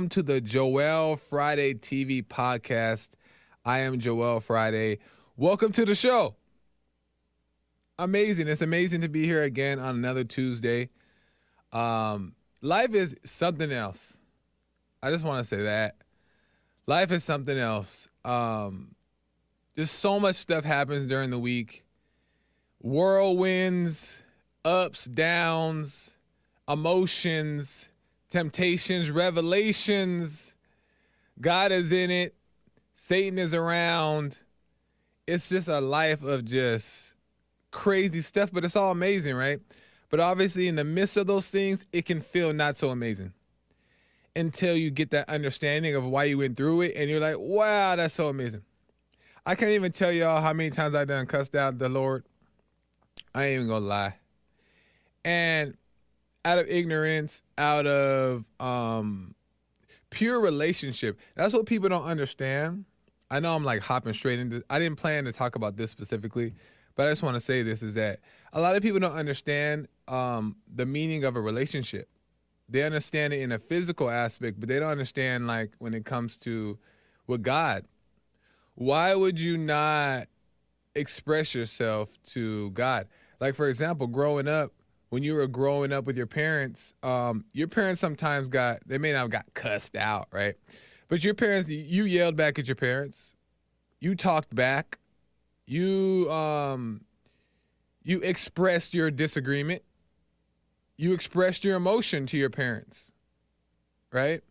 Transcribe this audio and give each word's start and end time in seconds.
Welcome 0.00 0.08
to 0.08 0.22
the 0.22 0.40
Joel 0.40 1.16
Friday 1.16 1.74
TV 1.74 2.26
podcast. 2.26 3.10
I 3.66 3.80
am 3.80 3.98
Joel 3.98 4.40
Friday. 4.40 4.98
Welcome 5.36 5.72
to 5.72 5.84
the 5.84 5.94
show. 5.94 6.36
Amazing. 7.98 8.48
It's 8.48 8.62
amazing 8.62 9.02
to 9.02 9.10
be 9.10 9.26
here 9.26 9.42
again 9.42 9.78
on 9.78 9.96
another 9.96 10.24
Tuesday. 10.24 10.88
Um, 11.70 12.34
life 12.62 12.94
is 12.94 13.14
something 13.24 13.70
else. 13.70 14.16
I 15.02 15.10
just 15.10 15.22
want 15.22 15.40
to 15.40 15.44
say 15.44 15.64
that. 15.64 15.96
Life 16.86 17.12
is 17.12 17.22
something 17.22 17.58
else. 17.58 18.08
Um, 18.24 18.94
just 19.76 19.98
so 19.98 20.18
much 20.18 20.36
stuff 20.36 20.64
happens 20.64 21.08
during 21.08 21.28
the 21.28 21.38
week 21.38 21.84
whirlwinds, 22.82 24.22
ups, 24.64 25.04
downs, 25.04 26.16
emotions, 26.66 27.90
temptations, 28.30 29.10
revelations. 29.10 30.54
God 31.40 31.72
is 31.72 31.92
in 31.92 32.10
it, 32.10 32.34
Satan 32.94 33.38
is 33.38 33.54
around. 33.54 34.38
It's 35.26 35.48
just 35.48 35.68
a 35.68 35.80
life 35.80 36.22
of 36.22 36.44
just 36.44 37.14
crazy 37.70 38.20
stuff, 38.20 38.50
but 38.52 38.64
it's 38.64 38.76
all 38.76 38.90
amazing, 38.90 39.36
right? 39.36 39.60
But 40.10 40.20
obviously, 40.20 40.66
in 40.66 40.76
the 40.76 40.84
midst 40.84 41.16
of 41.16 41.26
those 41.26 41.50
things, 41.50 41.84
it 41.92 42.04
can 42.04 42.20
feel 42.20 42.52
not 42.52 42.76
so 42.76 42.90
amazing 42.90 43.32
until 44.34 44.76
you 44.76 44.90
get 44.90 45.10
that 45.10 45.28
understanding 45.28 45.94
of 45.94 46.06
why 46.06 46.24
you 46.24 46.38
went 46.38 46.56
through 46.56 46.82
it 46.82 46.94
and 46.96 47.08
you're 47.08 47.20
like, 47.20 47.36
wow, 47.38 47.96
that's 47.96 48.14
so 48.14 48.28
amazing. 48.28 48.62
I 49.46 49.54
can't 49.54 49.72
even 49.72 49.92
tell 49.92 50.12
y'all 50.12 50.40
how 50.40 50.52
many 50.52 50.70
times 50.70 50.94
I 50.94 51.04
done 51.04 51.26
cussed 51.26 51.54
out 51.54 51.78
the 51.78 51.88
Lord. 51.88 52.24
I 53.34 53.44
ain't 53.44 53.54
even 53.56 53.68
gonna 53.68 53.86
lie. 53.86 54.14
And 55.24 55.76
out 56.44 56.58
of 56.58 56.68
ignorance, 56.68 57.42
out 57.58 57.86
of 57.86 58.44
um 58.58 59.34
pure 60.10 60.40
relationship. 60.40 61.18
That's 61.36 61.54
what 61.54 61.66
people 61.66 61.88
don't 61.88 62.04
understand. 62.04 62.84
I 63.30 63.40
know 63.40 63.54
I'm 63.54 63.64
like 63.64 63.82
hopping 63.82 64.12
straight 64.12 64.40
into 64.40 64.62
I 64.68 64.78
didn't 64.78 64.98
plan 64.98 65.24
to 65.24 65.32
talk 65.32 65.54
about 65.56 65.76
this 65.76 65.90
specifically, 65.90 66.54
but 66.96 67.06
I 67.06 67.12
just 67.12 67.22
want 67.22 67.36
to 67.36 67.40
say 67.40 67.62
this 67.62 67.82
is 67.82 67.94
that 67.94 68.20
a 68.52 68.60
lot 68.60 68.76
of 68.76 68.82
people 68.82 69.00
don't 69.00 69.12
understand 69.12 69.88
um 70.08 70.56
the 70.72 70.86
meaning 70.86 71.24
of 71.24 71.36
a 71.36 71.40
relationship. 71.40 72.08
They 72.68 72.82
understand 72.84 73.32
it 73.32 73.40
in 73.40 73.50
a 73.52 73.58
physical 73.58 74.10
aspect, 74.10 74.60
but 74.60 74.68
they 74.68 74.78
don't 74.78 74.90
understand 74.90 75.46
like 75.46 75.72
when 75.78 75.94
it 75.94 76.04
comes 76.04 76.38
to 76.40 76.78
with 77.26 77.42
God. 77.42 77.84
Why 78.74 79.14
would 79.14 79.38
you 79.38 79.58
not 79.58 80.28
express 80.94 81.54
yourself 81.54 82.18
to 82.30 82.70
God? 82.70 83.08
Like 83.40 83.54
for 83.54 83.68
example, 83.68 84.06
growing 84.06 84.48
up, 84.48 84.72
when 85.10 85.22
you 85.24 85.34
were 85.34 85.46
growing 85.46 85.92
up 85.92 86.04
with 86.04 86.16
your 86.16 86.26
parents, 86.26 86.94
um, 87.02 87.44
your 87.52 87.68
parents 87.68 88.00
sometimes 88.00 88.48
got 88.48 88.78
they 88.86 88.96
may 88.96 89.12
not 89.12 89.22
have 89.22 89.30
got 89.30 89.54
cussed 89.54 89.96
out, 89.96 90.28
right? 90.32 90.54
But 91.08 91.22
your 91.24 91.34
parents, 91.34 91.68
you 91.68 92.04
yelled 92.04 92.36
back 92.36 92.58
at 92.58 92.68
your 92.68 92.76
parents, 92.76 93.36
you 93.98 94.14
talked 94.14 94.54
back, 94.54 94.98
you 95.66 96.30
um, 96.30 97.02
you 98.02 98.20
expressed 98.20 98.94
your 98.94 99.10
disagreement, 99.10 99.82
you 100.96 101.12
expressed 101.12 101.64
your 101.64 101.76
emotion 101.76 102.26
to 102.26 102.38
your 102.38 102.50
parents, 102.50 103.12
right? 104.12 104.42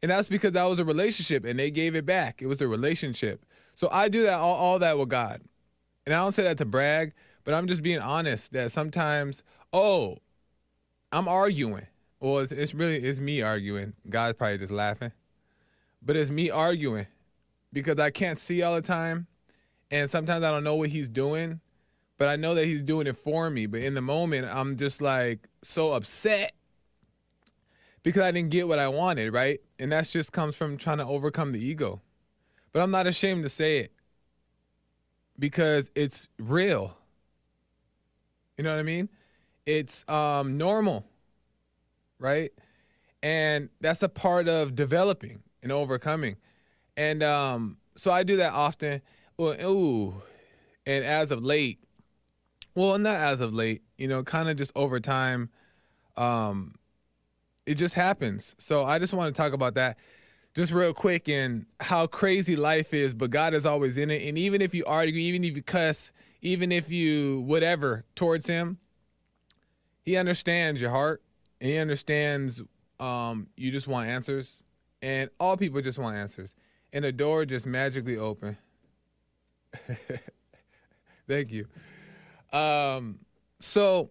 And 0.00 0.10
that's 0.10 0.28
because 0.28 0.52
that 0.52 0.64
was 0.64 0.78
a 0.78 0.84
relationship, 0.84 1.44
and 1.44 1.58
they 1.58 1.70
gave 1.70 1.94
it 1.94 2.06
back. 2.06 2.40
It 2.40 2.46
was 2.46 2.62
a 2.62 2.68
relationship. 2.68 3.44
So 3.74 3.88
I 3.92 4.08
do 4.08 4.22
that 4.22 4.38
all, 4.38 4.56
all 4.56 4.78
that 4.78 4.96
with 4.96 5.10
God, 5.10 5.42
and 6.06 6.14
I 6.14 6.18
don't 6.18 6.32
say 6.32 6.44
that 6.44 6.56
to 6.58 6.64
brag. 6.64 7.12
But 7.44 7.54
I'm 7.54 7.66
just 7.66 7.82
being 7.82 8.00
honest 8.00 8.52
that 8.52 8.72
sometimes, 8.72 9.42
oh, 9.72 10.16
I'm 11.12 11.28
arguing. 11.28 11.86
Well, 12.20 12.38
it's, 12.38 12.52
it's 12.52 12.74
really 12.74 12.96
it's 12.96 13.20
me 13.20 13.42
arguing. 13.42 13.94
God's 14.08 14.36
probably 14.36 14.58
just 14.58 14.72
laughing, 14.72 15.12
but 16.02 16.16
it's 16.16 16.30
me 16.30 16.50
arguing 16.50 17.06
because 17.72 17.98
I 17.98 18.10
can't 18.10 18.38
see 18.38 18.62
all 18.62 18.74
the 18.74 18.82
time, 18.82 19.26
and 19.90 20.10
sometimes 20.10 20.44
I 20.44 20.50
don't 20.50 20.64
know 20.64 20.76
what 20.76 20.88
He's 20.88 21.08
doing, 21.08 21.60
but 22.18 22.28
I 22.28 22.36
know 22.36 22.54
that 22.54 22.64
He's 22.64 22.82
doing 22.82 23.06
it 23.06 23.16
for 23.16 23.50
me. 23.50 23.66
But 23.66 23.82
in 23.82 23.94
the 23.94 24.02
moment, 24.02 24.46
I'm 24.50 24.76
just 24.76 25.00
like 25.00 25.48
so 25.62 25.92
upset 25.92 26.52
because 28.02 28.22
I 28.22 28.32
didn't 28.32 28.50
get 28.50 28.66
what 28.66 28.78
I 28.78 28.88
wanted, 28.88 29.32
right? 29.32 29.60
And 29.78 29.92
that 29.92 30.06
just 30.06 30.32
comes 30.32 30.56
from 30.56 30.76
trying 30.76 30.98
to 30.98 31.06
overcome 31.06 31.52
the 31.52 31.64
ego. 31.64 32.00
But 32.72 32.82
I'm 32.82 32.90
not 32.90 33.06
ashamed 33.06 33.44
to 33.44 33.48
say 33.48 33.78
it 33.78 33.92
because 35.38 35.90
it's 35.94 36.28
real. 36.38 36.96
You 38.56 38.64
know 38.64 38.72
what 38.72 38.80
I 38.80 38.82
mean? 38.82 39.08
It's 39.68 40.08
um, 40.08 40.56
normal, 40.56 41.04
right? 42.18 42.50
And 43.22 43.68
that's 43.82 44.02
a 44.02 44.08
part 44.08 44.48
of 44.48 44.74
developing 44.74 45.42
and 45.62 45.70
overcoming. 45.70 46.36
And 46.96 47.22
um, 47.22 47.76
so 47.94 48.10
I 48.10 48.22
do 48.22 48.38
that 48.38 48.54
often. 48.54 49.02
Ooh, 49.38 50.22
and 50.86 51.04
as 51.04 51.30
of 51.30 51.44
late, 51.44 51.80
well, 52.74 52.96
not 52.96 53.16
as 53.16 53.42
of 53.42 53.52
late, 53.52 53.82
you 53.98 54.08
know, 54.08 54.22
kind 54.22 54.48
of 54.48 54.56
just 54.56 54.72
over 54.74 55.00
time, 55.00 55.50
um, 56.16 56.76
it 57.66 57.74
just 57.74 57.92
happens. 57.92 58.56
So 58.58 58.86
I 58.86 58.98
just 58.98 59.12
want 59.12 59.34
to 59.34 59.38
talk 59.38 59.52
about 59.52 59.74
that 59.74 59.98
just 60.54 60.72
real 60.72 60.94
quick 60.94 61.28
and 61.28 61.66
how 61.78 62.06
crazy 62.06 62.56
life 62.56 62.94
is, 62.94 63.12
but 63.12 63.28
God 63.28 63.52
is 63.52 63.66
always 63.66 63.98
in 63.98 64.10
it. 64.10 64.22
And 64.26 64.38
even 64.38 64.62
if 64.62 64.74
you 64.74 64.86
argue, 64.86 65.18
even 65.18 65.44
if 65.44 65.56
you 65.56 65.62
cuss, 65.62 66.10
even 66.40 66.72
if 66.72 66.90
you 66.90 67.42
whatever 67.42 68.06
towards 68.14 68.46
him, 68.46 68.78
he 70.08 70.16
understands 70.16 70.80
your 70.80 70.90
heart 70.90 71.22
he 71.60 71.78
understands 71.78 72.62
um, 73.00 73.48
you 73.56 73.70
just 73.70 73.88
want 73.88 74.08
answers. 74.08 74.62
And 75.02 75.30
all 75.38 75.56
people 75.56 75.80
just 75.80 75.98
want 75.98 76.16
answers. 76.16 76.54
And 76.92 77.04
the 77.04 77.12
door 77.12 77.44
just 77.44 77.66
magically 77.66 78.16
open. 78.16 78.56
Thank 81.28 81.52
you. 81.52 81.66
Um, 82.52 83.18
so 83.60 84.08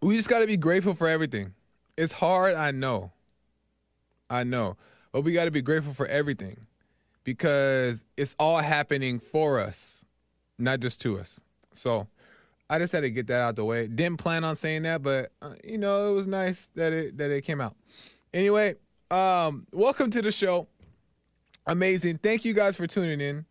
we 0.00 0.16
just 0.16 0.28
got 0.28 0.40
to 0.40 0.46
be 0.46 0.56
grateful 0.56 0.94
for 0.94 1.08
everything. 1.08 1.54
It's 1.96 2.12
hard, 2.12 2.54
I 2.54 2.70
know. 2.70 3.12
I 4.30 4.44
know. 4.44 4.76
But 5.12 5.22
we 5.22 5.32
got 5.32 5.44
to 5.44 5.50
be 5.50 5.62
grateful 5.62 5.92
for 5.92 6.06
everything 6.06 6.58
because 7.24 8.04
it's 8.16 8.34
all 8.38 8.58
happening 8.58 9.18
for 9.18 9.58
us 9.58 10.04
not 10.58 10.80
just 10.80 11.00
to 11.02 11.18
us. 11.18 11.40
So 11.72 12.06
I 12.68 12.78
just 12.78 12.92
had 12.92 13.00
to 13.02 13.10
get 13.10 13.26
that 13.26 13.40
out 13.40 13.56
the 13.56 13.64
way. 13.64 13.86
Didn't 13.86 14.18
plan 14.18 14.44
on 14.44 14.56
saying 14.56 14.82
that, 14.82 15.02
but 15.02 15.32
uh, 15.42 15.54
you 15.62 15.78
know, 15.78 16.10
it 16.10 16.14
was 16.14 16.26
nice 16.26 16.70
that 16.74 16.92
it 16.92 17.18
that 17.18 17.30
it 17.30 17.42
came 17.42 17.60
out. 17.60 17.76
Anyway, 18.32 18.76
um, 19.10 19.66
welcome 19.72 20.10
to 20.10 20.22
the 20.22 20.32
show. 20.32 20.66
Amazing. 21.66 22.18
Thank 22.18 22.44
you 22.44 22.54
guys 22.54 22.76
for 22.76 22.86
tuning 22.86 23.20
in. 23.20 23.46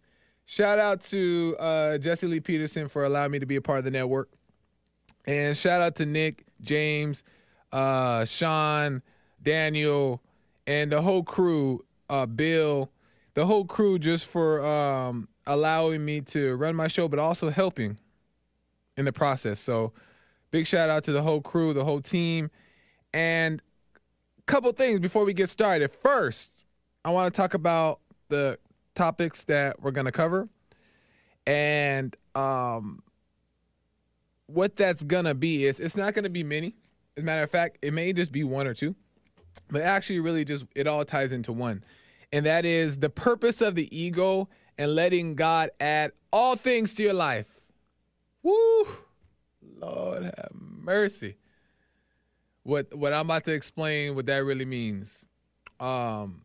Shout 0.46 0.78
out 0.78 1.02
to 1.02 1.56
uh, 1.60 1.98
Jesse 1.98 2.28
Lee 2.28 2.40
Peterson 2.40 2.88
for 2.88 3.06
allowing 3.06 3.32
me 3.32 3.40
to 3.40 3.46
be 3.46 3.56
a 3.56 3.62
part 3.62 3.80
of 3.80 3.86
the 3.86 3.92
network. 3.92 4.30
And 5.26 5.56
shout 5.56 5.80
out 5.80 5.96
to 5.96 6.06
Nick, 6.06 6.44
James, 6.62 7.24
uh, 7.72 8.26
Sean, 8.26 9.02
Daniel, 9.42 10.22
and 10.68 10.92
the 10.92 11.02
whole 11.02 11.24
crew, 11.24 11.86
uh, 12.10 12.26
Bill, 12.26 12.92
the 13.36 13.46
whole 13.46 13.66
crew 13.66 13.98
just 13.98 14.28
for 14.28 14.64
um, 14.66 15.30
allowing 15.48 16.04
me 16.04 16.22
to 16.22 16.56
run 16.56 16.76
my 16.76 16.88
show, 16.88 17.08
but 17.08 17.20
also 17.20 17.50
helping 17.50 17.98
in 18.98 19.06
the 19.06 19.14
process. 19.14 19.60
So, 19.60 19.94
big 20.52 20.68
shout 20.68 20.90
out 20.90 21.04
to 21.06 21.12
the 21.12 21.22
whole 21.22 21.42
crew, 21.42 21.74
the 21.74 21.86
whole 21.86 22.02
team. 22.02 22.50
And 23.14 23.62
a 24.40 24.42
couple 24.44 24.72
things 24.72 25.00
before 25.00 25.26
we 25.26 25.34
get 25.34 25.50
started. 25.50 25.92
First, 25.92 26.66
I 27.06 27.12
want 27.12 27.34
to 27.34 27.38
talk 27.38 27.54
about 27.54 28.00
the 28.30 28.58
topics 28.96 29.44
that 29.46 29.82
we're 29.82 29.92
going 29.92 30.06
to 30.06 30.12
cover 30.12 30.48
and 31.46 32.16
um, 32.36 33.04
what 34.48 34.76
that's 34.76 35.04
going 35.04 35.26
to 35.26 35.36
be 35.36 35.66
is 35.66 35.80
it's 35.80 35.98
not 35.98 36.14
going 36.14 36.24
to 36.24 36.30
be 36.30 36.44
many. 36.44 36.76
As 37.18 37.24
a 37.24 37.26
matter 37.26 37.44
of 37.44 37.52
fact, 37.52 37.80
it 37.82 37.94
may 37.94 38.14
just 38.14 38.32
be 38.32 38.44
one 38.44 38.68
or 38.68 38.74
two, 38.74 38.96
but 39.70 39.82
actually, 39.82 40.20
really, 40.20 40.46
just 40.46 40.66
it 40.76 40.88
all 40.88 41.06
ties 41.06 41.32
into 41.32 41.52
one. 41.52 41.84
And 42.32 42.46
that 42.46 42.66
is 42.66 43.00
the 43.00 43.10
purpose 43.10 43.62
of 43.62 43.76
the 43.76 43.96
ego 43.96 44.50
and 44.78 44.96
letting 44.96 45.36
God 45.36 45.70
add 45.80 46.12
all 46.32 46.56
things 46.56 46.96
to 46.96 47.04
your 47.04 47.14
life. 47.14 47.63
Woo! 48.44 48.86
Lord 49.80 50.24
have 50.24 50.52
mercy. 50.54 51.38
What 52.64 52.94
what 52.94 53.14
I'm 53.14 53.26
about 53.26 53.46
to 53.46 53.54
explain 53.54 54.16
what 54.16 54.26
that 54.28 54.44
really 54.44 54.66
means. 54.66 55.28
Um 55.80 56.44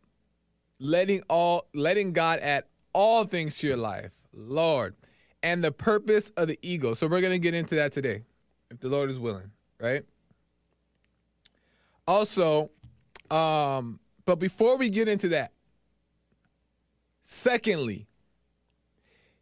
letting 0.80 1.22
all 1.28 1.66
letting 1.74 2.12
God 2.12 2.38
add 2.40 2.64
all 2.92 3.24
things 3.24 3.58
to 3.58 3.66
your 3.66 3.76
life. 3.76 4.14
Lord. 4.32 4.94
And 5.42 5.62
the 5.62 5.70
purpose 5.70 6.30
of 6.36 6.48
the 6.48 6.58
ego. 6.62 6.94
So 6.94 7.06
we're 7.06 7.20
to 7.20 7.38
get 7.38 7.54
into 7.54 7.76
that 7.76 7.92
today 7.92 8.22
if 8.70 8.80
the 8.80 8.88
Lord 8.88 9.10
is 9.10 9.18
willing, 9.18 9.50
right? 9.80 10.04
Also, 12.06 12.70
um 13.30 14.00
but 14.24 14.36
before 14.36 14.76
we 14.76 14.90
get 14.90 15.08
into 15.08 15.30
that, 15.30 15.52
secondly, 17.22 18.06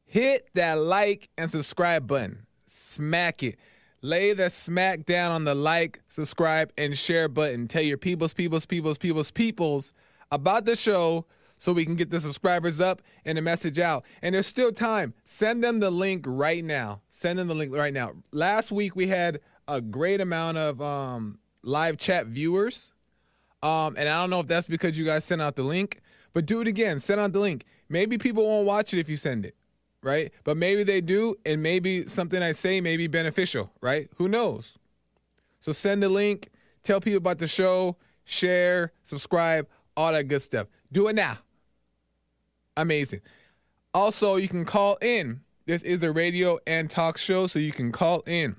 hit 0.05 0.49
that 0.55 0.75
like 0.75 1.29
and 1.37 1.51
subscribe 1.51 2.07
button. 2.07 2.46
Smack 2.77 3.43
it. 3.43 3.57
lay 4.03 4.35
the 4.35 4.51
smack 4.51 5.07
down 5.07 5.33
on 5.33 5.45
the 5.45 5.55
like, 5.55 6.01
subscribe, 6.09 6.71
and 6.77 6.97
share 6.97 7.27
button. 7.27 7.67
Tell 7.69 7.83
your 7.83 7.97
peoples, 7.97 8.35
peoples, 8.35 8.67
peoples, 8.67 8.99
peoples, 8.99 9.31
peoples 9.31 9.93
about 10.31 10.67
the 10.67 10.77
show 10.77 11.25
so 11.57 11.73
we 11.73 11.87
can 11.87 11.97
get 11.97 12.11
the 12.11 12.21
subscribers 12.21 12.79
up 12.79 13.01
and 13.25 13.39
the 13.39 13.43
message 13.43 13.79
out. 13.79 14.05
And 14.21 14.35
there's 14.35 14.47
still 14.47 14.73
time. 14.73 15.15
Send 15.25 15.65
them 15.65 15.81
the 15.81 15.91
link 15.91 16.25
right 16.29 16.63
now. 16.63 17.01
Send 17.09 17.39
them 17.39 17.49
the 17.49 17.55
link 17.55 17.75
right 17.75 17.95
now. 17.95 18.13
Last 18.31 18.71
week 18.71 18.95
we 18.95 19.07
had 19.07 19.41
a 19.67 19.81
great 19.81 20.21
amount 20.21 20.59
of 20.59 20.83
um, 20.83 21.39
live 21.63 21.97
chat 21.97 22.27
viewers. 22.27 22.93
Um, 23.63 23.97
and 23.97 24.07
I 24.09 24.21
don't 24.21 24.31
know 24.31 24.41
if 24.41 24.47
that's 24.47 24.69
because 24.69 24.99
you 24.99 25.07
guys 25.07 25.25
sent 25.25 25.41
out 25.41 25.57
the 25.57 25.65
link, 25.65 26.03
but 26.35 26.45
do 26.45 26.61
it 26.61 26.69
again. 26.69 27.01
Send 27.01 27.21
out 27.21 27.33
the 27.33 27.41
link. 27.41 27.65
Maybe 27.89 28.19
people 28.19 28.45
won't 28.45 28.67
watch 28.67 28.93
it 28.93 29.01
if 29.01 29.09
you 29.09 29.17
send 29.17 29.47
it, 29.47 29.57
right? 30.03 30.33
But 30.45 30.57
maybe 30.57 30.83
they 30.83 31.01
do, 31.01 31.35
and 31.45 31.63
maybe 31.63 32.09
something 32.09 32.43
I 32.43 32.53
say 32.53 32.81
may 32.81 32.97
be 32.97 33.07
beneficial, 33.07 33.73
right? 33.81 34.09
Who 34.17 34.29
knows? 34.29 34.79
So 35.61 35.73
send 35.73 36.03
the 36.03 36.09
link, 36.09 36.51
tell 36.83 37.01
people 37.01 37.19
about 37.19 37.39
the 37.39 37.49
show, 37.49 37.97
share, 38.25 38.93
subscribe, 39.03 39.69
all 39.97 40.13
that 40.13 40.25
good 40.25 40.43
stuff. 40.43 40.69
Do 40.93 41.09
it 41.09 41.17
now. 41.17 41.39
Amazing. 42.77 43.21
Also, 43.95 44.37
you 44.37 44.49
can 44.49 44.65
call 44.65 44.99
in. 45.01 45.41
This 45.65 45.83
is 45.83 46.03
a 46.03 46.13
radio 46.13 46.59
and 46.67 46.89
talk 46.89 47.19
show, 47.19 47.47
so 47.47 47.59
you 47.59 47.73
can 47.73 47.91
call 47.91 48.21
in. 48.27 48.57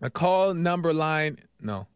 The 0.00 0.10
call 0.10 0.54
number 0.54 0.92
line, 0.92 1.38
no. 1.60 1.86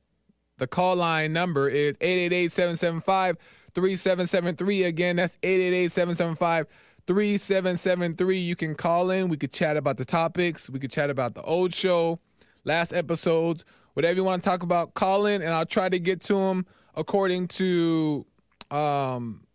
The 0.58 0.67
call 0.67 0.96
line 0.96 1.32
number 1.32 1.69
is 1.69 1.96
888 2.00 2.52
775 2.52 3.37
3773. 3.75 4.84
Again, 4.84 5.17
that's 5.17 5.37
888 5.43 5.93
775 5.93 6.67
3773. 7.06 8.38
You 8.38 8.56
can 8.56 8.74
call 8.74 9.10
in. 9.10 9.28
We 9.28 9.36
could 9.36 9.52
chat 9.52 9.76
about 9.76 9.96
the 9.96 10.04
topics. 10.04 10.68
We 10.68 10.78
could 10.78 10.90
chat 10.90 11.10
about 11.10 11.34
the 11.34 11.42
old 11.42 11.72
show, 11.72 12.18
last 12.64 12.92
episodes, 12.92 13.64
whatever 13.94 14.14
you 14.14 14.24
want 14.24 14.42
to 14.42 14.48
talk 14.48 14.62
about. 14.62 14.94
Call 14.94 15.26
in, 15.26 15.42
and 15.42 15.52
I'll 15.52 15.66
try 15.66 15.88
to 15.88 15.98
get 15.98 16.20
to 16.22 16.34
them 16.34 16.66
according 16.94 17.48
to 17.48 18.26
um, 18.70 19.46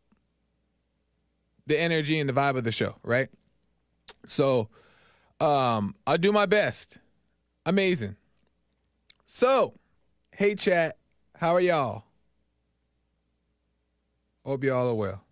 the 1.68 1.80
energy 1.80 2.20
and 2.20 2.30
the 2.30 2.34
vibe 2.34 2.58
of 2.58 2.64
the 2.64 2.72
show, 2.72 2.96
right? 3.04 3.30
So 4.28 4.70
um, 5.40 5.96
I'll 6.06 6.18
do 6.18 6.32
my 6.32 6.46
best. 6.46 7.00
Amazing. 7.66 8.16
So, 9.26 9.76
hey 10.32 10.56
chat, 10.56 10.98
how 11.36 11.54
are 11.54 11.62
y'all? 11.62 12.04
Hope 14.46 14.64
y'all 14.64 14.90
are 14.90 14.96
well. 14.96 15.24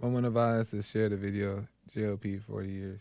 Moment 0.00 0.26
of 0.26 0.34
violence 0.34 0.70
has 0.70 0.88
shared 0.88 1.12
a 1.12 1.16
video, 1.16 1.66
JLP 1.94 2.42
40 2.44 2.68
years. 2.68 3.00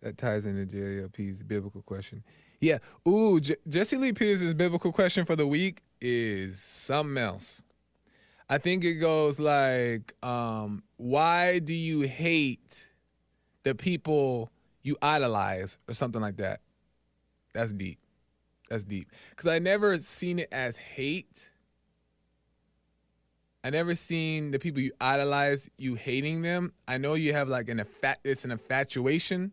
That 0.00 0.16
ties 0.16 0.46
into 0.46 0.64
JLP's 0.64 1.42
biblical 1.42 1.82
question. 1.82 2.22
Yeah. 2.60 2.78
Ooh, 3.06 3.40
J- 3.40 3.56
Jesse 3.68 3.96
Lee 3.96 4.12
Peterson's 4.12 4.54
biblical 4.54 4.92
question 4.92 5.26
for 5.26 5.36
the 5.36 5.46
week 5.46 5.82
is 6.00 6.60
something 6.62 7.18
else. 7.18 7.62
I 8.48 8.56
think 8.58 8.84
it 8.84 8.94
goes 8.94 9.38
like, 9.38 10.14
um, 10.24 10.82
why 10.96 11.58
do 11.58 11.74
you 11.74 12.02
hate 12.02 12.90
the 13.62 13.74
people 13.74 14.50
you 14.82 14.96
idolize 15.02 15.78
or 15.86 15.94
something 15.94 16.22
like 16.22 16.38
that? 16.38 16.60
That's 17.52 17.72
deep. 17.72 17.98
That's 18.70 18.84
deep. 18.84 19.10
Because 19.30 19.50
I 19.50 19.58
never 19.58 19.98
seen 20.00 20.38
it 20.38 20.48
as 20.50 20.76
hate. 20.78 21.49
I 23.62 23.70
never 23.70 23.94
seen 23.94 24.52
the 24.52 24.58
people 24.58 24.80
you 24.80 24.92
idolize 25.00 25.70
you 25.76 25.94
hating 25.94 26.42
them. 26.42 26.72
I 26.88 26.98
know 26.98 27.14
you 27.14 27.34
have 27.34 27.48
like 27.48 27.68
an 27.68 27.78
infat 27.78 28.16
it's 28.24 28.44
an 28.44 28.50
infatuation, 28.50 29.52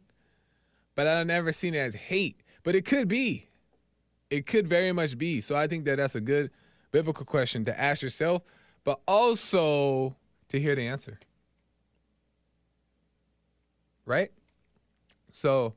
but 0.95 1.07
I've 1.07 1.27
never 1.27 1.51
seen 1.51 1.73
it 1.73 1.79
as 1.79 1.95
hate. 1.95 2.41
But 2.63 2.75
it 2.75 2.85
could 2.85 3.07
be. 3.07 3.47
It 4.29 4.45
could 4.45 4.67
very 4.67 4.91
much 4.91 5.17
be. 5.17 5.41
So 5.41 5.55
I 5.55 5.67
think 5.67 5.85
that 5.85 5.97
that's 5.97 6.15
a 6.15 6.21
good 6.21 6.51
biblical 6.91 7.25
question 7.25 7.65
to 7.65 7.79
ask 7.79 8.01
yourself, 8.01 8.43
but 8.83 8.99
also 9.07 10.15
to 10.49 10.59
hear 10.59 10.75
the 10.75 10.87
answer. 10.87 11.19
Right? 14.05 14.31
So 15.31 15.73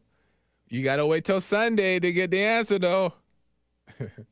you 0.69 0.85
got 0.85 0.97
to 0.97 1.07
wait 1.07 1.25
till 1.25 1.41
Sunday 1.41 1.99
to 1.99 2.13
get 2.13 2.31
the 2.31 2.43
answer 2.43 2.79
though. 2.79 3.15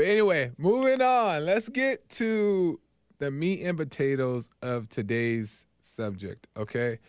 but 0.00 0.08
anyway, 0.08 0.50
moving 0.56 1.02
on. 1.02 1.44
Let's 1.44 1.68
get 1.68 2.08
to 2.12 2.80
the 3.18 3.30
meat 3.30 3.62
and 3.62 3.76
potatoes 3.76 4.48
of 4.62 4.88
today's 4.88 5.66
subject, 5.82 6.46
okay? 6.56 7.00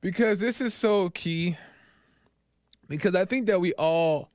Because 0.00 0.40
this 0.40 0.60
is 0.60 0.74
so 0.74 1.10
key. 1.10 1.56
Because 2.88 3.14
I 3.14 3.24
think 3.24 3.46
that 3.46 3.60
we 3.60 3.74
all 3.74 4.32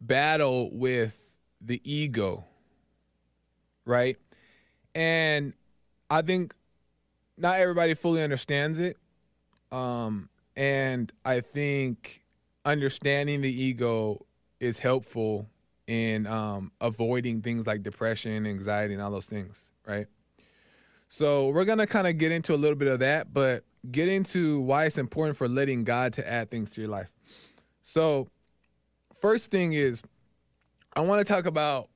battle 0.00 0.68
with 0.72 1.36
the 1.60 1.80
ego, 1.84 2.44
right? 3.84 4.16
And 4.92 5.54
I 6.10 6.22
think 6.22 6.54
not 7.38 7.60
everybody 7.60 7.94
fully 7.94 8.20
understands 8.20 8.80
it. 8.80 8.96
Um, 9.70 10.28
and 10.56 11.12
I 11.24 11.38
think 11.38 12.24
understanding 12.64 13.42
the 13.42 13.62
ego 13.62 14.26
is 14.58 14.80
helpful 14.80 15.48
in 15.86 16.26
um, 16.26 16.72
avoiding 16.80 17.42
things 17.42 17.66
like 17.66 17.82
depression, 17.82 18.46
anxiety, 18.46 18.94
and 18.94 19.02
all 19.02 19.10
those 19.10 19.26
things, 19.26 19.70
right? 19.86 20.06
So 21.08 21.48
we're 21.48 21.64
gonna 21.64 21.86
kind 21.86 22.06
of 22.06 22.18
get 22.18 22.32
into 22.32 22.54
a 22.54 22.56
little 22.56 22.76
bit 22.76 22.88
of 22.88 22.98
that, 23.00 23.32
but 23.32 23.64
get 23.90 24.08
into 24.08 24.60
why 24.60 24.86
it's 24.86 24.98
important 24.98 25.36
for 25.36 25.48
letting 25.48 25.84
God 25.84 26.12
to 26.14 26.28
add 26.28 26.50
things 26.50 26.70
to 26.72 26.80
your 26.80 26.90
life. 26.90 27.12
So, 27.82 28.28
first 29.20 29.50
thing 29.50 29.72
is, 29.72 30.02
I 30.94 31.00
want 31.00 31.24
to 31.24 31.32
talk 31.32 31.46
about, 31.46 31.88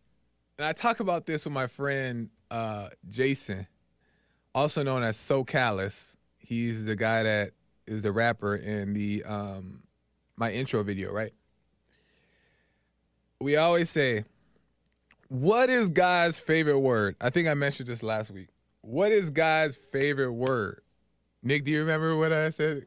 and 0.58 0.66
I 0.66 0.72
talk 0.72 1.00
about 1.00 1.26
this 1.26 1.44
with 1.44 1.54
my 1.54 1.66
friend 1.66 2.30
uh, 2.50 2.88
Jason, 3.08 3.66
also 4.54 4.82
known 4.82 5.02
as 5.02 5.16
So 5.16 5.44
Callous. 5.44 6.16
He's 6.38 6.84
the 6.84 6.96
guy 6.96 7.22
that 7.22 7.52
is 7.86 8.02
the 8.02 8.12
rapper 8.12 8.54
in 8.56 8.92
the 8.92 9.24
um, 9.24 9.82
my 10.36 10.52
intro 10.52 10.82
video, 10.82 11.12
right? 11.12 11.32
We 13.40 13.56
always 13.56 13.90
say, 13.90 14.24
what 15.28 15.70
is 15.70 15.88
God's 15.88 16.38
favorite 16.38 16.80
word? 16.80 17.16
I 17.20 17.30
think 17.30 17.48
I 17.48 17.54
mentioned 17.54 17.88
this 17.88 18.02
last 18.02 18.30
week. 18.30 18.48
What 18.82 19.12
is 19.12 19.30
God's 19.30 19.76
favorite 19.76 20.32
word? 20.32 20.82
Nick, 21.42 21.64
do 21.64 21.70
you 21.70 21.80
remember 21.80 22.16
what 22.16 22.32
I 22.32 22.50
said? 22.50 22.86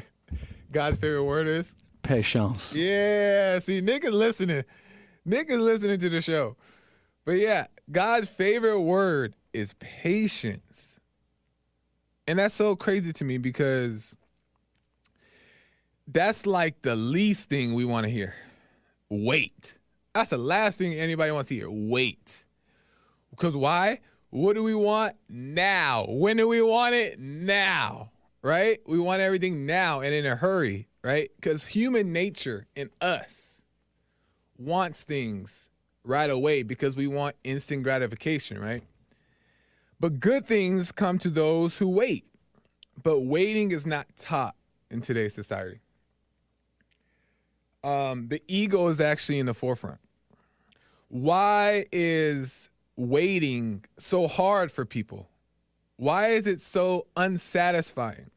God's 0.72 0.98
favorite 0.98 1.24
word 1.24 1.46
is? 1.46 1.74
Patience. 2.02 2.74
Yeah. 2.74 3.58
See, 3.58 3.80
Nick 3.80 4.04
is 4.04 4.12
listening. 4.12 4.64
Nick 5.24 5.50
is 5.50 5.58
listening 5.58 5.98
to 5.98 6.08
the 6.08 6.22
show. 6.22 6.56
But 7.24 7.38
yeah, 7.38 7.66
God's 7.90 8.28
favorite 8.28 8.80
word 8.80 9.34
is 9.52 9.74
patience. 9.74 10.98
And 12.26 12.38
that's 12.38 12.54
so 12.54 12.74
crazy 12.76 13.12
to 13.12 13.24
me 13.24 13.38
because 13.38 14.16
that's 16.06 16.46
like 16.46 16.82
the 16.82 16.96
least 16.96 17.48
thing 17.50 17.74
we 17.74 17.84
want 17.84 18.04
to 18.04 18.10
hear. 18.10 18.34
Wait. 19.10 19.78
That's 20.14 20.30
the 20.30 20.38
last 20.38 20.78
thing 20.78 20.94
anybody 20.94 21.32
wants 21.32 21.48
to 21.48 21.54
hear. 21.54 21.70
Wait. 21.70 22.44
Because 23.30 23.56
why? 23.56 24.00
What 24.30 24.54
do 24.54 24.62
we 24.62 24.74
want 24.74 25.14
now? 25.28 26.06
When 26.08 26.36
do 26.36 26.48
we 26.48 26.62
want 26.62 26.94
it? 26.94 27.18
Now. 27.18 28.10
Right? 28.42 28.78
We 28.86 28.98
want 28.98 29.22
everything 29.22 29.66
now 29.66 30.00
and 30.00 30.12
in 30.12 30.26
a 30.26 30.34
hurry, 30.34 30.88
right? 31.04 31.30
Because 31.36 31.64
human 31.64 32.12
nature 32.12 32.66
in 32.74 32.90
us 33.00 33.62
wants 34.58 35.02
things 35.04 35.70
right 36.04 36.30
away 36.30 36.62
because 36.62 36.96
we 36.96 37.06
want 37.06 37.36
instant 37.44 37.84
gratification, 37.84 38.58
right? 38.58 38.82
But 40.00 40.18
good 40.18 40.44
things 40.44 40.90
come 40.90 41.18
to 41.20 41.30
those 41.30 41.78
who 41.78 41.88
wait. 41.88 42.24
But 43.00 43.20
waiting 43.20 43.70
is 43.70 43.86
not 43.86 44.08
taught 44.16 44.56
in 44.90 45.00
today's 45.00 45.34
society. 45.34 45.81
Um, 47.84 48.28
the 48.28 48.42
ego 48.46 48.88
is 48.88 49.00
actually 49.00 49.38
in 49.38 49.46
the 49.46 49.54
forefront. 49.54 49.98
Why 51.08 51.84
is 51.92 52.70
waiting 52.96 53.84
so 53.98 54.28
hard 54.28 54.70
for 54.70 54.84
people? 54.84 55.28
Why 55.96 56.28
is 56.28 56.46
it 56.46 56.60
so 56.60 57.06
unsatisfying? 57.16 58.30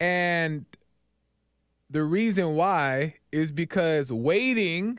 And 0.00 0.66
the 1.88 2.02
reason 2.02 2.54
why 2.54 3.14
is 3.30 3.52
because 3.52 4.10
waiting 4.10 4.98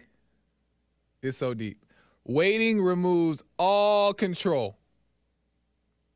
is 1.22 1.36
so 1.36 1.54
deep. 1.54 1.84
Waiting 2.24 2.82
removes 2.82 3.44
all 3.58 4.14
control. 4.14 4.78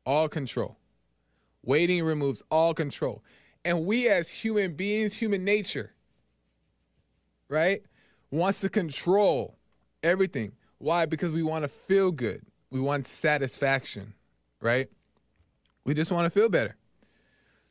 All 0.06 0.28
control. 0.28 0.78
Waiting 1.62 2.02
removes 2.02 2.42
all 2.50 2.72
control. 2.72 3.22
And 3.64 3.86
we, 3.86 4.08
as 4.08 4.28
human 4.28 4.74
beings, 4.74 5.14
human 5.14 5.44
nature, 5.44 5.92
right, 7.48 7.82
wants 8.30 8.60
to 8.60 8.68
control 8.68 9.56
everything. 10.02 10.52
Why? 10.78 11.06
Because 11.06 11.32
we 11.32 11.42
want 11.42 11.64
to 11.64 11.68
feel 11.68 12.12
good. 12.12 12.42
We 12.70 12.80
want 12.80 13.06
satisfaction, 13.06 14.14
right? 14.60 14.88
We 15.84 15.94
just 15.94 16.12
want 16.12 16.26
to 16.26 16.30
feel 16.30 16.48
better. 16.48 16.76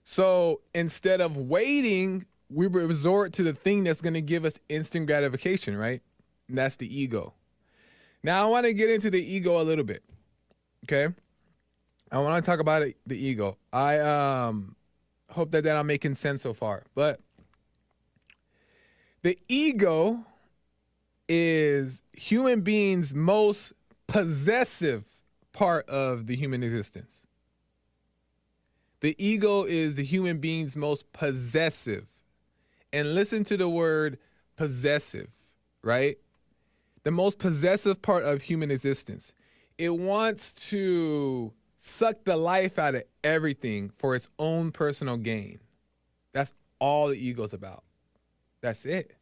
So 0.04 0.62
instead 0.74 1.22
of 1.22 1.38
waiting, 1.38 2.26
we 2.50 2.68
resort 2.68 3.34
to 3.34 3.44
the 3.44 3.54
thing 3.54 3.84
that's 3.84 4.02
going 4.02 4.14
to 4.14 4.22
give 4.22 4.46
us 4.46 4.54
instant 4.70 5.08
gratification, 5.08 5.78
right? 5.78 6.02
And 6.48 6.58
that's 6.58 6.78
the 6.78 6.88
ego. 6.88 7.34
Now, 8.24 8.46
I 8.46 8.50
want 8.50 8.66
to 8.66 8.74
get 8.74 8.90
into 8.90 9.10
the 9.10 9.22
ego 9.22 9.62
a 9.62 9.64
little 9.64 9.84
bit. 9.84 10.04
Okay? 10.86 11.14
I 12.12 12.20
want 12.20 12.44
to 12.44 12.50
talk 12.50 12.60
about 12.60 12.88
the 13.06 13.18
ego. 13.18 13.58
I 13.74 14.00
um 14.00 14.77
hope 15.32 15.52
that 15.52 15.64
that 15.64 15.76
I'm 15.78 15.88
making 15.88 16.16
sense 16.16 16.42
so 16.42 16.54
far. 16.54 16.84
But 16.96 17.20
the 19.24 19.38
ego 19.48 20.26
is 21.28 22.02
human 22.14 22.62
beings' 22.62 23.14
most 23.14 23.74
possessive 24.08 25.06
part 25.52 25.88
of 25.90 26.28
the 26.28 26.36
human 26.36 26.64
existence. 26.64 27.28
The 29.02 29.16
ego 29.24 29.64
is 29.64 29.96
the 29.96 30.04
human 30.04 30.40
being's 30.40 30.76
most 30.76 31.12
possessive. 31.14 32.08
And 32.92 33.14
listen 33.14 33.44
to 33.46 33.58
the 33.58 33.70
word 33.70 34.18
possessive, 34.56 35.30
right? 35.84 36.18
The 37.04 37.12
most 37.12 37.38
possessive 37.38 38.02
part 38.02 38.24
of 38.24 38.44
human 38.44 38.72
existence. 38.72 39.34
It 39.78 39.96
wants 39.96 40.70
to 40.70 41.54
suck 41.78 42.24
the 42.24 42.38
life 42.38 42.78
out 42.80 42.96
of 42.96 43.04
everything 43.24 43.90
for 43.90 44.16
its 44.16 44.30
own 44.38 44.72
personal 44.72 45.18
gain. 45.18 45.60
That's 46.34 46.52
all 46.80 47.10
the 47.10 47.16
ego's 47.16 47.54
about. 47.54 47.84
That's 48.62 48.86
it. 48.86 49.14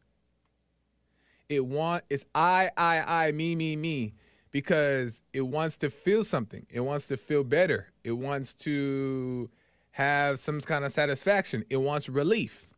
It 1.48 1.64
want 1.64 2.04
it's 2.10 2.24
I, 2.34 2.70
I, 2.76 3.26
I, 3.28 3.32
me, 3.32 3.54
me, 3.54 3.76
me, 3.76 4.14
because 4.50 5.20
it 5.32 5.42
wants 5.42 5.76
to 5.78 5.90
feel 5.90 6.24
something. 6.24 6.66
It 6.70 6.80
wants 6.80 7.06
to 7.08 7.16
feel 7.16 7.44
better. 7.44 7.92
It 8.02 8.12
wants 8.12 8.52
to 8.54 9.50
have 9.92 10.38
some 10.38 10.60
kind 10.60 10.84
of 10.84 10.92
satisfaction. 10.92 11.64
It 11.70 11.76
wants 11.76 12.08
relief. 12.08 12.70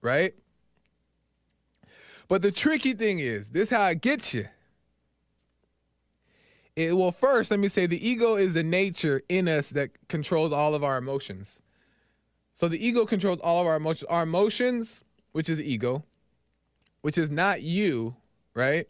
Right? 0.00 0.34
But 2.28 2.42
the 2.42 2.52
tricky 2.52 2.92
thing 2.92 3.18
is, 3.18 3.50
this 3.50 3.70
how 3.70 3.86
it 3.86 4.00
gets 4.00 4.32
you. 4.32 4.48
It, 6.76 6.96
well, 6.96 7.12
first, 7.12 7.50
let 7.50 7.60
me 7.60 7.68
say 7.68 7.86
the 7.86 8.06
ego 8.06 8.34
is 8.34 8.54
the 8.54 8.64
nature 8.64 9.22
in 9.28 9.48
us 9.48 9.70
that 9.70 9.90
controls 10.08 10.52
all 10.52 10.74
of 10.74 10.82
our 10.82 10.96
emotions. 10.96 11.60
So 12.54 12.68
the 12.68 12.84
ego 12.84 13.04
controls 13.04 13.38
all 13.40 13.60
of 13.60 13.66
our 13.66 13.76
emotions. 13.76 14.08
Our 14.10 14.24
emotions, 14.24 15.04
which 15.32 15.48
is 15.48 15.60
ego, 15.60 16.04
which 17.02 17.18
is 17.18 17.30
not 17.30 17.62
you, 17.62 18.16
right? 18.54 18.88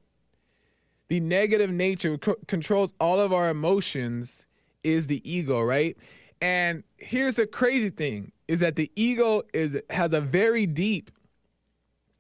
The 1.09 1.21
negative 1.21 1.71
nature 1.71 2.19
c- 2.23 2.35
controls 2.47 2.93
all 2.99 3.21
of 3.21 3.33
our 3.33 3.50
emotions 3.50 4.47
is 4.83 5.07
the 5.07 5.21
ego, 5.31 5.61
right? 5.62 5.97
And 6.41 6.85
here's 6.97 7.37
the 7.37 7.47
crazy 7.47 7.91
thing 7.91 8.33
is 8.49 8.61
that 8.61 8.76
the 8.76 8.91
ego 8.97 9.43
is 9.53 9.81
has 9.91 10.12
a 10.12 10.21
very 10.21 10.67
deep 10.67 11.11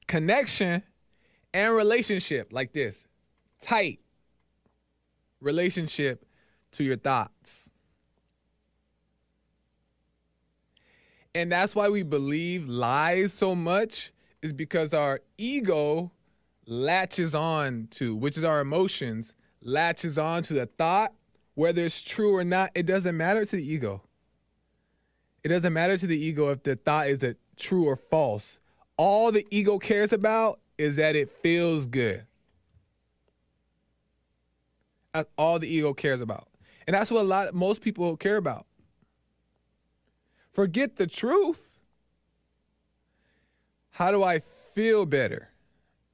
connection 0.06 0.82
and 1.52 1.74
relationship 1.74 2.52
like 2.52 2.72
this. 2.72 3.06
Tight 3.60 4.00
relationship 5.44 6.24
to 6.72 6.84
your 6.84 6.96
thoughts. 6.96 7.70
And 11.34 11.50
that's 11.50 11.74
why 11.74 11.88
we 11.88 12.02
believe 12.02 12.68
lies 12.68 13.32
so 13.32 13.54
much 13.54 14.12
is 14.42 14.52
because 14.52 14.94
our 14.94 15.20
ego 15.36 16.12
latches 16.66 17.34
on 17.34 17.88
to, 17.90 18.14
which 18.14 18.38
is 18.38 18.44
our 18.44 18.60
emotions, 18.60 19.34
latches 19.62 20.16
on 20.16 20.42
to 20.44 20.54
the 20.54 20.66
thought, 20.66 21.12
whether 21.54 21.84
it's 21.84 22.02
true 22.02 22.34
or 22.36 22.44
not, 22.44 22.70
it 22.74 22.86
doesn't 22.86 23.16
matter 23.16 23.44
to 23.44 23.56
the 23.56 23.72
ego. 23.72 24.02
It 25.42 25.48
doesn't 25.48 25.72
matter 25.72 25.98
to 25.98 26.06
the 26.06 26.18
ego 26.18 26.50
if 26.50 26.62
the 26.62 26.76
thought 26.76 27.08
is 27.08 27.22
a 27.22 27.36
true 27.56 27.86
or 27.86 27.96
false. 27.96 28.60
All 28.96 29.32
the 29.32 29.46
ego 29.50 29.78
cares 29.78 30.12
about 30.12 30.60
is 30.78 30.96
that 30.96 31.16
it 31.16 31.30
feels 31.30 31.86
good. 31.86 32.24
That's 35.14 35.30
all 35.38 35.60
the 35.60 35.68
ego 35.68 35.94
cares 35.94 36.20
about. 36.20 36.48
And 36.86 36.94
that's 36.94 37.10
what 37.10 37.22
a 37.22 37.28
lot 37.28 37.54
most 37.54 37.80
people 37.80 38.16
care 38.16 38.36
about. 38.36 38.66
Forget 40.50 40.96
the 40.96 41.06
truth. 41.06 41.78
How 43.90 44.10
do 44.10 44.24
I 44.24 44.40
feel 44.40 45.06
better? 45.06 45.50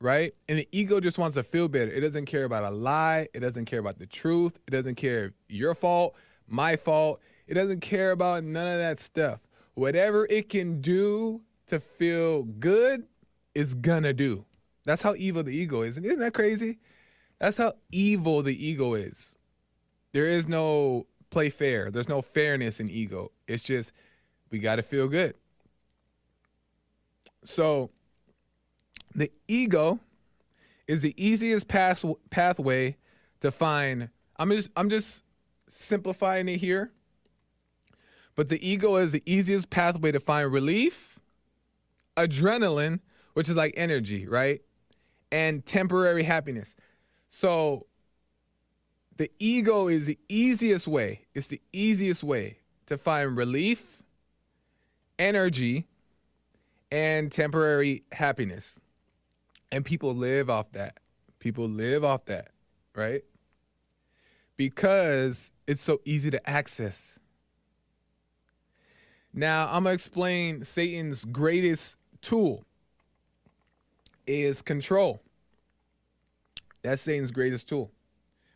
Right? 0.03 0.35
And 0.49 0.59
the 0.59 0.69
ego 0.71 1.01
just 1.01 1.19
wants 1.19 1.35
to 1.37 1.43
feel 1.43 1.67
better. 1.69 1.91
It 1.91 2.01
doesn't 2.01 2.27
care 2.27 2.45
about 2.45 2.65
a 2.65 2.71
lie. 2.71 3.27
It 3.35 3.41
doesn't 3.41 3.65
care 3.65 3.81
about 3.81 3.99
the 3.99 4.07
truth. 4.07 4.59
It 4.67 4.71
doesn't 4.71 4.95
care 4.95 5.33
your 5.49 5.75
fault, 5.75 6.15
my 6.47 6.77
fault. 6.77 7.21
It 7.47 7.55
doesn't 7.55 7.81
care 7.81 8.13
about 8.13 8.45
none 8.45 8.67
of 8.67 8.79
that 8.79 9.01
stuff. 9.01 9.41
Whatever 9.75 10.27
it 10.31 10.49
can 10.51 10.81
do 10.81 11.41
to 11.69 11.81
feel 11.81 12.45
good 12.45 13.07
is 13.55 13.75
gonna 13.75 14.13
do. 14.13 14.45
That's 14.85 15.03
how 15.03 15.15
evil 15.17 15.43
the 15.43 15.57
ego 15.57 15.83
is. 15.83 15.97
And 15.97 16.07
isn't 16.07 16.21
that 16.21 16.35
crazy? 16.35 16.79
That's 17.41 17.57
how 17.57 17.73
evil 17.91 18.43
the 18.43 18.67
ego 18.67 18.95
is. 18.95 19.37
There 20.13 20.27
is 20.27 20.47
no 20.47 21.07
play 21.31 21.49
fair. 21.49 21.91
There's 21.91 22.09
no 22.09 22.21
fairness 22.21 22.81
in 22.81 22.91
ego. 22.91 23.33
It's 23.49 23.63
just 23.63 23.93
we 24.51 24.59
got 24.59 24.77
to 24.77 24.83
feel 24.83 25.09
good. 25.09 25.35
So 27.43 27.91
the 29.15 29.33
ego 29.49 30.01
is 30.87 31.01
the 31.01 31.15
easiest 31.17 31.69
path, 31.69 32.05
pathway 32.31 32.97
to 33.41 33.51
find 33.51 34.11
I'm 34.37 34.51
just 34.51 34.71
I'm 34.77 34.91
just 34.91 35.25
simplifying 35.69 36.49
it 36.49 36.59
here. 36.59 36.93
But 38.37 38.49
the 38.49 38.67
ego 38.67 38.97
is 38.97 39.13
the 39.13 39.23
easiest 39.27 39.71
pathway 39.71 40.13
to 40.13 40.21
find 40.21 40.51
relief, 40.51 41.19
adrenaline, 42.17 43.01
which 43.35 43.49
is 43.49 43.57
like 43.57 43.75
energy, 43.77 44.27
right? 44.27 44.63
And 45.31 45.65
temporary 45.65 46.23
happiness. 46.23 46.75
So 47.31 47.87
the 49.17 49.31
ego 49.39 49.89
is 49.89 50.05
the 50.05 50.19
easiest 50.29 50.87
way, 50.87 51.27
it's 51.33 51.47
the 51.47 51.63
easiest 51.73 52.23
way 52.25 52.59
to 52.87 52.99
find 52.99 53.37
relief, 53.37 54.03
energy, 55.19 55.87
and 56.91 57.31
temporary 57.31 58.03
happiness. 58.13 58.81
And 59.71 59.85
people 59.85 60.13
live 60.13 60.51
off 60.51 60.73
that. 60.73 60.99
People 61.39 61.67
live 61.69 62.05
off 62.05 62.25
that, 62.27 62.49
right? 62.97 63.23
Because 64.57 65.53
it's 65.69 65.83
so 65.83 66.01
easy 66.05 66.33
to 66.33 66.51
access. 66.51 67.19
Now, 69.33 69.67
I'm 69.67 69.85
going 69.85 69.93
to 69.93 69.93
explain 69.93 70.65
Satan's 70.65 71.25
greatest 71.25 71.97
tool 72.21 72.65
is 74.27 74.63
control. 74.63 75.23
That's 76.83 77.03
Satan's 77.03 77.31
greatest 77.31 77.69
tool 77.69 77.91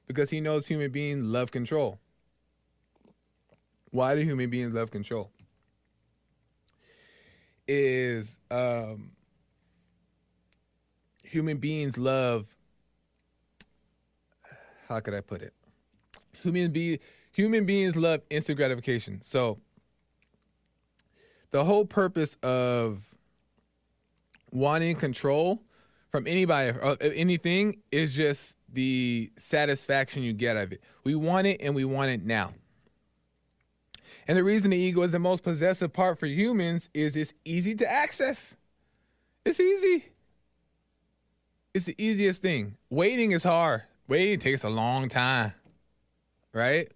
because 0.07 0.31
he 0.31 0.41
knows 0.41 0.67
human 0.67 0.91
beings 0.91 1.25
love 1.25 1.51
control. 1.51 1.99
Why 3.91 4.15
do 4.15 4.23
human 4.23 4.51
beings 4.51 4.73
love 4.73 4.91
control? 4.91 5.31
Is 7.67 8.39
um, 8.51 9.13
human 11.23 11.59
beings 11.59 11.97
love, 11.97 12.55
how 14.89 15.01
could 15.01 15.15
I 15.15 15.21
put 15.21 15.43
it? 15.43 15.53
Human, 16.43 16.71
be, 16.73 16.99
human 17.33 17.65
beings 17.67 17.97
love 17.97 18.21
instant 18.31 18.57
gratification. 18.59 19.21
So, 19.23 19.59
the 21.51 21.65
whole 21.65 21.85
purpose 21.85 22.37
of 22.43 23.15
wanting 24.51 24.97
control 24.97 25.63
from 26.15 26.29
anybody 26.29 26.71
or 26.71 26.91
uh, 26.91 26.97
anything 27.01 27.77
is 27.91 28.15
just 28.15 28.55
the 28.73 29.33
satisfaction 29.37 30.23
you 30.23 30.33
get 30.33 30.57
of 30.57 30.71
it. 30.71 30.81
We 31.03 31.17
want 31.17 31.49
it 31.49 31.61
and 31.61 31.75
we 31.75 31.85
want 31.85 32.13
it 32.13 32.25
now. 32.25 32.53
And 34.29 34.39
the 34.39 34.45
reason 34.45 34.71
the 34.71 34.77
ego 34.77 35.03
is 35.03 35.11
the 35.11 35.19
most 35.19 35.43
possessive 35.43 35.93
part 35.93 36.21
for 36.21 36.27
humans 36.27 36.89
is 36.95 37.17
it's 37.17 37.35
easy 37.45 37.75
to 37.75 37.91
access. 37.91 38.55
It's 39.45 39.59
easy. 39.59 40.05
It's 41.75 41.87
the 41.87 41.97
easiest 41.99 42.41
thing. 42.41 42.77
Waiting 42.91 43.33
is 43.33 43.43
hard. 43.43 43.83
Waiting 44.07 44.39
takes 44.39 44.63
a 44.63 44.71
long 44.71 45.09
time. 45.09 45.53
Right? 46.53 46.93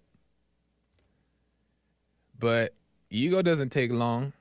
But 2.39 2.73
ego 3.09 3.41
doesn't 3.41 3.73
take 3.73 3.91
long. 3.91 4.31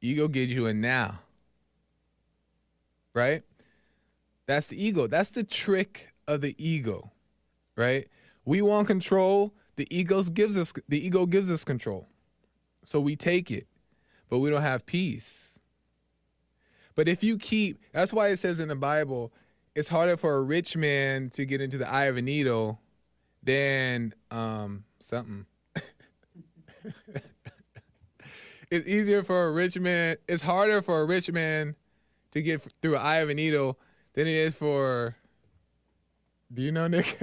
Ego 0.00 0.26
gives 0.26 0.54
you 0.54 0.64
a 0.68 0.72
now. 0.72 1.18
Right? 3.12 3.42
That's 4.46 4.66
the 4.66 4.82
ego. 4.82 5.06
That's 5.06 5.30
the 5.30 5.44
trick 5.44 6.12
of 6.28 6.40
the 6.40 6.54
ego, 6.58 7.12
right? 7.76 8.08
We 8.44 8.62
want 8.62 8.86
control. 8.86 9.54
The 9.76 9.86
ego 9.90 10.22
gives 10.22 10.56
us 10.56 10.72
the 10.88 11.04
ego 11.04 11.26
gives 11.26 11.50
us 11.50 11.64
control. 11.64 12.08
So 12.84 13.00
we 13.00 13.16
take 13.16 13.50
it, 13.50 13.66
but 14.28 14.38
we 14.38 14.50
don't 14.50 14.62
have 14.62 14.84
peace. 14.86 15.58
But 16.94 17.08
if 17.08 17.24
you 17.24 17.38
keep 17.38 17.80
that's 17.92 18.12
why 18.12 18.28
it 18.28 18.36
says 18.38 18.60
in 18.60 18.68
the 18.68 18.76
Bible, 18.76 19.32
it's 19.74 19.88
harder 19.88 20.16
for 20.16 20.36
a 20.36 20.42
rich 20.42 20.76
man 20.76 21.30
to 21.30 21.44
get 21.46 21.60
into 21.60 21.78
the 21.78 21.90
eye 21.90 22.04
of 22.04 22.16
a 22.16 22.22
needle 22.22 22.80
than 23.42 24.14
um 24.30 24.84
something. 25.00 25.46
it's 28.70 28.86
easier 28.86 29.22
for 29.22 29.46
a 29.46 29.52
rich 29.52 29.78
man. 29.78 30.16
It's 30.28 30.42
harder 30.42 30.82
for 30.82 31.00
a 31.00 31.06
rich 31.06 31.32
man 31.32 31.76
to 32.32 32.42
get 32.42 32.62
through 32.82 32.96
an 32.96 33.02
eye 33.02 33.16
of 33.16 33.30
a 33.30 33.34
needle 33.34 33.78
than 34.14 34.26
it 34.26 34.34
is 34.34 34.54
for. 34.54 35.16
Do 36.52 36.62
you 36.62 36.72
know, 36.72 36.88
Nick? 36.88 37.18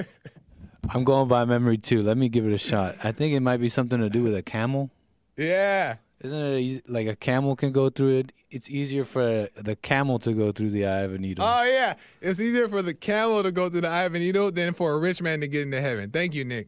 I'm 0.89 1.03
going 1.03 1.27
by 1.27 1.45
memory 1.45 1.77
too. 1.77 2.03
Let 2.03 2.17
me 2.17 2.27
give 2.29 2.45
it 2.45 2.53
a 2.53 2.57
shot. 2.57 2.97
I 3.03 3.11
think 3.11 3.33
it 3.33 3.39
might 3.39 3.57
be 3.57 3.69
something 3.69 3.99
to 3.99 4.09
do 4.09 4.23
with 4.23 4.35
a 4.35 4.41
camel. 4.43 4.89
yeah. 5.37 5.95
Isn't 6.23 6.39
it 6.39 6.59
easy, 6.59 6.81
like 6.87 7.07
a 7.07 7.15
camel 7.15 7.55
can 7.55 7.71
go 7.71 7.89
through 7.89 8.19
it? 8.19 8.31
It's 8.51 8.69
easier 8.69 9.03
for 9.05 9.49
the 9.55 9.75
camel 9.75 10.19
to 10.19 10.33
go 10.33 10.51
through 10.51 10.69
the 10.69 10.85
eye 10.85 10.99
of 10.99 11.15
a 11.15 11.17
needle. 11.17 11.43
Oh 11.43 11.63
yeah. 11.63 11.95
It's 12.21 12.39
easier 12.39 12.69
for 12.69 12.83
the 12.83 12.93
camel 12.93 13.41
to 13.41 13.51
go 13.51 13.69
through 13.69 13.81
the 13.81 13.89
eye 13.89 14.03
of 14.03 14.13
a 14.13 14.19
needle 14.19 14.51
than 14.51 14.75
for 14.75 14.93
a 14.93 14.99
rich 14.99 15.19
man 15.19 15.39
to 15.41 15.47
get 15.47 15.63
into 15.63 15.81
heaven. 15.81 16.11
Thank 16.11 16.35
you, 16.35 16.45
Nick. 16.45 16.67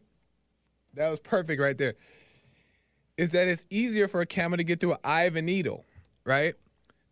That 0.94 1.08
was 1.08 1.20
perfect 1.20 1.60
right 1.60 1.78
there. 1.78 1.94
Is 3.16 3.30
that 3.30 3.46
it's 3.46 3.64
easier 3.70 4.08
for 4.08 4.20
a 4.20 4.26
camel 4.26 4.56
to 4.56 4.64
get 4.64 4.80
through 4.80 4.94
an 4.94 4.98
eye 5.04 5.22
of 5.22 5.36
a 5.36 5.42
needle, 5.42 5.84
right? 6.24 6.54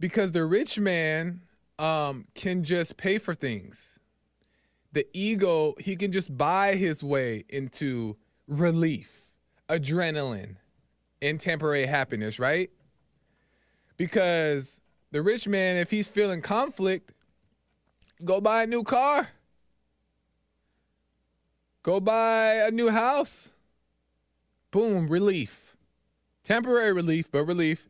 Because 0.01 0.33
the 0.33 0.45
rich 0.45 0.81
man 0.81 1.43
um, 1.83 2.27
can 2.35 2.63
just 2.63 2.97
pay 2.97 3.19
for 3.19 3.35
things. 3.35 3.99
The 4.93 5.05
ego, 5.13 5.75
he 5.81 5.97
can 5.97 6.13
just 6.13 6.37
buy 6.37 6.77
his 6.77 7.03
way 7.03 7.45
into 7.49 8.17
relief, 8.47 9.33
adrenaline, 9.69 10.57
and 11.21 11.41
temporary 11.41 11.87
happiness, 11.87 12.39
right? 12.39 12.71
Because 13.97 14.81
the 15.11 15.23
rich 15.23 15.49
man, 15.49 15.77
if 15.77 15.91
he's 15.91 16.07
feeling 16.07 16.41
conflict, 16.41 17.13
go 18.25 18.41
buy 18.41 18.63
a 18.63 18.67
new 18.67 18.85
car. 18.85 19.31
Go 21.83 21.99
buy 21.99 22.55
a 22.55 22.71
new 22.71 22.91
house. 22.91 23.51
Boom, 24.71 25.09
relief. 25.09 25.77
Temporary 26.45 26.93
relief, 26.93 27.29
but 27.31 27.45
relief. 27.45 27.89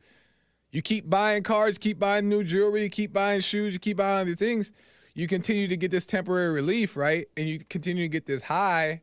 You 0.73 0.83
keep 0.83 1.09
buying 1.09 1.45
cars, 1.45 1.79
keep 1.79 1.99
buying 1.99 2.29
new 2.29 2.43
jewelry, 2.43 2.89
keep 2.89 3.13
buying 3.13 3.41
shoes, 3.41 3.75
you 3.75 3.79
keep 3.79 3.99
buying 3.99 4.27
these 4.27 4.37
things. 4.37 4.73
You 5.15 5.29
continue 5.29 5.69
to 5.69 5.77
get 5.77 5.91
this 5.91 6.07
temporary 6.07 6.51
relief, 6.51 6.97
right? 6.97 7.27
And 7.37 7.49
you 7.49 7.61
continue 7.61 8.05
to 8.05 8.09
get 8.09 8.27
this 8.27 8.43
high. 8.43 9.03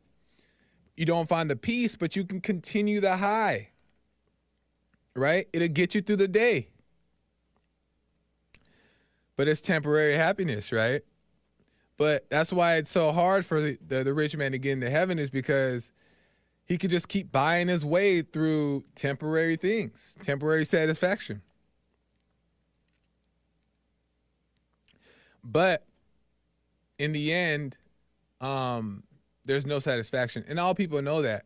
You 0.96 1.06
don't 1.06 1.28
find 1.28 1.48
the 1.48 1.56
peace, 1.56 1.96
but 1.96 2.16
you 2.16 2.24
can 2.24 2.40
continue 2.40 3.00
the 3.00 3.16
high 3.16 3.70
right? 5.14 5.46
It'll 5.52 5.68
get 5.68 5.94
you 5.94 6.00
through 6.00 6.16
the 6.16 6.28
day. 6.28 6.68
But 9.36 9.48
it's 9.48 9.60
temporary 9.60 10.14
happiness, 10.14 10.72
right? 10.72 11.02
But 11.96 12.28
that's 12.30 12.52
why 12.52 12.76
it's 12.76 12.90
so 12.90 13.12
hard 13.12 13.44
for 13.44 13.60
the, 13.60 13.78
the, 13.86 14.04
the, 14.04 14.14
rich 14.14 14.36
man 14.36 14.52
to 14.52 14.58
get 14.58 14.72
into 14.72 14.90
heaven 14.90 15.18
is 15.18 15.30
because 15.30 15.92
he 16.64 16.78
could 16.78 16.90
just 16.90 17.08
keep 17.08 17.30
buying 17.30 17.68
his 17.68 17.84
way 17.84 18.22
through 18.22 18.84
temporary 18.94 19.56
things, 19.56 20.16
temporary 20.22 20.64
satisfaction. 20.64 21.42
But 25.42 25.84
in 26.98 27.12
the 27.12 27.32
end, 27.32 27.76
um, 28.40 29.02
there's 29.44 29.66
no 29.66 29.78
satisfaction. 29.78 30.44
And 30.48 30.60
all 30.60 30.74
people 30.74 31.00
know 31.02 31.22
that. 31.22 31.44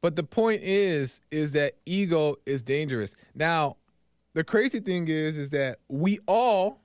But 0.00 0.16
the 0.16 0.22
point 0.22 0.62
is, 0.62 1.20
is 1.30 1.52
that 1.52 1.74
ego 1.84 2.36
is 2.46 2.62
dangerous. 2.62 3.14
Now, 3.34 3.76
the 4.32 4.44
crazy 4.44 4.80
thing 4.80 5.08
is, 5.08 5.36
is 5.36 5.50
that 5.50 5.78
we 5.88 6.18
all, 6.26 6.80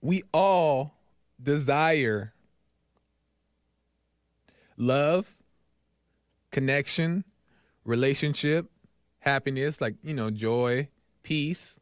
we 0.00 0.22
all 0.32 0.94
desire 1.42 2.32
love, 4.76 5.36
connection, 6.50 7.24
relationship, 7.84 8.70
happiness, 9.18 9.80
like, 9.80 9.96
you 10.02 10.14
know, 10.14 10.30
joy, 10.30 10.88
peace. 11.22 11.80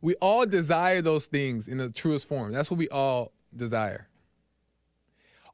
We 0.00 0.14
all 0.16 0.46
desire 0.46 1.02
those 1.02 1.26
things 1.26 1.68
in 1.68 1.78
the 1.78 1.90
truest 1.90 2.26
form. 2.26 2.52
That's 2.52 2.70
what 2.70 2.78
we 2.78 2.88
all 2.88 3.32
desire 3.54 4.08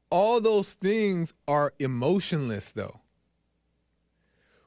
all 0.09 0.39
those 0.39 0.73
things 0.73 1.33
are 1.47 1.73
emotionless 1.79 2.71
though. 2.71 3.01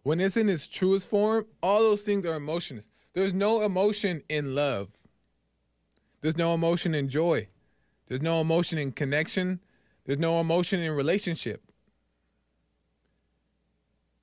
When 0.02 0.20
it's 0.20 0.36
in 0.36 0.48
its 0.48 0.68
truest 0.68 1.08
form, 1.08 1.46
all 1.62 1.80
those 1.80 2.02
things 2.02 2.24
are 2.24 2.34
emotionless. 2.34 2.88
There's 3.14 3.34
no 3.34 3.62
emotion 3.62 4.22
in 4.28 4.54
love. 4.54 4.90
There's 6.20 6.36
no 6.36 6.54
emotion 6.54 6.94
in 6.94 7.08
joy. 7.08 7.48
There's 8.06 8.22
no 8.22 8.40
emotion 8.40 8.78
in 8.78 8.92
connection. 8.92 9.60
There's 10.04 10.18
no 10.18 10.40
emotion 10.40 10.80
in 10.80 10.92
relationship. 10.92 11.62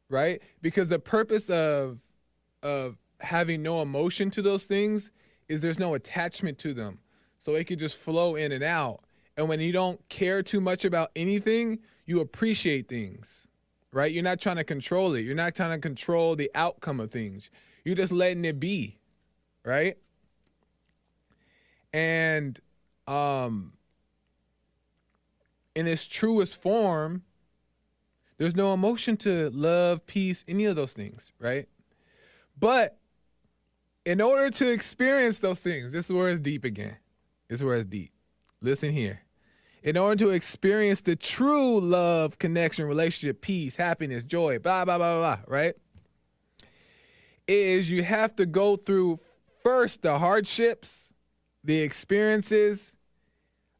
Right? 0.09 0.41
Because 0.61 0.89
the 0.89 0.99
purpose 0.99 1.49
of 1.49 2.01
of 2.63 2.97
having 3.19 3.61
no 3.61 3.81
emotion 3.81 4.29
to 4.31 4.41
those 4.41 4.65
things 4.65 5.11
is 5.47 5.61
there's 5.61 5.79
no 5.79 5.93
attachment 5.93 6.57
to 6.59 6.73
them. 6.73 6.99
So 7.37 7.55
it 7.55 7.65
could 7.65 7.79
just 7.79 7.95
flow 7.95 8.35
in 8.35 8.51
and 8.51 8.63
out. 8.63 9.01
And 9.37 9.47
when 9.49 9.59
you 9.59 9.71
don't 9.71 10.07
care 10.09 10.41
too 10.41 10.61
much 10.61 10.85
about 10.85 11.11
anything, 11.15 11.79
you 12.05 12.19
appreciate 12.19 12.87
things, 12.87 13.47
right? 13.91 14.11
You're 14.11 14.23
not 14.23 14.39
trying 14.39 14.55
to 14.55 14.63
control 14.63 15.13
it. 15.13 15.21
You're 15.21 15.35
not 15.35 15.55
trying 15.55 15.71
to 15.71 15.79
control 15.79 16.35
the 16.35 16.49
outcome 16.55 16.99
of 16.99 17.11
things. 17.11 17.49
You're 17.83 17.95
just 17.95 18.11
letting 18.11 18.45
it 18.45 18.59
be, 18.59 18.97
right? 19.63 19.97
And 21.93 22.59
um, 23.07 23.73
in 25.75 25.87
its 25.87 26.07
truest 26.07 26.61
form, 26.61 27.23
there's 28.37 28.55
no 28.55 28.73
emotion 28.73 29.17
to 29.17 29.49
love, 29.51 30.05
peace, 30.05 30.43
any 30.47 30.65
of 30.65 30.75
those 30.75 30.93
things, 30.93 31.31
right? 31.39 31.67
But 32.59 32.97
in 34.05 34.21
order 34.21 34.49
to 34.49 34.71
experience 34.71 35.39
those 35.39 35.59
things, 35.59 35.91
this 35.91 36.05
is 36.05 36.11
where 36.11 36.29
it's 36.29 36.39
deep 36.39 36.63
again. 36.63 36.97
This 37.47 37.59
is 37.59 37.65
where 37.65 37.75
it's 37.75 37.85
deep. 37.85 38.11
Listen 38.61 38.91
here 38.91 39.25
in 39.85 39.97
order 39.97 40.25
to 40.25 40.31
experience 40.31 41.01
the 41.01 41.15
true 41.15 41.79
love, 41.79 42.39
connection, 42.39 42.85
relationship, 42.85 43.39
peace, 43.39 43.75
happiness, 43.75 44.23
joy, 44.23 44.57
blah, 44.57 44.83
blah, 44.83 44.97
blah, 44.97 45.19
blah, 45.19 45.39
right? 45.47 45.75
Is 47.47 47.91
you 47.91 48.01
have 48.01 48.35
to 48.37 48.47
go 48.47 48.77
through 48.77 49.19
first 49.61 50.01
the 50.01 50.17
hardships, 50.17 51.09
the 51.63 51.81
experiences, 51.81 52.93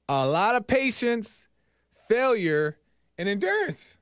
a 0.08 0.28
lot 0.28 0.56
of 0.56 0.68
patience, 0.68 1.48
failure, 2.08 2.78
and 3.18 3.28
endurance. 3.28 3.98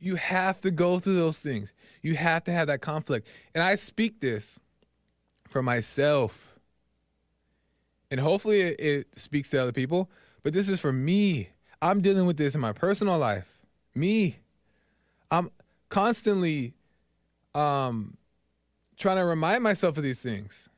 You 0.00 0.16
have 0.16 0.60
to 0.62 0.72
go 0.72 0.98
through 0.98 1.14
those 1.14 1.38
things. 1.38 1.72
You 2.02 2.16
have 2.16 2.42
to 2.44 2.52
have 2.52 2.66
that 2.66 2.80
conflict. 2.80 3.28
And 3.54 3.62
I 3.62 3.76
speak 3.76 4.20
this 4.20 4.58
for 5.48 5.62
myself. 5.62 6.58
And 8.10 8.20
hopefully 8.20 8.60
it, 8.60 8.80
it 8.80 9.18
speaks 9.18 9.50
to 9.50 9.60
other 9.60 9.72
people 9.72 10.10
but 10.42 10.52
this 10.52 10.68
is 10.68 10.80
for 10.80 10.92
me. 10.92 11.50
I'm 11.82 12.00
dealing 12.00 12.26
with 12.26 12.36
this 12.36 12.54
in 12.54 12.60
my 12.62 12.72
personal 12.72 13.18
life. 13.18 13.60
Me. 13.94 14.38
I'm 15.30 15.50
constantly 15.90 16.74
um, 17.54 18.16
trying 18.96 19.18
to 19.18 19.24
remind 19.24 19.62
myself 19.62 19.98
of 19.98 20.04
these 20.04 20.20
things. 20.20 20.68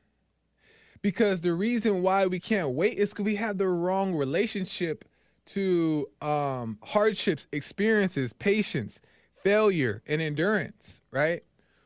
Because 1.01 1.41
the 1.41 1.53
reason 1.53 2.01
why 2.01 2.27
we 2.27 2.39
can't 2.39 2.71
wait 2.71 2.97
is 2.97 3.09
because 3.09 3.25
we 3.25 3.35
have 3.35 3.57
the 3.57 3.67
wrong 3.67 4.13
relationship 4.13 5.05
to 5.45 6.07
um, 6.21 6.77
hardships, 6.83 7.47
experiences, 7.51 8.33
patience, 8.33 8.99
failure, 9.33 10.03
and 10.05 10.21
endurance, 10.21 11.01
right? 11.11 11.43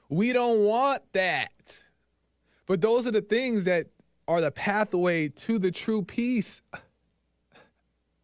We 0.10 0.34
don't 0.34 0.60
want 0.66 1.04
that. 1.14 1.82
But 2.66 2.82
those 2.82 3.08
are 3.08 3.12
the 3.12 3.22
things 3.22 3.66
that 3.66 3.88
are 4.28 4.42
the 4.42 4.52
pathway 4.52 5.30
to 5.30 5.60
the 5.60 5.72
true 5.72 6.02
peace 6.02 6.62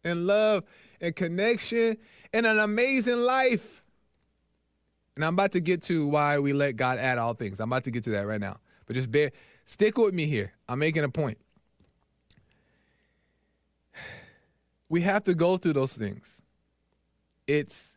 and 0.04 0.26
love 0.26 0.64
and 1.00 1.14
connection 1.14 1.96
and 2.32 2.46
an 2.46 2.58
amazing 2.58 3.18
life. 3.18 3.82
And 5.14 5.24
I'm 5.24 5.34
about 5.34 5.52
to 5.52 5.60
get 5.60 5.82
to 5.82 6.06
why 6.06 6.38
we 6.38 6.52
let 6.52 6.76
God 6.76 6.98
add 6.98 7.18
all 7.18 7.34
things. 7.34 7.60
I'm 7.60 7.70
about 7.70 7.84
to 7.84 7.90
get 7.90 8.04
to 8.04 8.10
that 8.10 8.26
right 8.26 8.40
now. 8.40 8.58
But 8.86 8.94
just 8.94 9.10
bear, 9.10 9.32
stick 9.64 9.98
with 9.98 10.14
me 10.14 10.26
here. 10.26 10.52
I'm 10.68 10.78
making 10.78 11.04
a 11.04 11.08
point. 11.08 11.38
We 14.88 15.02
have 15.02 15.24
to 15.24 15.34
go 15.34 15.56
through 15.56 15.74
those 15.74 15.96
things. 15.96 16.40
It's 17.46 17.96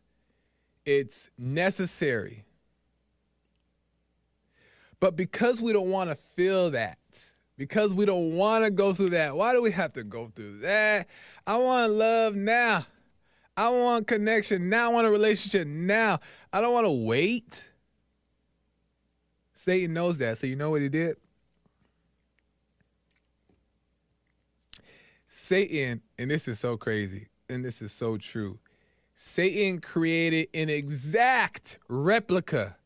it's 0.85 1.29
necessary. 1.37 2.44
But 4.99 5.15
because 5.15 5.61
we 5.61 5.73
don't 5.73 5.89
want 5.89 6.09
to 6.09 6.15
feel 6.15 6.71
that, 6.71 6.97
because 7.57 7.93
we 7.93 8.05
don't 8.05 8.35
want 8.35 8.65
to 8.65 8.71
go 8.71 8.93
through 8.93 9.11
that. 9.11 9.35
Why 9.35 9.53
do 9.53 9.61
we 9.61 9.71
have 9.71 9.93
to 9.93 10.03
go 10.03 10.31
through 10.35 10.59
that? 10.59 11.07
I 11.45 11.57
want 11.57 11.93
love 11.93 12.35
now. 12.35 12.85
I 13.57 13.69
want 13.69 14.07
connection 14.07 14.69
now. 14.69 14.89
I 14.89 14.93
want 14.93 15.07
a 15.07 15.11
relationship 15.11 15.67
now. 15.67 16.19
I 16.51 16.59
don't 16.59 16.73
want 16.73 16.85
to 16.85 16.91
wait. 16.91 17.63
Satan 19.53 19.93
knows 19.93 20.17
that. 20.17 20.37
So 20.37 20.47
you 20.47 20.55
know 20.55 20.69
what 20.69 20.81
he 20.81 20.89
did? 20.89 21.15
Satan, 25.27 26.01
and 26.17 26.31
this 26.31 26.47
is 26.47 26.59
so 26.59 26.75
crazy, 26.77 27.27
and 27.49 27.63
this 27.63 27.81
is 27.81 27.91
so 27.91 28.17
true. 28.17 28.59
Satan 29.13 29.79
created 29.79 30.47
an 30.53 30.69
exact 30.69 31.77
replica 31.87 32.77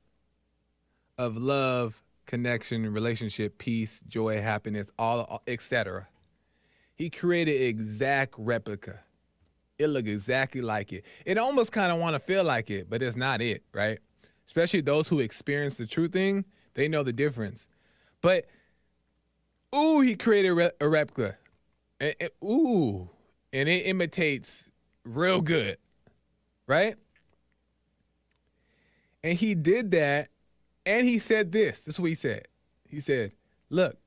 of 1.19 1.35
love, 1.35 2.01
connection, 2.25 2.91
relationship, 2.91 3.57
peace, 3.57 3.99
joy, 4.07 4.41
happiness, 4.41 4.87
all 4.97 5.43
etc. 5.45 6.07
He 6.95 7.09
created 7.09 7.61
exact 7.61 8.35
replica. 8.37 9.01
It 9.77 9.87
looked 9.87 10.07
exactly 10.07 10.61
like 10.61 10.93
it. 10.93 11.05
It 11.25 11.37
almost 11.37 11.71
kind 11.71 11.91
of 11.91 11.99
want 11.99 12.15
to 12.15 12.19
feel 12.19 12.43
like 12.43 12.69
it, 12.69 12.89
but 12.89 13.01
it's 13.01 13.15
not 13.15 13.41
it, 13.41 13.63
right? 13.73 13.99
Especially 14.47 14.81
those 14.81 15.09
who 15.09 15.19
experience 15.19 15.77
the 15.77 15.85
true 15.85 16.07
thing, 16.07 16.45
they 16.73 16.87
know 16.87 17.03
the 17.03 17.13
difference. 17.13 17.67
But 18.21 18.45
ooh, 19.75 19.99
he 19.99 20.15
created 20.15 20.71
a 20.79 20.87
replica. 20.87 21.37
Ooh, 22.43 23.09
and 23.51 23.67
it 23.67 23.85
imitates 23.87 24.69
real 25.03 25.41
good, 25.41 25.77
right? 26.65 26.95
And 29.23 29.37
he 29.37 29.53
did 29.53 29.91
that, 29.91 30.29
and 30.89 31.05
he 31.05 31.19
said 31.19 31.51
this. 31.51 31.81
This 31.81 31.95
is 31.95 31.99
what 31.99 32.09
he 32.09 32.15
said. 32.15 32.47
He 32.89 32.99
said, 32.99 33.33
Look, 33.69 33.97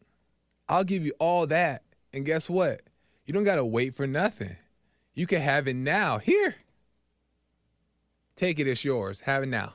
I'll 0.68 0.82
give 0.82 1.06
you 1.06 1.12
all 1.20 1.46
that. 1.46 1.84
And 2.12 2.26
guess 2.26 2.50
what? 2.50 2.80
You 3.24 3.32
don't 3.32 3.44
got 3.44 3.54
to 3.54 3.64
wait 3.64 3.94
for 3.94 4.04
nothing. 4.08 4.56
You 5.14 5.28
can 5.28 5.40
have 5.40 5.68
it 5.68 5.76
now. 5.76 6.18
Here. 6.18 6.56
Take 8.34 8.58
it, 8.58 8.66
it's 8.66 8.84
yours. 8.84 9.20
Have 9.20 9.44
it 9.44 9.48
now. 9.48 9.74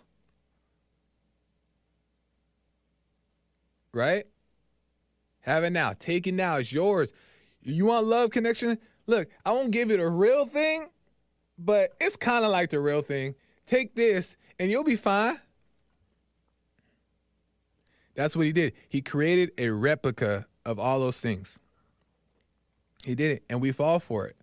Right? 3.93 4.25
Have 5.41 5.63
it 5.63 5.69
now. 5.69 5.93
Take 5.97 6.27
it 6.27 6.33
now. 6.33 6.57
It's 6.57 6.73
yours. 6.73 7.13
You 7.61 7.85
want 7.85 8.05
love 8.05 8.31
connection? 8.31 8.79
Look, 9.05 9.29
I 9.45 9.53
won't 9.53 9.71
give 9.71 9.91
you 9.91 9.97
the 9.97 10.09
real 10.09 10.45
thing, 10.45 10.89
but 11.57 11.91
it's 12.01 12.17
kind 12.17 12.43
of 12.43 12.51
like 12.51 12.69
the 12.69 12.81
real 12.81 13.01
thing. 13.01 13.35
Take 13.65 13.95
this 13.95 14.35
and 14.59 14.69
you'll 14.69 14.83
be 14.83 14.97
fine. 14.97 15.39
That's 18.17 18.35
what 18.35 18.47
he 18.47 18.51
did. 18.51 18.73
He 18.89 19.01
created 19.01 19.51
a 19.59 19.69
replica 19.69 20.47
of 20.65 20.79
all 20.79 20.99
those 20.99 21.19
things. 21.21 21.61
He 23.05 23.13
did 23.13 23.31
it, 23.31 23.43
and 23.47 23.61
we 23.61 23.71
fall 23.71 23.99
for 23.99 24.25
it 24.25 24.35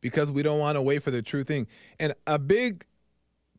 because 0.00 0.30
we 0.30 0.44
don't 0.44 0.60
want 0.60 0.76
to 0.76 0.82
wait 0.82 1.02
for 1.02 1.10
the 1.10 1.22
true 1.22 1.42
thing. 1.42 1.66
And 1.98 2.14
a 2.24 2.38
big 2.38 2.86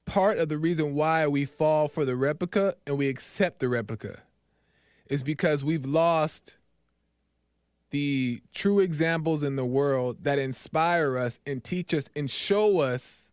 part 0.06 0.38
of 0.38 0.47
the 0.47 0.58
reason 0.58 0.95
why 0.95 1.27
we 1.27 1.43
fall 1.43 1.89
for 1.89 2.06
the 2.06 2.15
replica 2.15 2.75
and 2.88 2.97
we 2.97 3.10
accept 3.10 3.60
the 3.60 3.67
replica 3.67 4.21
is 5.10 5.21
because 5.21 5.65
we've 5.65 5.86
lost 5.86 6.56
the 7.89 8.41
true 8.53 8.80
examples 8.80 9.43
in 9.43 9.58
the 9.58 9.65
world 9.65 10.23
that 10.23 10.39
inspire 10.39 11.17
us 11.17 11.39
and 11.45 11.62
teach 11.62 11.93
us 11.93 12.10
and 12.15 12.32
show 12.32 12.80
us 12.80 13.30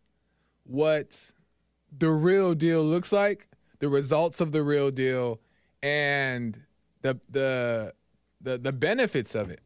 what 0.65 1.31
the 1.97 2.09
real 2.09 2.53
deal 2.53 2.83
looks 2.83 3.13
like, 3.13 3.47
the 3.79 3.87
results 3.87 4.41
of 4.41 4.51
the 4.51 4.63
real 4.63 4.91
deal, 4.91 5.39
and 5.85 6.59
the 7.03 7.19
the 7.29 7.93
the, 8.41 8.57
the 8.57 8.73
benefits 8.73 9.35
of 9.35 9.51
it. 9.51 9.61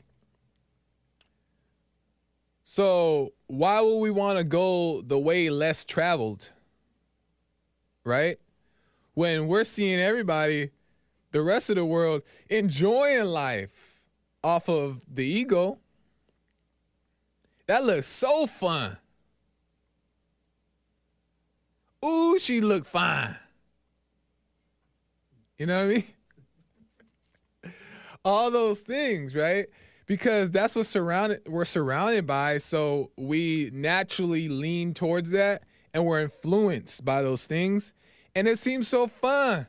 So 2.66 3.34
why 3.48 3.80
would 3.82 4.00
we 4.00 4.12
want 4.12 4.38
to 4.38 4.44
go 4.44 5.02
the 5.02 5.18
way 5.18 5.50
less 5.50 5.86
traveled? 5.86 6.52
Right? 8.04 8.38
When 9.14 9.48
we're 9.48 9.64
seeing 9.64 10.00
everybody, 10.00 10.72
the 11.32 11.42
rest 11.42 11.70
of 11.70 11.78
the 11.78 11.86
world, 11.86 12.22
enjoying 12.50 13.26
life 13.26 14.02
off 14.44 14.68
of 14.70 15.04
the 15.12 15.26
ego. 15.26 15.80
That 17.68 17.86
looks 17.86 18.08
so 18.08 18.46
fun. 18.46 18.98
Ooh, 22.04 22.38
she 22.40 22.60
looked 22.62 22.88
fine. 22.88 23.38
You 25.60 25.68
know 25.68 25.86
what 25.86 25.92
I 25.92 25.94
mean? 27.64 27.74
All 28.26 28.50
those 28.50 28.80
things, 28.80 29.36
right? 29.36 29.68
Because 30.08 30.50
that's 30.50 30.76
what 30.76 30.88
surrounded 30.88 31.42
we're 31.48 31.66
surrounded 31.66 32.26
by, 32.26 32.58
so 32.58 33.12
we 33.18 33.70
naturally 33.72 34.50
lean 34.50 34.96
towards 34.96 35.30
that 35.32 35.64
and 35.94 36.06
we're 36.06 36.22
influenced 36.22 37.06
by 37.06 37.22
those 37.22 37.46
things 37.46 37.94
and 38.36 38.48
it 38.48 38.58
seems 38.58 38.88
so 38.88 39.08
fun. 39.08 39.68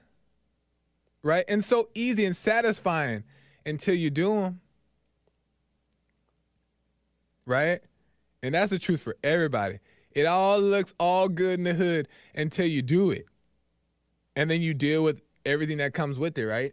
Right? 1.22 1.44
And 1.48 1.62
so 1.62 1.88
easy 1.94 2.24
and 2.24 2.36
satisfying 2.36 3.24
until 3.66 3.94
you 3.94 4.10
do 4.10 4.40
them. 4.40 4.60
Right? 7.44 7.80
And 8.42 8.54
that's 8.54 8.70
the 8.70 8.78
truth 8.78 9.02
for 9.02 9.16
everybody. 9.22 9.80
It 10.12 10.24
all 10.24 10.60
looks 10.60 10.94
all 10.98 11.28
good 11.28 11.58
in 11.58 11.64
the 11.64 11.74
hood 11.74 12.08
until 12.34 12.66
you 12.66 12.80
do 12.80 13.10
it. 13.10 13.26
And 14.34 14.50
then 14.50 14.62
you 14.62 14.72
deal 14.72 15.04
with 15.04 15.20
everything 15.50 15.78
that 15.78 15.92
comes 15.92 16.18
with 16.18 16.38
it, 16.38 16.46
right? 16.46 16.72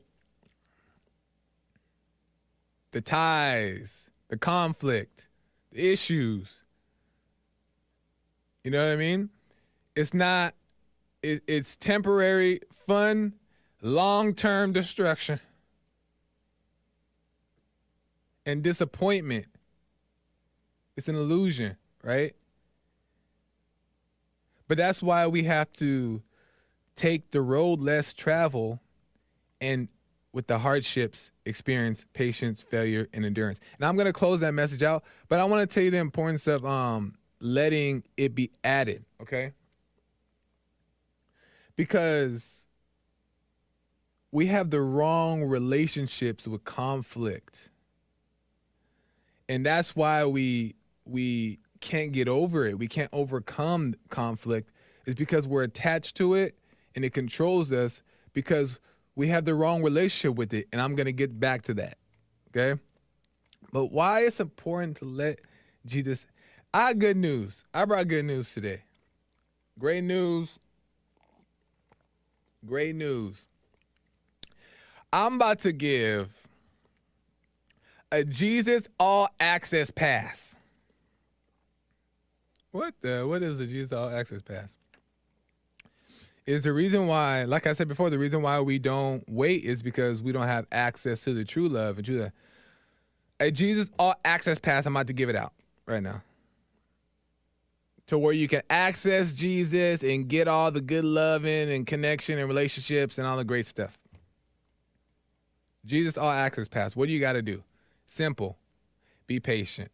The 2.91 3.01
ties, 3.01 4.09
the 4.29 4.37
conflict, 4.37 5.27
the 5.71 5.91
issues. 5.91 6.63
You 8.63 8.71
know 8.71 8.85
what 8.85 8.93
I 8.93 8.95
mean? 8.95 9.29
It's 9.95 10.13
not, 10.13 10.53
it, 11.23 11.41
it's 11.47 11.75
temporary 11.75 12.61
fun, 12.71 13.33
long 13.81 14.33
term 14.33 14.71
destruction, 14.71 15.39
and 18.45 18.61
disappointment. 18.63 19.47
It's 20.95 21.07
an 21.07 21.15
illusion, 21.15 21.77
right? 22.03 22.35
But 24.67 24.77
that's 24.77 25.01
why 25.01 25.27
we 25.27 25.43
have 25.43 25.71
to 25.73 26.21
take 26.97 27.31
the 27.31 27.41
road 27.41 27.79
less 27.79 28.13
travel 28.13 28.81
and 29.61 29.87
with 30.33 30.47
the 30.47 30.59
hardships 30.59 31.31
experience 31.45 32.05
patience 32.13 32.61
failure 32.61 33.07
and 33.13 33.25
endurance. 33.25 33.59
And 33.77 33.85
i'm 33.85 33.95
to 33.97 34.13
close 34.13 34.41
that 34.41 34.53
message 34.53 34.83
out 34.83 35.03
but 35.29 35.39
i 35.39 35.45
want 35.45 35.67
to 35.67 35.73
tell 35.73 35.83
you 35.83 35.91
the 35.91 35.97
importance 35.97 36.47
of 36.47 36.65
um, 36.65 37.15
letting 37.39 38.03
it 38.17 38.35
be 38.35 38.51
added 38.63 39.05
okay? 39.21 39.53
Because 41.75 42.63
we 44.31 44.47
have 44.47 44.69
the 44.69 44.81
wrong 44.81 45.43
relationships 45.43 46.47
with 46.47 46.63
conflict. 46.63 47.69
And 49.47 49.65
that's 49.65 49.95
why 49.95 50.25
we 50.25 50.75
we 51.05 51.59
can't 51.79 52.11
get 52.11 52.27
over 52.27 52.65
it. 52.65 52.77
We 52.77 52.87
can't 52.87 53.09
overcome 53.13 53.93
conflict. 54.09 54.71
Is 55.05 55.15
because 55.15 55.47
we're 55.47 55.63
attached 55.63 56.17
to 56.17 56.33
it 56.33 56.57
and 56.97 57.05
it 57.05 57.13
controls 57.13 57.71
us 57.71 58.01
because 58.33 58.79
we 59.15 59.27
have 59.27 59.45
the 59.45 59.53
wrong 59.53 59.83
relationship 59.83 60.35
with 60.35 60.51
it. 60.51 60.67
And 60.73 60.81
I'm 60.81 60.95
going 60.95 61.05
to 61.05 61.13
get 61.13 61.39
back 61.39 61.61
to 61.63 61.75
that. 61.75 61.99
Okay. 62.49 62.81
But 63.71 63.91
why 63.91 64.21
it's 64.21 64.39
important 64.39 64.97
to 64.97 65.05
let 65.05 65.39
Jesus. 65.85 66.25
I 66.73 66.95
good 66.95 67.15
news. 67.15 67.63
I 67.71 67.85
brought 67.85 68.07
good 68.07 68.25
news 68.25 68.51
today. 68.51 68.81
Great 69.77 70.05
news. 70.05 70.57
Great 72.65 72.95
news. 72.95 73.47
I'm 75.13 75.35
about 75.35 75.59
to 75.59 75.71
give 75.73 76.47
a 78.11 78.23
Jesus 78.23 78.87
All 78.99 79.29
Access 79.39 79.91
Pass. 79.91 80.55
What 82.71 82.95
the? 83.01 83.27
What 83.27 83.43
is 83.43 83.59
the 83.59 83.67
Jesus 83.67 83.93
All 83.93 84.09
Access 84.09 84.41
Pass? 84.41 84.79
Is 86.47 86.63
the 86.63 86.71
reason 86.71 87.07
why, 87.07 87.43
like 87.43 87.67
I 87.67 87.73
said 87.73 87.89
before, 87.89 88.09
the 88.09 88.17
reason 88.17 88.41
why 88.41 88.61
we 88.61 88.79
don't 88.79 89.21
wait 89.27 89.65
is 89.65 89.83
because 89.83 90.21
we 90.21 90.31
don't 90.31 90.47
have 90.47 90.65
access 90.71 91.21
to 91.25 91.33
the 91.33 91.43
true 91.43 91.67
love 91.67 91.97
and 91.97 92.05
true 92.05 92.21
love. 92.21 92.31
A 93.41 93.51
Jesus 93.51 93.89
All 93.99 94.15
Access 94.23 94.57
Pass, 94.57 94.85
I'm 94.85 94.95
about 94.95 95.07
to 95.07 95.13
give 95.13 95.29
it 95.29 95.35
out 95.35 95.51
right 95.85 96.01
now. 96.01 96.23
To 98.07 98.17
where 98.17 98.31
you 98.31 98.47
can 98.47 98.61
access 98.69 99.33
Jesus 99.33 100.01
and 100.01 100.29
get 100.29 100.47
all 100.47 100.71
the 100.71 100.79
good 100.79 101.03
loving 101.03 101.69
and 101.69 101.85
connection 101.85 102.39
and 102.39 102.47
relationships 102.47 103.17
and 103.17 103.27
all 103.27 103.35
the 103.35 103.43
great 103.43 103.67
stuff. 103.67 103.97
Jesus 105.85 106.17
All 106.17 106.31
Access 106.31 106.69
Pass. 106.69 106.95
What 106.95 107.07
do 107.07 107.13
you 107.13 107.19
got 107.19 107.33
to 107.33 107.41
do? 107.41 107.61
Simple. 108.05 108.57
Be 109.27 109.41
patient. 109.41 109.91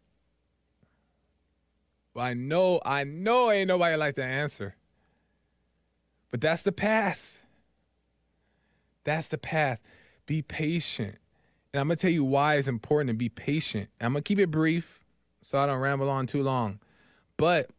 Well, 2.14 2.24
I 2.24 2.36
know, 2.36 2.80
I 2.86 3.04
know 3.06 3.50
ain't 3.50 3.70
nobody 3.70 3.98
like 3.98 4.14
to 4.16 4.24
answer. 4.24 4.76
But 6.34 6.42
that's 6.42 6.64
the 6.64 6.72
path. 6.72 7.46
That's 9.04 9.28
the 9.28 9.38
path. 9.38 9.84
Be 10.26 10.42
patient. 10.42 11.18
And 11.72 11.80
I'm 11.80 11.86
going 11.86 11.96
to 11.96 12.02
tell 12.02 12.10
you 12.10 12.24
why 12.24 12.56
it's 12.56 12.68
important 12.68 13.10
to 13.10 13.14
be 13.14 13.30
patient. 13.30 13.90
I'm 14.02 14.14
going 14.14 14.24
to 14.24 14.28
keep 14.28 14.40
it 14.40 14.50
brief 14.50 15.00
so 15.44 15.60
I 15.60 15.68
don't 15.68 15.78
ramble 15.78 16.10
on 16.10 16.26
too 16.26 16.42
long. 16.42 16.80
But 17.38 17.70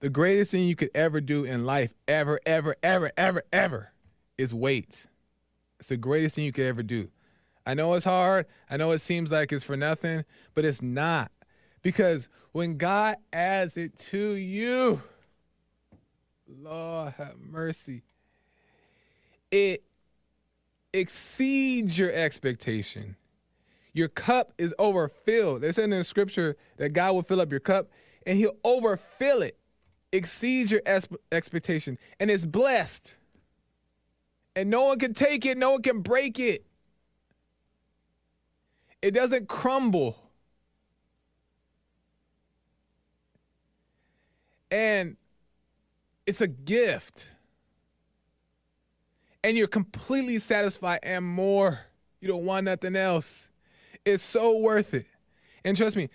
the 0.00 0.10
greatest 0.10 0.50
thing 0.50 0.68
you 0.68 0.76
could 0.76 0.90
ever 0.94 1.18
do 1.22 1.44
in 1.44 1.64
life, 1.64 1.94
ever, 2.06 2.40
ever, 2.44 2.76
ever, 2.82 3.10
ever, 3.16 3.42
ever, 3.50 3.92
is 4.36 4.52
wait. 4.52 5.06
It's 5.78 5.88
the 5.88 5.96
greatest 5.96 6.34
thing 6.34 6.44
you 6.44 6.52
could 6.52 6.66
ever 6.66 6.82
do. 6.82 7.08
I 7.64 7.72
know 7.72 7.94
it's 7.94 8.04
hard. 8.04 8.44
I 8.68 8.76
know 8.76 8.90
it 8.90 8.98
seems 8.98 9.32
like 9.32 9.50
it's 9.50 9.64
for 9.64 9.78
nothing, 9.78 10.26
but 10.52 10.66
it's 10.66 10.82
not. 10.82 11.32
Because 11.80 12.28
when 12.52 12.76
God 12.76 13.16
adds 13.32 13.78
it 13.78 13.96
to 13.96 14.32
you, 14.32 15.00
Lord 16.58 17.14
have 17.18 17.38
mercy. 17.38 18.02
It 19.50 19.82
exceeds 20.92 21.98
your 21.98 22.12
expectation. 22.12 23.16
Your 23.92 24.08
cup 24.08 24.52
is 24.58 24.74
overfilled. 24.78 25.62
They 25.62 25.72
said 25.72 25.84
in 25.84 25.90
the 25.90 26.04
scripture 26.04 26.56
that 26.76 26.90
God 26.90 27.14
will 27.14 27.22
fill 27.22 27.40
up 27.40 27.50
your 27.50 27.60
cup 27.60 27.88
and 28.26 28.38
he'll 28.38 28.56
overfill 28.64 29.42
it, 29.42 29.58
exceeds 30.12 30.70
your 30.70 30.82
expectation, 31.32 31.98
and 32.18 32.30
it's 32.30 32.44
blessed. 32.44 33.16
And 34.54 34.70
no 34.70 34.84
one 34.84 34.98
can 34.98 35.14
take 35.14 35.46
it, 35.46 35.56
no 35.58 35.72
one 35.72 35.82
can 35.82 36.00
break 36.00 36.38
it. 36.38 36.66
It 39.02 39.12
doesn't 39.12 39.48
crumble. 39.48 40.16
And 44.70 45.16
it's 46.30 46.40
a 46.40 46.46
gift. 46.46 47.28
And 49.42 49.56
you're 49.56 49.66
completely 49.66 50.38
satisfied 50.38 51.00
and 51.02 51.24
more. 51.24 51.80
You 52.20 52.28
don't 52.28 52.44
want 52.44 52.66
nothing 52.66 52.94
else. 52.94 53.48
It's 54.04 54.22
so 54.22 54.56
worth 54.58 54.94
it. 54.94 55.06
And 55.64 55.76
trust 55.76 55.96
me, 55.96 56.08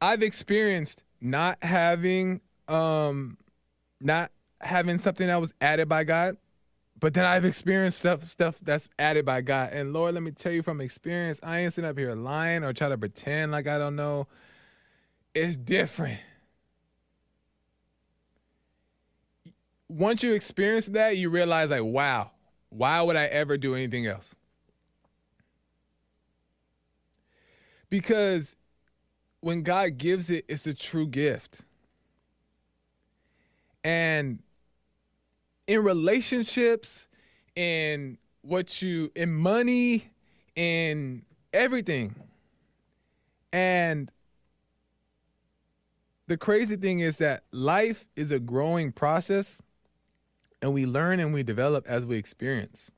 I've 0.00 0.22
experienced 0.22 1.02
not 1.20 1.62
having 1.62 2.40
um 2.66 3.36
not 4.00 4.30
having 4.62 4.96
something 4.96 5.26
that 5.26 5.38
was 5.38 5.52
added 5.60 5.86
by 5.86 6.04
God, 6.04 6.38
but 6.98 7.12
then 7.12 7.26
I've 7.26 7.44
experienced 7.44 7.98
stuff 7.98 8.24
stuff 8.24 8.58
that's 8.62 8.88
added 8.98 9.26
by 9.26 9.42
God. 9.42 9.74
And 9.74 9.92
Lord, 9.92 10.14
let 10.14 10.22
me 10.22 10.30
tell 10.30 10.52
you 10.52 10.62
from 10.62 10.80
experience, 10.80 11.38
I 11.42 11.58
ain't 11.58 11.74
sitting 11.74 11.90
up 11.90 11.98
here 11.98 12.14
lying 12.14 12.64
or 12.64 12.72
trying 12.72 12.92
to 12.92 12.98
pretend 12.98 13.52
like 13.52 13.66
I 13.66 13.76
don't 13.76 13.96
know. 13.96 14.28
It's 15.34 15.56
different. 15.56 16.20
Once 19.88 20.22
you 20.22 20.32
experience 20.32 20.86
that, 20.86 21.16
you 21.16 21.30
realize 21.30 21.70
like, 21.70 21.82
wow, 21.82 22.30
why 22.68 23.00
would 23.00 23.16
I 23.16 23.24
ever 23.24 23.56
do 23.56 23.74
anything 23.74 24.06
else? 24.06 24.34
Because 27.90 28.56
when 29.40 29.62
God 29.62 29.96
gives 29.98 30.28
it, 30.30 30.44
it's 30.48 30.66
a 30.66 30.74
true 30.74 31.06
gift. 31.06 31.62
And 33.82 34.40
in 35.66 35.82
relationships, 35.82 37.08
in 37.56 38.18
what 38.42 38.82
you, 38.82 39.10
in 39.14 39.34
money, 39.34 40.10
in 40.54 41.22
everything. 41.52 42.14
And 43.52 44.10
the 46.26 46.36
crazy 46.36 46.76
thing 46.76 47.00
is 47.00 47.16
that 47.18 47.44
life 47.52 48.06
is 48.16 48.30
a 48.30 48.38
growing 48.38 48.92
process 48.92 49.60
and 50.62 50.72
we 50.72 50.86
learn 50.86 51.20
and 51.20 51.32
we 51.32 51.42
develop 51.42 51.86
as 51.86 52.04
we 52.04 52.16
experience. 52.16 52.90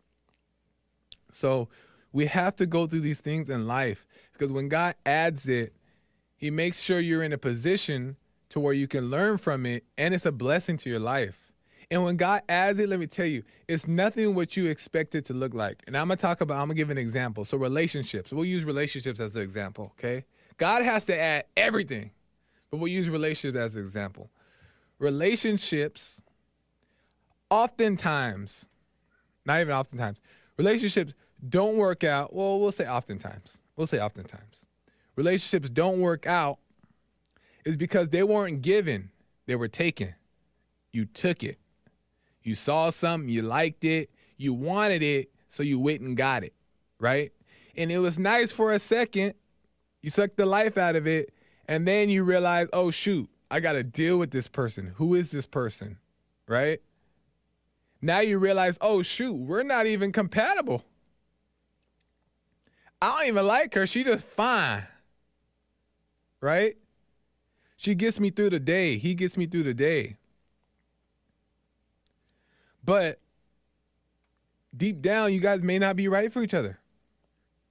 So 1.33 1.69
we 2.13 2.27
have 2.27 2.57
to 2.57 2.67
go 2.67 2.87
through 2.87 3.01
these 3.01 3.21
things 3.21 3.49
in 3.49 3.67
life 3.67 4.07
because 4.33 4.53
when 4.53 4.69
God 4.69 4.95
adds 5.07 5.49
it, 5.49 5.75
He 6.37 6.51
makes 6.51 6.81
sure 6.81 7.01
you're 7.01 7.23
in 7.23 7.33
a 7.33 7.39
position 7.39 8.17
to 8.51 8.61
where 8.61 8.73
you 8.73 8.89
can 8.89 9.11
learn 9.11 9.39
from 9.39 9.65
it 9.67 9.85
and 9.97 10.13
it's 10.13 10.27
a 10.27 10.33
blessing 10.33 10.77
to 10.79 10.91
your 10.91 10.99
life. 10.99 11.51
And 11.91 12.05
when 12.05 12.17
God 12.17 12.43
adds 12.49 12.79
it, 12.79 12.89
let 12.89 13.01
me 13.01 13.07
tell 13.07 13.27
you, 13.27 13.43
it's 13.67 13.89
nothing 13.89 14.35
what 14.35 14.57
you 14.57 14.67
expect 14.67 15.15
it 15.17 15.25
to 15.27 15.35
look 15.35 15.55
like. 15.55 15.83
And 15.87 15.97
I'm 15.97 16.07
gonna 16.07 16.17
talk 16.17 16.41
about, 16.41 16.61
I'm 16.61 16.69
gonna 16.69 16.75
give 16.75 16.91
an 16.91 16.99
example. 16.99 17.45
So, 17.45 17.59
relationships, 17.59 18.33
we'll 18.33 18.45
use 18.45 18.65
relationships 18.65 19.19
as 19.19 19.35
an 19.35 19.43
example, 19.43 19.93
okay? 19.99 20.25
God 20.57 20.85
has 20.85 21.05
to 21.07 21.19
add 21.19 21.45
everything, 21.57 22.13
but 22.71 22.77
we'll 22.77 22.93
use 22.93 23.09
relationships 23.09 23.59
as 23.59 23.77
an 23.77 23.83
example. 23.83 24.31
Relationships, 25.01 26.23
oftentimes, 27.51 28.69
not 29.45 29.61
even 29.61 29.75
oftentimes, 29.75 30.21
relationships 30.57 31.15
don't 31.49 31.77
work 31.77 32.05
out. 32.05 32.35
Well, 32.35 32.61
we'll 32.61 32.73
say 32.73 32.89
oftentimes. 32.89 33.61
We'll 33.77 33.87
say 33.87 34.01
oftentimes. 34.01 34.67
Relationships 35.17 35.69
don't 35.69 36.01
work 36.01 36.27
out 36.27 36.59
is 37.65 37.77
because 37.77 38.09
they 38.09 38.23
weren't 38.23 38.63
given, 38.63 39.11
they 39.47 39.57
were 39.57 39.69
taken. 39.69 40.15
You 40.93 41.05
took 41.05 41.43
it. 41.43 41.59
You 42.43 42.55
saw 42.55 42.91
something, 42.91 43.29
you 43.29 43.43
liked 43.43 43.85
it, 43.85 44.11
you 44.37 44.55
wanted 44.55 45.03
it, 45.03 45.31
so 45.49 45.63
you 45.63 45.79
went 45.79 46.01
and 46.01 46.17
got 46.17 46.43
it, 46.43 46.55
right? 46.99 47.33
And 47.77 47.93
it 47.93 47.99
was 47.99 48.19
nice 48.19 48.51
for 48.51 48.73
a 48.73 48.79
second. 48.79 49.35
You 50.03 50.11
sucked 50.11 50.37
the 50.37 50.47
life 50.47 50.79
out 50.79 50.97
of 50.97 51.07
it, 51.07 51.33
and 51.69 51.87
then 51.87 52.09
you 52.09 52.25
realize, 52.25 52.69
oh, 52.73 52.91
shoot, 52.91 53.29
I 53.51 53.61
got 53.61 53.73
to 53.73 53.83
deal 53.83 54.19
with 54.19 54.31
this 54.31 54.49
person. 54.49 54.95
Who 54.97 55.15
is 55.15 55.31
this 55.31 55.45
person, 55.45 55.99
right? 56.49 56.81
Now 58.03 58.21
you 58.21 58.39
realize, 58.39 58.79
oh, 58.81 59.03
shoot, 59.03 59.35
we're 59.35 59.63
not 59.63 59.87
even 59.87 60.13
compatible. 60.13 60.85
I 63.03 63.19
don't 63.19 63.29
even 63.29 63.47
like 63.47 63.75
her. 63.75 63.87
She 63.87 64.05
just 64.05 64.25
fine. 64.25 64.87
Right? 66.41 66.77
She 67.77 67.95
gets 67.95 68.21
me 68.21 68.31
through 68.31 68.51
the 68.51 68.61
day. 68.61 68.97
He 68.99 69.15
gets 69.15 69.37
me 69.37 69.47
through 69.47 69.65
the 69.65 69.75
day. 69.75 70.17
But 72.85 73.21
deep 74.75 75.01
down, 75.01 75.33
you 75.33 75.41
guys 75.41 75.63
may 75.63 75.79
not 75.79 75.97
be 75.97 76.09
right 76.09 76.33
for 76.33 76.43
each 76.43 76.55
other. 76.55 76.79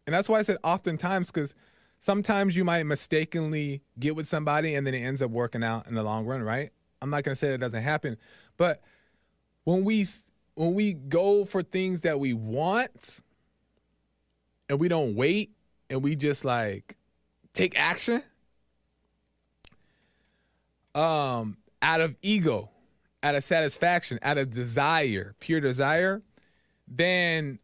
And 0.06 0.14
that's 0.14 0.30
why 0.30 0.40
I 0.40 0.42
said 0.44 0.58
oftentimes, 0.64 1.32
because 1.32 1.54
sometimes 2.00 2.56
you 2.56 2.64
might 2.64 2.84
mistakenly 2.84 3.82
get 4.00 4.16
with 4.16 4.28
somebody 4.28 4.76
and 4.76 4.86
then 4.86 4.94
it 4.94 5.00
ends 5.00 5.22
up 5.22 5.32
working 5.32 5.64
out 5.64 5.88
in 5.88 5.94
the 5.94 6.04
long 6.04 6.26
run, 6.26 6.42
right? 6.42 6.72
I'm 7.02 7.10
not 7.10 7.24
gonna 7.24 7.36
say 7.36 7.54
it 7.54 7.60
doesn't 7.60 7.84
happen, 7.84 8.18
but 8.58 8.82
when 9.70 9.84
we 9.84 10.06
when 10.56 10.74
we 10.74 10.94
go 10.94 11.46
for 11.46 11.62
things 11.62 12.02
that 12.02 12.20
we 12.20 12.34
want 12.34 13.22
and 14.68 14.80
we 14.80 14.88
don't 14.88 15.16
wait 15.16 15.52
and 15.90 16.04
we 16.04 16.16
just 16.16 16.44
like 16.44 16.98
take 17.54 17.80
action 17.80 18.24
um 20.96 21.58
out 21.82 22.02
of 22.02 22.16
ego 22.22 22.70
out 23.22 23.36
of 23.36 23.44
satisfaction 23.44 24.18
out 24.24 24.38
of 24.38 24.50
desire 24.50 25.36
pure 25.40 25.62
desire 25.62 26.24
then 26.88 27.60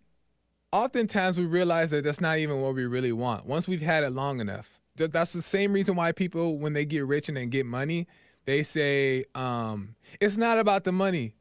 oftentimes 0.72 1.38
we 1.38 1.46
realize 1.46 1.90
that 1.90 2.04
that's 2.04 2.22
not 2.22 2.38
even 2.38 2.62
what 2.62 2.76
we 2.76 2.86
really 2.86 3.14
want. 3.14 3.46
Once 3.46 3.68
we've 3.68 3.82
had 3.82 4.04
it 4.04 4.12
long 4.12 4.42
enough. 4.42 4.82
That's 4.98 5.32
the 5.34 5.42
same 5.42 5.72
reason 5.74 5.96
why 5.96 6.12
people 6.12 6.58
when 6.58 6.74
they 6.74 6.86
get 6.86 7.06
rich 7.06 7.28
and 7.30 7.38
then 7.38 7.50
get 7.50 7.66
money 7.66 8.08
they 8.46 8.64
say 8.64 9.26
um 9.34 9.96
it's 10.22 10.38
not 10.38 10.58
about 10.60 10.84
the 10.84 10.92
money 10.92 11.34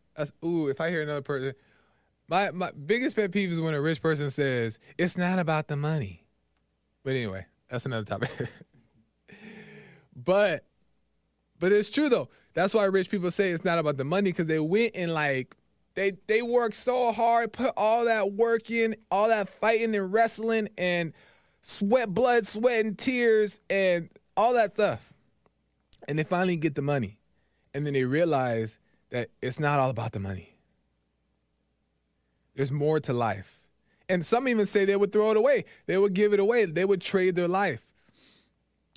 ooh 0.44 0.68
if 0.68 0.80
i 0.80 0.90
hear 0.90 1.02
another 1.02 1.22
person 1.22 1.54
my 2.28 2.50
my 2.50 2.70
biggest 2.72 3.16
pet 3.16 3.32
peeve 3.32 3.52
is 3.52 3.60
when 3.60 3.74
a 3.74 3.80
rich 3.80 4.00
person 4.00 4.30
says 4.30 4.78
it's 4.98 5.16
not 5.16 5.38
about 5.38 5.68
the 5.68 5.76
money. 5.76 6.24
But 7.02 7.10
anyway, 7.10 7.46
that's 7.68 7.84
another 7.84 8.04
topic. 8.04 8.30
but 10.16 10.64
but 11.58 11.72
it's 11.72 11.90
true 11.90 12.08
though. 12.08 12.28
That's 12.54 12.72
why 12.72 12.84
rich 12.84 13.10
people 13.10 13.30
say 13.30 13.50
it's 13.50 13.64
not 13.64 13.78
about 13.78 13.96
the 13.96 14.04
money 14.04 14.30
because 14.30 14.46
they 14.46 14.60
went 14.60 14.92
and 14.94 15.12
like 15.12 15.54
they 15.94 16.12
they 16.26 16.40
worked 16.40 16.76
so 16.76 17.12
hard, 17.12 17.52
put 17.52 17.72
all 17.76 18.06
that 18.06 18.32
work 18.32 18.70
in, 18.70 18.96
all 19.10 19.28
that 19.28 19.48
fighting 19.48 19.94
and 19.94 20.12
wrestling 20.12 20.68
and 20.78 21.12
sweat, 21.60 22.12
blood, 22.12 22.46
sweat, 22.46 22.84
and 22.84 22.98
tears 22.98 23.60
and 23.68 24.08
all 24.36 24.54
that 24.54 24.74
stuff. 24.74 25.12
And 26.08 26.18
they 26.18 26.24
finally 26.24 26.56
get 26.56 26.74
the 26.74 26.82
money. 26.82 27.18
And 27.74 27.84
then 27.84 27.92
they 27.92 28.04
realize 28.04 28.78
that 29.10 29.30
it's 29.40 29.60
not 29.60 29.78
all 29.78 29.90
about 29.90 30.12
the 30.12 30.20
money. 30.20 30.56
There's 32.54 32.72
more 32.72 33.00
to 33.00 33.12
life. 33.12 33.60
And 34.08 34.24
some 34.24 34.48
even 34.48 34.66
say 34.66 34.84
they 34.84 34.96
would 34.96 35.12
throw 35.12 35.30
it 35.30 35.36
away. 35.36 35.64
They 35.86 35.96
would 35.96 36.14
give 36.14 36.32
it 36.32 36.40
away. 36.40 36.66
They 36.66 36.84
would 36.84 37.00
trade 37.00 37.34
their 37.34 37.48
life. 37.48 37.82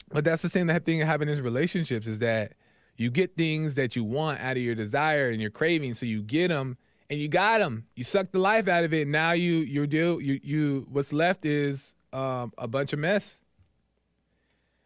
But 0.09 0.25
that's 0.25 0.41
the 0.41 0.49
same 0.49 0.67
thing 0.67 0.99
that 0.99 1.05
happens 1.05 1.37
in 1.37 1.43
relationships 1.43 2.07
is 2.07 2.19
that 2.19 2.53
you 2.97 3.09
get 3.09 3.35
things 3.35 3.75
that 3.75 3.95
you 3.95 4.03
want 4.03 4.39
out 4.41 4.57
of 4.57 4.63
your 4.63 4.75
desire 4.75 5.29
and 5.29 5.41
your 5.41 5.49
craving. 5.49 5.93
So 5.93 6.05
you 6.05 6.21
get 6.21 6.49
them 6.49 6.77
and 7.09 7.19
you 7.19 7.27
got 7.27 7.59
them. 7.59 7.85
You 7.95 8.03
suck 8.03 8.31
the 8.31 8.39
life 8.39 8.67
out 8.67 8.83
of 8.83 8.93
it. 8.93 9.07
Now 9.07 9.31
you 9.31 9.53
you 9.53 9.87
deal 9.87 10.19
you 10.21 10.39
you 10.43 10.87
what's 10.91 11.13
left 11.13 11.45
is 11.45 11.93
um, 12.13 12.53
a 12.57 12.67
bunch 12.67 12.93
of 12.93 12.99
mess. 12.99 13.39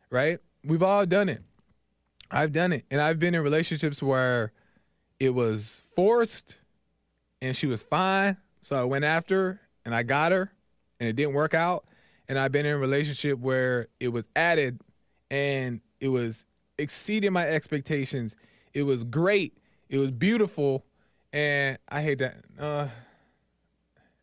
Right? 0.10 0.39
We've 0.63 0.84
all 0.84 1.05
done 1.05 1.29
it. 1.29 1.41
I've 2.29 2.51
done 2.51 2.71
it, 2.71 2.86
and 2.89 3.01
I've 3.01 3.19
been 3.19 3.36
in 3.36 3.41
relationships 3.41 4.01
where 4.01 4.53
it 5.21 5.36
was 5.36 5.84
forced, 5.95 6.57
and 7.43 7.55
she 7.55 7.67
was 7.67 7.84
fine, 7.84 8.38
so 8.62 8.75
I 8.75 8.86
went 8.86 9.05
after 9.05 9.36
her 9.36 9.62
and 9.86 9.93
I 9.93 10.01
got 10.01 10.31
her 10.31 10.51
and 10.99 11.07
it 11.07 11.15
didn't 11.15 11.36
work 11.36 11.53
out. 11.53 11.86
And 12.27 12.39
I've 12.39 12.51
been 12.51 12.65
in 12.65 12.73
a 12.73 12.79
relationship 12.79 13.38
where 13.38 13.88
it 13.99 14.07
was 14.07 14.25
added 14.36 14.81
and 15.29 15.79
it 15.99 16.07
was 16.07 16.47
exceeding 16.79 17.34
my 17.34 17.47
expectations. 17.47 18.36
It 18.73 18.81
was 18.81 19.03
great. 19.03 19.55
It 19.89 19.99
was 19.99 20.10
beautiful. 20.10 20.86
And 21.31 21.77
I 21.88 22.01
hate 22.01 22.17
that. 22.17 22.38
Uh, 22.57 22.88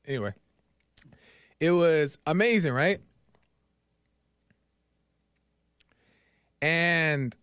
anyway, 0.05 0.35
it 1.61 1.71
was 1.71 2.19
amazing, 2.27 2.73
right? 2.73 2.99
And 6.61 7.37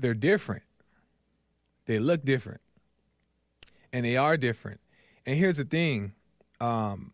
they're 0.00 0.14
different. 0.14 0.64
They 1.90 1.98
look 1.98 2.24
different 2.24 2.60
and 3.92 4.04
they 4.04 4.16
are 4.16 4.36
different. 4.36 4.78
And 5.26 5.36
here's 5.36 5.56
the 5.56 5.64
thing, 5.64 6.12
um, 6.60 7.10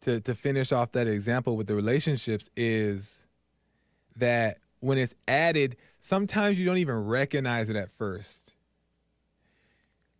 to 0.00 0.20
to 0.22 0.34
finish 0.34 0.72
off 0.72 0.90
that 0.92 1.06
example 1.06 1.56
with 1.56 1.68
the 1.68 1.76
relationships 1.76 2.50
is 2.56 3.24
that 4.16 4.58
when 4.80 4.98
it's 4.98 5.14
added, 5.28 5.76
sometimes 6.00 6.58
you 6.58 6.66
don't 6.66 6.78
even 6.78 7.06
recognize 7.06 7.68
it 7.68 7.76
at 7.76 7.88
first. 7.88 8.56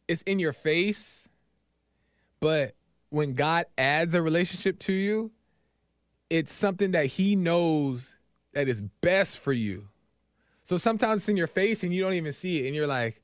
It's 0.07 0.23
in 0.23 0.39
your 0.39 0.53
face, 0.53 1.29
but 2.39 2.77
when 3.11 3.35
God 3.35 3.67
adds 3.77 4.15
a 4.15 4.23
relationship 4.23 4.79
to 4.81 4.93
you, 4.93 5.33
it's 6.31 6.53
something 6.53 6.93
that 6.93 7.07
He 7.07 7.35
knows 7.35 8.19
that 8.53 8.69
is 8.69 8.83
best 9.01 9.41
for 9.41 9.53
you. 9.53 9.89
So 10.63 10.77
sometimes 10.77 11.23
it's 11.23 11.29
in 11.29 11.37
your 11.37 11.49
face 11.49 11.83
and 11.83 11.93
you 11.93 12.05
don't 12.05 12.15
even 12.15 12.33
see 12.33 12.63
it, 12.63 12.67
and 12.67 12.77
you're 12.77 12.87
like, 12.87 13.21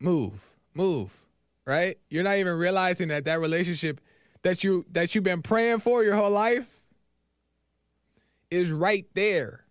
move, 0.00 0.56
move, 0.74 1.26
right? 1.64 1.96
You're 2.10 2.24
not 2.24 2.36
even 2.36 2.54
realizing 2.54 3.08
that 3.08 3.24
that 3.24 3.40
relationship 3.40 4.00
that 4.42 4.62
you 4.62 4.86
that 4.92 5.14
you've 5.14 5.24
been 5.24 5.42
praying 5.42 5.80
for 5.80 6.04
your 6.04 6.14
whole 6.14 6.30
life 6.30 6.84
is 8.50 8.70
right 8.70 9.06
there. 9.14 9.64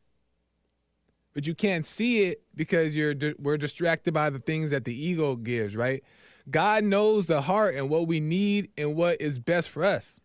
But 1.33 1.45
you 1.45 1.53
can't 1.53 1.85
see 1.85 2.23
it 2.23 2.41
because 2.55 2.95
you're 2.95 3.13
we're 3.39 3.57
distracted 3.57 4.13
by 4.13 4.29
the 4.29 4.39
things 4.39 4.71
that 4.71 4.85
the 4.85 4.93
ego 4.93 5.35
gives, 5.35 5.75
right? 5.75 6.03
God 6.49 6.83
knows 6.83 7.25
the 7.25 7.41
heart 7.41 7.75
and 7.75 7.89
what 7.89 8.07
we 8.07 8.19
need 8.19 8.69
and 8.77 8.95
what 8.95 9.19
is 9.19 9.39
best 9.39 9.69
for 9.69 9.83
us. 9.83 10.19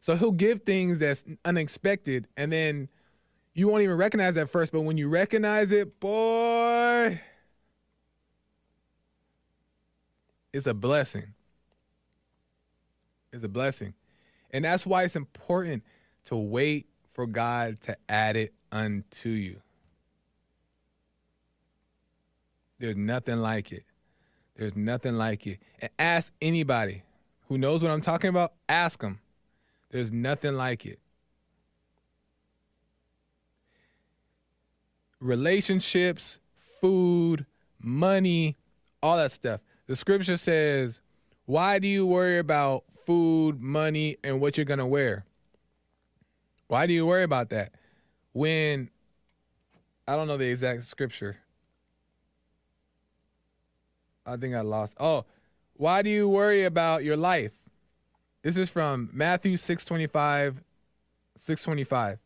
So 0.00 0.16
he'll 0.16 0.32
give 0.32 0.62
things 0.62 0.98
that's 0.98 1.24
unexpected 1.44 2.28
and 2.36 2.52
then 2.52 2.88
you 3.54 3.68
won't 3.68 3.82
even 3.82 3.96
recognize 3.96 4.34
that 4.34 4.50
first, 4.50 4.70
but 4.70 4.82
when 4.82 4.98
you 4.98 5.08
recognize 5.08 5.72
it, 5.72 5.98
boy, 5.98 7.20
it's 10.56 10.66
a 10.66 10.72
blessing. 10.72 11.34
It's 13.30 13.44
a 13.44 13.48
blessing. 13.48 13.92
And 14.50 14.64
that's 14.64 14.86
why 14.86 15.02
it's 15.02 15.16
important 15.16 15.82
to 16.24 16.36
wait 16.36 16.86
for 17.12 17.26
God 17.26 17.78
to 17.82 17.96
add 18.08 18.36
it 18.36 18.54
unto 18.72 19.28
you. 19.28 19.60
There's 22.78 22.96
nothing 22.96 23.38
like 23.38 23.70
it. 23.70 23.84
There's 24.56 24.74
nothing 24.74 25.16
like 25.16 25.46
it. 25.46 25.58
And 25.78 25.90
ask 25.98 26.32
anybody 26.40 27.02
who 27.48 27.58
knows 27.58 27.82
what 27.82 27.90
I'm 27.90 28.00
talking 28.00 28.30
about, 28.30 28.54
ask 28.66 29.00
them. 29.00 29.20
There's 29.90 30.10
nothing 30.10 30.54
like 30.54 30.86
it. 30.86 30.98
Relationships, 35.20 36.38
food, 36.80 37.44
money, 37.78 38.56
all 39.02 39.18
that 39.18 39.32
stuff. 39.32 39.60
The 39.86 39.96
scripture 39.96 40.36
says, 40.36 41.00
Why 41.44 41.78
do 41.78 41.86
you 41.86 42.06
worry 42.06 42.38
about 42.38 42.84
food, 43.04 43.60
money, 43.60 44.16
and 44.24 44.40
what 44.40 44.56
you're 44.56 44.64
going 44.64 44.78
to 44.78 44.86
wear? 44.86 45.24
Why 46.66 46.86
do 46.86 46.92
you 46.92 47.06
worry 47.06 47.22
about 47.22 47.50
that? 47.50 47.72
When, 48.32 48.90
I 50.08 50.16
don't 50.16 50.26
know 50.26 50.36
the 50.36 50.50
exact 50.50 50.84
scripture. 50.86 51.36
I 54.26 54.36
think 54.36 54.54
I 54.54 54.60
lost. 54.60 54.94
Oh, 54.98 55.24
why 55.74 56.02
do 56.02 56.10
you 56.10 56.28
worry 56.28 56.64
about 56.64 57.04
your 57.04 57.16
life? 57.16 57.52
This 58.42 58.56
is 58.56 58.70
from 58.70 59.08
Matthew 59.12 59.56
625, 59.56 60.62
625. 61.38 62.18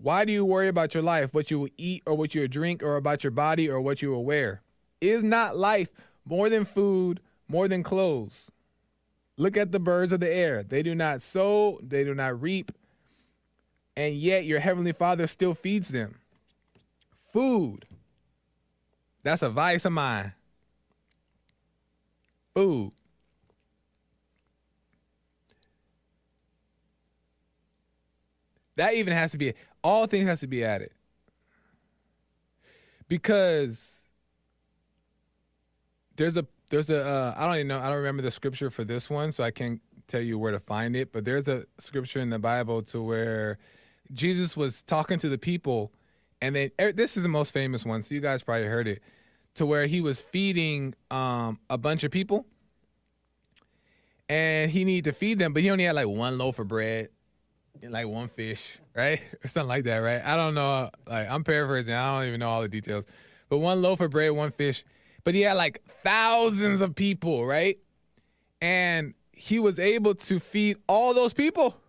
Why 0.00 0.24
do 0.24 0.32
you 0.32 0.44
worry 0.44 0.68
about 0.68 0.94
your 0.94 1.02
life, 1.02 1.34
what 1.34 1.50
you 1.50 1.58
will 1.58 1.68
eat 1.76 2.04
or 2.06 2.14
what 2.14 2.34
you 2.34 2.42
will 2.42 2.48
drink, 2.48 2.84
or 2.84 2.96
about 2.96 3.24
your 3.24 3.32
body 3.32 3.68
or 3.68 3.80
what 3.80 4.02
you 4.02 4.10
will 4.10 4.24
wear? 4.24 4.62
Is 5.00 5.22
not 5.24 5.56
life 5.56 5.90
more 6.28 6.48
than 6.50 6.64
food, 6.64 7.20
more 7.48 7.68
than 7.68 7.82
clothes? 7.82 8.50
Look 9.36 9.56
at 9.56 9.72
the 9.72 9.78
birds 9.78 10.12
of 10.12 10.20
the 10.20 10.32
air. 10.32 10.62
They 10.62 10.82
do 10.82 10.94
not 10.94 11.22
sow, 11.22 11.78
they 11.82 12.04
do 12.04 12.14
not 12.14 12.42
reap, 12.42 12.72
and 13.96 14.14
yet 14.14 14.44
your 14.44 14.60
heavenly 14.60 14.92
Father 14.92 15.26
still 15.26 15.54
feeds 15.54 15.88
them. 15.88 16.16
Food. 17.32 17.84
That's 19.22 19.42
a 19.42 19.50
vice 19.50 19.84
of 19.84 19.92
mine. 19.92 20.32
Food. 22.54 22.92
That 28.76 28.94
even 28.94 29.12
has 29.12 29.32
to 29.32 29.38
be 29.38 29.54
all 29.82 30.06
things 30.06 30.28
has 30.28 30.40
to 30.40 30.46
be 30.46 30.64
added. 30.64 30.90
Because 33.08 33.97
there's 36.18 36.36
a 36.36 36.46
there's 36.68 36.90
a 36.90 37.02
uh, 37.02 37.34
I 37.36 37.46
don't 37.46 37.54
even 37.54 37.68
know 37.68 37.78
I 37.78 37.88
don't 37.88 37.96
remember 37.96 38.22
the 38.22 38.30
scripture 38.30 38.68
for 38.68 38.84
this 38.84 39.08
one, 39.08 39.32
so 39.32 39.42
I 39.42 39.50
can't 39.50 39.80
tell 40.06 40.20
you 40.20 40.38
where 40.38 40.52
to 40.52 40.60
find 40.60 40.94
it. 40.94 41.12
But 41.12 41.24
there's 41.24 41.48
a 41.48 41.64
scripture 41.78 42.20
in 42.20 42.28
the 42.28 42.38
Bible 42.38 42.82
to 42.82 43.02
where 43.02 43.58
Jesus 44.12 44.56
was 44.56 44.82
talking 44.82 45.18
to 45.20 45.28
the 45.28 45.38
people, 45.38 45.92
and 46.42 46.54
then 46.54 46.70
er, 46.80 46.92
this 46.92 47.16
is 47.16 47.22
the 47.22 47.28
most 47.28 47.52
famous 47.52 47.86
one, 47.86 48.02
so 48.02 48.14
you 48.14 48.20
guys 48.20 48.42
probably 48.42 48.66
heard 48.66 48.88
it, 48.88 49.02
to 49.54 49.64
where 49.64 49.86
he 49.86 50.00
was 50.00 50.20
feeding 50.20 50.94
um, 51.10 51.58
a 51.70 51.78
bunch 51.78 52.04
of 52.04 52.10
people, 52.10 52.46
and 54.28 54.70
he 54.70 54.84
needed 54.84 55.10
to 55.10 55.12
feed 55.12 55.38
them, 55.38 55.52
but 55.52 55.62
he 55.62 55.70
only 55.70 55.84
had 55.84 55.94
like 55.94 56.08
one 56.08 56.36
loaf 56.36 56.58
of 56.58 56.68
bread, 56.68 57.08
like 57.82 58.06
one 58.06 58.28
fish, 58.28 58.78
right, 58.94 59.22
or 59.44 59.48
something 59.48 59.68
like 59.68 59.84
that, 59.84 59.98
right? 59.98 60.22
I 60.24 60.36
don't 60.36 60.54
know. 60.54 60.90
Like 61.06 61.30
I'm 61.30 61.44
paraphrasing. 61.44 61.94
I 61.94 62.18
don't 62.18 62.28
even 62.28 62.40
know 62.40 62.48
all 62.48 62.62
the 62.62 62.68
details, 62.68 63.04
but 63.48 63.58
one 63.58 63.80
loaf 63.80 64.00
of 64.00 64.10
bread, 64.10 64.32
one 64.32 64.50
fish 64.50 64.84
but 65.24 65.34
he 65.34 65.42
had 65.42 65.54
like 65.54 65.82
thousands 65.84 66.80
of 66.80 66.94
people, 66.94 67.46
right? 67.46 67.78
And 68.60 69.14
he 69.32 69.58
was 69.58 69.78
able 69.78 70.14
to 70.14 70.40
feed 70.40 70.78
all 70.88 71.14
those 71.14 71.32
people 71.32 71.80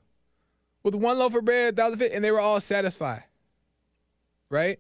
with 0.84 0.96
one 0.96 1.18
loaf 1.18 1.36
of 1.36 1.46
bread, 1.46 1.76
thousand 1.76 2.00
fit, 2.00 2.14
and 2.14 2.24
they 2.24 2.32
were 2.32 2.40
all 2.40 2.62
satisfied. 2.62 3.24
Right? 4.50 4.80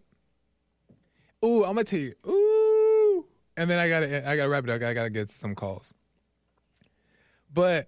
Ooh, 1.43 1.63
I'm 1.63 1.75
gonna 1.75 1.83
tell 1.83 1.99
you. 1.99 2.15
Ooh. 2.27 3.25
And 3.55 3.69
then 3.69 3.79
I 3.79 3.89
gotta 3.89 4.29
I 4.29 4.35
gotta 4.35 4.49
wrap 4.49 4.63
it 4.63 4.69
up. 4.69 4.81
I 4.81 4.93
gotta 4.93 5.09
get 5.09 5.31
some 5.31 5.55
calls. 5.55 5.93
But 7.53 7.87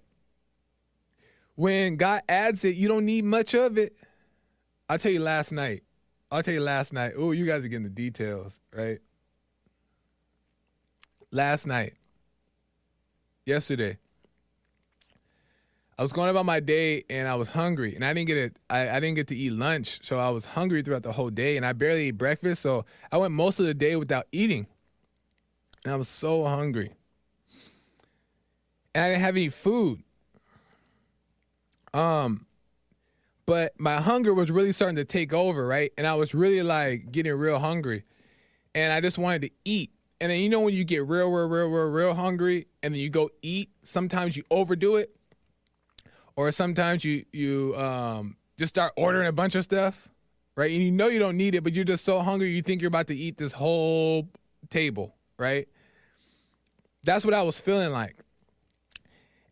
when 1.56 1.96
God 1.96 2.22
adds 2.28 2.66
it, 2.66 2.76
you 2.76 2.88
don't 2.88 3.06
need 3.06 3.24
much 3.24 3.54
of 3.54 3.78
it. 3.78 3.96
I'll 4.90 4.98
tell 4.98 5.12
you 5.12 5.20
last 5.20 5.52
night. 5.52 5.84
I'll 6.32 6.44
tell 6.44 6.54
you 6.54 6.62
last 6.62 6.94
night. 6.94 7.14
Oh, 7.18 7.32
you 7.32 7.46
guys 7.46 7.64
are 7.64 7.68
getting 7.68 7.84
the 7.84 7.90
details, 7.90 8.58
right? 8.74 9.00
Last 11.32 11.68
night, 11.68 11.94
yesterday, 13.46 13.98
I 15.98 16.02
was 16.02 16.14
going 16.14 16.30
about 16.30 16.46
my 16.46 16.60
day 16.60 17.04
and 17.10 17.28
I 17.28 17.36
was 17.36 17.50
hungry 17.50 17.94
and 17.96 18.04
I 18.04 18.14
didn't 18.14 18.28
get 18.28 18.38
it. 18.38 18.58
I, 18.70 19.00
didn't 19.00 19.16
get 19.16 19.28
to 19.28 19.36
eat 19.36 19.52
lunch, 19.52 20.04
so 20.04 20.18
I 20.18 20.30
was 20.30 20.46
hungry 20.46 20.82
throughout 20.82 21.04
the 21.04 21.12
whole 21.12 21.30
day 21.30 21.58
and 21.58 21.66
I 21.66 21.74
barely 21.74 22.08
ate 22.08 22.18
breakfast. 22.18 22.64
So 22.64 22.86
I 23.12 23.18
went 23.18 23.34
most 23.34 23.60
of 23.60 23.66
the 23.66 23.74
day 23.74 23.96
without 23.96 24.26
eating, 24.32 24.66
and 25.84 25.94
I 25.94 25.98
was 25.98 26.08
so 26.08 26.46
hungry, 26.46 26.92
and 28.96 29.04
I 29.04 29.10
didn't 29.10 29.22
have 29.22 29.36
any 29.36 29.50
food. 29.50 30.02
Um, 31.94 32.46
but 33.46 33.74
my 33.78 34.00
hunger 34.00 34.34
was 34.34 34.50
really 34.50 34.72
starting 34.72 34.96
to 34.96 35.06
take 35.06 35.34
over, 35.34 35.68
right? 35.68 35.92
And 35.98 36.08
I 36.08 36.16
was 36.16 36.34
really 36.34 36.64
like 36.64 37.12
getting 37.12 37.34
real 37.34 37.60
hungry, 37.60 38.06
and 38.74 38.92
I 38.94 39.02
just 39.02 39.18
wanted 39.18 39.44
to 39.44 39.50
eat. 39.66 39.92
And 40.22 40.30
then 40.30 40.40
you 40.40 40.50
know 40.50 40.62
when 40.62 40.76
you 40.76 40.84
get 40.84 41.08
real, 41.08 41.32
real, 41.32 41.48
real, 41.48 41.68
real, 41.68 41.90
real 41.90 42.14
hungry, 42.14 42.68
and 42.84 42.94
then 42.94 43.02
you 43.02 43.10
go 43.10 43.32
eat. 43.42 43.72
Sometimes 43.82 44.38
you 44.38 44.44
overdo 44.52 44.98
it, 44.98 45.16
or 46.36 46.52
sometimes 46.52 47.04
you 47.04 47.26
you 47.34 47.74
um, 47.76 48.38
just 48.56 48.72
start 48.72 48.94
ordering 48.96 49.28
a 49.28 49.32
bunch 49.32 49.56
of 49.56 49.64
stuff, 49.64 50.10
right? 50.56 50.70
And 50.70 50.84
you 50.84 50.92
know 50.92 51.08
you 51.08 51.18
don't 51.18 51.38
need 51.38 51.56
it, 51.56 51.64
but 51.64 51.74
you're 51.74 51.86
just 51.86 52.06
so 52.06 52.20
hungry 52.20 52.52
you 52.52 52.62
think 52.62 52.84
you're 52.84 52.90
about 52.90 53.08
to 53.08 53.16
eat 53.16 53.38
this 53.38 53.52
whole 53.52 54.30
table, 54.70 55.16
right? 55.40 55.68
That's 57.04 57.26
what 57.26 57.34
I 57.34 57.42
was 57.42 57.60
feeling 57.60 57.92
like. 57.92 58.16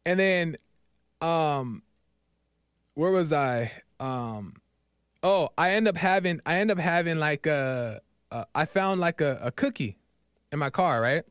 And 0.05 0.19
then, 0.19 0.55
um, 1.19 1.81
where 2.93 3.09
was 3.09 3.33
I? 3.33 3.71
Um, 3.99 4.57
oh, 5.23 5.49
I 5.57 5.71
end 5.71 5.87
up 5.87 5.97
having 5.97 6.41
I 6.45 6.57
end 6.57 6.69
up 6.69 6.77
having 6.77 7.17
like 7.17 7.47
a, 7.47 8.01
a 8.29 8.45
I 8.53 8.65
found 8.65 9.01
like 9.01 9.19
a, 9.19 9.39
a 9.41 9.51
cookie 9.51 9.98
in 10.51 10.59
my 10.59 10.69
car, 10.69 11.01
right? 11.01 11.23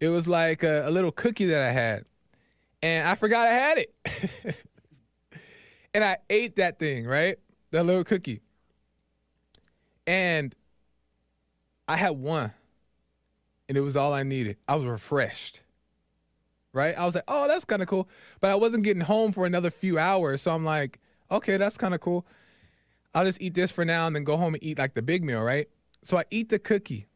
It 0.00 0.08
was 0.08 0.28
like 0.28 0.62
a, 0.62 0.88
a 0.88 0.90
little 0.90 1.10
cookie 1.10 1.46
that 1.46 1.62
I 1.62 1.72
had, 1.72 2.04
and 2.82 3.08
I 3.08 3.14
forgot 3.14 3.48
I 3.48 3.52
had 3.52 3.78
it. 3.78 4.64
and 5.94 6.04
I 6.04 6.18
ate 6.30 6.56
that 6.56 6.78
thing, 6.78 7.06
right? 7.06 7.36
That 7.72 7.84
little 7.84 8.04
cookie. 8.04 8.40
And 10.06 10.54
I 11.88 11.96
had 11.96 12.10
one, 12.10 12.52
and 13.68 13.76
it 13.76 13.80
was 13.80 13.96
all 13.96 14.12
I 14.12 14.22
needed. 14.22 14.56
I 14.68 14.76
was 14.76 14.86
refreshed, 14.86 15.62
right? 16.72 16.96
I 16.96 17.04
was 17.04 17.14
like, 17.14 17.24
oh, 17.28 17.48
that's 17.48 17.64
kind 17.64 17.82
of 17.82 17.88
cool. 17.88 18.08
But 18.40 18.50
I 18.50 18.54
wasn't 18.54 18.84
getting 18.84 19.02
home 19.02 19.32
for 19.32 19.46
another 19.46 19.70
few 19.70 19.98
hours. 19.98 20.42
So 20.42 20.52
I'm 20.52 20.64
like, 20.64 21.00
okay, 21.30 21.56
that's 21.56 21.76
kind 21.76 21.94
of 21.94 22.00
cool. 22.00 22.26
I'll 23.14 23.24
just 23.24 23.42
eat 23.42 23.54
this 23.54 23.70
for 23.70 23.84
now 23.84 24.06
and 24.06 24.14
then 24.14 24.24
go 24.24 24.36
home 24.36 24.54
and 24.54 24.62
eat 24.62 24.78
like 24.78 24.94
the 24.94 25.02
big 25.02 25.24
meal, 25.24 25.42
right? 25.42 25.68
So 26.02 26.16
I 26.16 26.24
eat 26.30 26.48
the 26.48 26.58
cookie 26.58 27.06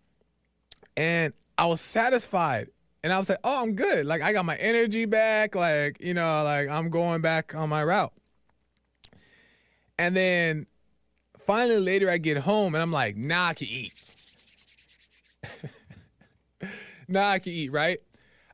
and 0.97 1.33
I 1.57 1.66
was 1.66 1.80
satisfied. 1.80 2.68
And 3.05 3.12
I 3.12 3.18
was 3.18 3.28
like, 3.28 3.39
oh, 3.43 3.62
I'm 3.62 3.74
good. 3.74 4.07
Like 4.07 4.22
I 4.22 4.33
got 4.33 4.45
my 4.45 4.57
energy 4.57 5.07
back. 5.07 5.55
Like, 5.55 6.01
you 6.01 6.14
know, 6.14 6.45
like 6.45 6.68
I'm 6.68 6.89
going 6.89 7.20
back 7.20 7.55
on 7.55 7.68
my 7.68 7.83
route. 7.83 8.12
And 9.99 10.16
then 10.16 10.66
finally 11.39 11.78
later 11.78 12.09
I 12.11 12.18
get 12.18 12.39
home 12.39 12.74
and 12.74 12.83
I'm 12.83 12.93
like, 12.93 13.16
nah, 13.16 13.49
I 13.49 13.55
can 13.55 13.68
eat. 13.68 13.93
nah, 17.09 17.30
I 17.30 17.39
can 17.39 17.53
eat, 17.53 17.72
right? 17.72 17.99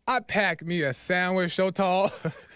I 0.06 0.20
packed 0.20 0.64
me 0.64 0.82
a 0.82 0.92
sandwich 0.94 1.54
so 1.54 1.70
tall. 1.70 2.10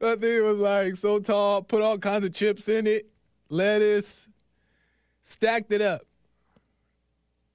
that 0.00 0.20
thing 0.20 0.42
was 0.42 0.58
like 0.58 0.96
so 0.96 1.18
tall, 1.20 1.62
put 1.62 1.82
all 1.82 1.98
kinds 1.98 2.26
of 2.26 2.34
chips 2.34 2.68
in 2.68 2.86
it, 2.86 3.06
lettuce, 3.48 4.28
stacked 5.22 5.72
it 5.72 5.82
up. 5.82 6.02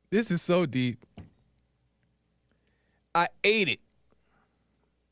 This 0.10 0.32
is 0.32 0.41
so 0.41 0.66
deep. 0.66 1.04
I 3.14 3.28
ate 3.43 3.70
it. 3.70 3.80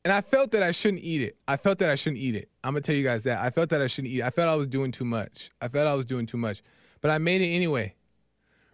And 0.04 0.12
I 0.12 0.20
felt 0.20 0.50
that 0.52 0.62
I 0.62 0.70
shouldn't 0.70 1.02
eat 1.02 1.22
it. 1.22 1.36
I 1.48 1.56
felt 1.56 1.78
that 1.78 1.90
I 1.90 1.94
shouldn't 1.94 2.20
eat 2.20 2.34
it. 2.34 2.48
I'm 2.62 2.72
gonna 2.72 2.82
tell 2.82 2.94
you 2.94 3.04
guys 3.04 3.22
that. 3.24 3.40
I 3.40 3.50
felt 3.50 3.70
that 3.70 3.80
I 3.80 3.86
shouldn't 3.86 4.12
eat 4.12 4.18
it. 4.18 4.24
I 4.24 4.30
felt 4.30 4.48
I 4.48 4.54
was 4.54 4.66
doing 4.66 4.92
too 4.92 5.04
much. 5.04 5.50
I 5.60 5.68
felt 5.68 5.88
I 5.88 5.94
was 5.94 6.04
doing 6.04 6.26
too 6.26 6.36
much. 6.36 6.62
But 7.00 7.10
I 7.10 7.18
made 7.18 7.40
it 7.40 7.48
anyway. 7.48 7.94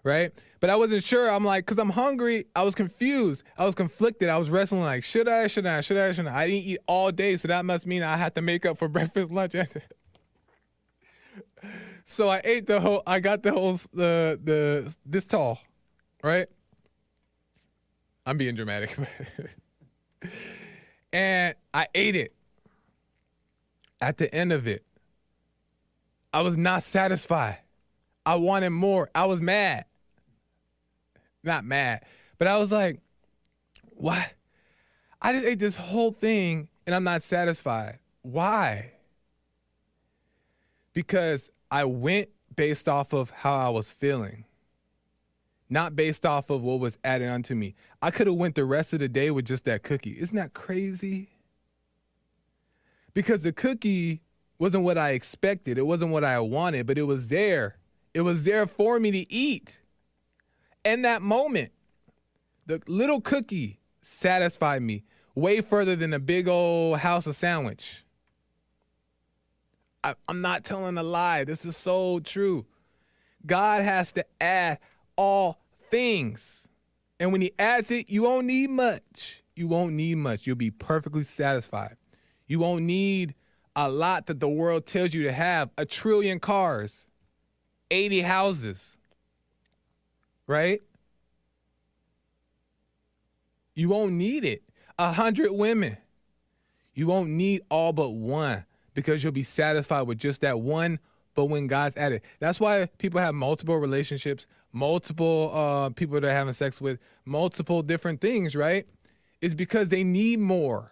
Right? 0.02 0.32
But 0.60 0.70
I 0.70 0.76
wasn't 0.76 1.02
sure. 1.02 1.30
I'm 1.30 1.44
like, 1.44 1.66
cause 1.66 1.78
I'm 1.78 1.90
hungry. 1.90 2.46
I 2.56 2.62
was 2.62 2.74
confused. 2.74 3.42
I 3.58 3.66
was 3.66 3.74
conflicted. 3.74 4.28
I 4.28 4.38
was 4.38 4.50
wrestling 4.50 4.82
like, 4.82 5.04
should 5.04 5.28
I, 5.28 5.46
should 5.46 5.66
I, 5.66 5.82
should 5.82 5.96
I, 5.96 6.12
should 6.12 6.26
I? 6.26 6.40
I 6.40 6.46
didn't 6.46 6.64
eat 6.64 6.78
all 6.86 7.10
day, 7.10 7.36
so 7.36 7.48
that 7.48 7.64
must 7.64 7.86
mean 7.86 8.02
I 8.02 8.16
had 8.16 8.34
to 8.36 8.42
make 8.42 8.64
up 8.64 8.78
for 8.78 8.88
breakfast, 8.88 9.30
lunch, 9.30 9.54
and 9.54 9.68
so 12.04 12.28
I 12.28 12.40
ate 12.44 12.66
the 12.66 12.80
whole 12.80 13.02
I 13.06 13.20
got 13.20 13.42
the 13.42 13.52
whole 13.52 13.72
the 13.92 14.40
the 14.42 14.94
this 15.04 15.26
tall, 15.26 15.60
right? 16.22 16.46
I'm 18.26 18.38
being 18.38 18.54
dramatic. 18.54 18.96
and 21.12 21.54
I 21.74 21.86
ate 21.94 22.16
it. 22.16 22.34
At 24.00 24.16
the 24.16 24.34
end 24.34 24.52
of 24.52 24.66
it, 24.66 24.84
I 26.32 26.42
was 26.42 26.56
not 26.56 26.82
satisfied. 26.82 27.58
I 28.24 28.36
wanted 28.36 28.70
more. 28.70 29.10
I 29.14 29.26
was 29.26 29.42
mad. 29.42 29.84
Not 31.42 31.64
mad, 31.64 32.04
but 32.38 32.48
I 32.48 32.58
was 32.58 32.70
like, 32.70 33.00
what? 33.94 34.34
I 35.22 35.32
just 35.32 35.46
ate 35.46 35.58
this 35.58 35.76
whole 35.76 36.12
thing 36.12 36.68
and 36.86 36.94
I'm 36.94 37.04
not 37.04 37.22
satisfied. 37.22 37.98
Why? 38.22 38.92
Because 40.92 41.50
I 41.70 41.84
went 41.84 42.28
based 42.54 42.88
off 42.88 43.12
of 43.12 43.30
how 43.30 43.56
I 43.56 43.68
was 43.68 43.90
feeling 43.90 44.44
not 45.70 45.94
based 45.94 46.26
off 46.26 46.50
of 46.50 46.62
what 46.62 46.80
was 46.80 46.98
added 47.04 47.30
onto 47.30 47.54
me. 47.54 47.76
I 48.02 48.10
could 48.10 48.26
have 48.26 48.36
went 48.36 48.56
the 48.56 48.64
rest 48.64 48.92
of 48.92 48.98
the 48.98 49.08
day 49.08 49.30
with 49.30 49.46
just 49.46 49.64
that 49.66 49.84
cookie. 49.84 50.16
Isn't 50.18 50.36
that 50.36 50.52
crazy? 50.52 51.28
Because 53.14 53.44
the 53.44 53.52
cookie 53.52 54.20
wasn't 54.58 54.82
what 54.82 54.98
I 54.98 55.10
expected. 55.12 55.78
It 55.78 55.86
wasn't 55.86 56.10
what 56.10 56.24
I 56.24 56.40
wanted, 56.40 56.86
but 56.86 56.98
it 56.98 57.04
was 57.04 57.28
there. 57.28 57.76
It 58.12 58.22
was 58.22 58.42
there 58.42 58.66
for 58.66 58.98
me 58.98 59.12
to 59.12 59.32
eat. 59.32 59.79
In 60.84 61.02
that 61.02 61.22
moment, 61.22 61.72
the 62.66 62.80
little 62.86 63.20
cookie 63.20 63.80
satisfied 64.02 64.82
me 64.82 65.04
way 65.34 65.60
further 65.60 65.96
than 65.96 66.12
a 66.12 66.18
big 66.18 66.48
old 66.48 66.98
house 66.98 67.26
of 67.26 67.36
sandwich. 67.36 68.04
I, 70.02 70.14
am 70.28 70.40
not 70.40 70.64
telling 70.64 70.96
a 70.96 71.02
lie. 71.02 71.44
This 71.44 71.64
is 71.64 71.76
so 71.76 72.20
true. 72.20 72.66
God 73.44 73.82
has 73.82 74.12
to 74.12 74.24
add 74.40 74.78
all 75.16 75.60
things. 75.90 76.68
And 77.18 77.32
when 77.32 77.42
he 77.42 77.52
adds 77.58 77.90
it, 77.90 78.08
you 78.08 78.22
won't 78.22 78.46
need 78.46 78.70
much. 78.70 79.42
You 79.54 79.68
won't 79.68 79.92
need 79.92 80.16
much. 80.16 80.46
You'll 80.46 80.56
be 80.56 80.70
perfectly 80.70 81.24
satisfied. 81.24 81.96
You 82.46 82.58
won't 82.60 82.84
need 82.84 83.34
a 83.76 83.90
lot 83.90 84.26
that 84.26 84.40
the 84.40 84.48
world 84.48 84.86
tells 84.86 85.12
you 85.12 85.22
to 85.24 85.32
have 85.32 85.70
a 85.76 85.84
trillion 85.84 86.40
cars, 86.40 87.06
80 87.90 88.20
houses, 88.22 88.98
right? 90.50 90.82
You 93.74 93.88
won't 93.88 94.12
need 94.12 94.44
it. 94.44 94.62
A 94.98 95.12
hundred 95.12 95.52
women. 95.52 95.96
You 96.92 97.06
won't 97.06 97.30
need 97.30 97.62
all 97.70 97.92
but 97.92 98.10
one 98.10 98.66
because 98.92 99.22
you'll 99.22 99.32
be 99.32 99.44
satisfied 99.44 100.02
with 100.02 100.18
just 100.18 100.40
that 100.40 100.60
one 100.60 100.98
but 101.34 101.44
when 101.44 101.68
God's 101.68 101.96
at 101.96 102.10
it. 102.10 102.24
That's 102.40 102.58
why 102.58 102.88
people 102.98 103.20
have 103.20 103.34
multiple 103.34 103.76
relationships, 103.76 104.48
multiple 104.72 105.52
uh, 105.54 105.90
people 105.90 106.20
they're 106.20 106.32
having 106.32 106.52
sex 106.52 106.80
with, 106.80 106.98
multiple 107.24 107.82
different 107.82 108.20
things, 108.20 108.56
right? 108.56 108.86
It's 109.40 109.54
because 109.54 109.88
they 109.88 110.02
need 110.02 110.40
more. 110.40 110.90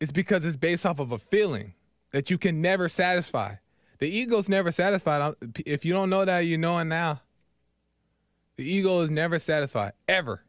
It's 0.00 0.12
because 0.12 0.44
it's 0.44 0.56
based 0.56 0.84
off 0.84 0.98
of 0.98 1.12
a 1.12 1.18
feeling 1.18 1.74
that 2.10 2.28
you 2.28 2.38
can 2.38 2.60
never 2.60 2.88
satisfy. 2.88 3.54
The 3.98 4.08
ego's 4.08 4.48
never 4.48 4.72
satisfied. 4.72 5.34
If 5.64 5.84
you 5.84 5.92
don't 5.92 6.10
know 6.10 6.24
that, 6.24 6.40
you 6.40 6.58
know 6.58 6.76
it 6.78 6.86
now. 6.86 7.20
The 8.60 8.70
ego 8.70 9.00
is 9.00 9.10
never 9.10 9.38
satisfied, 9.38 9.92
ever. 10.06 10.44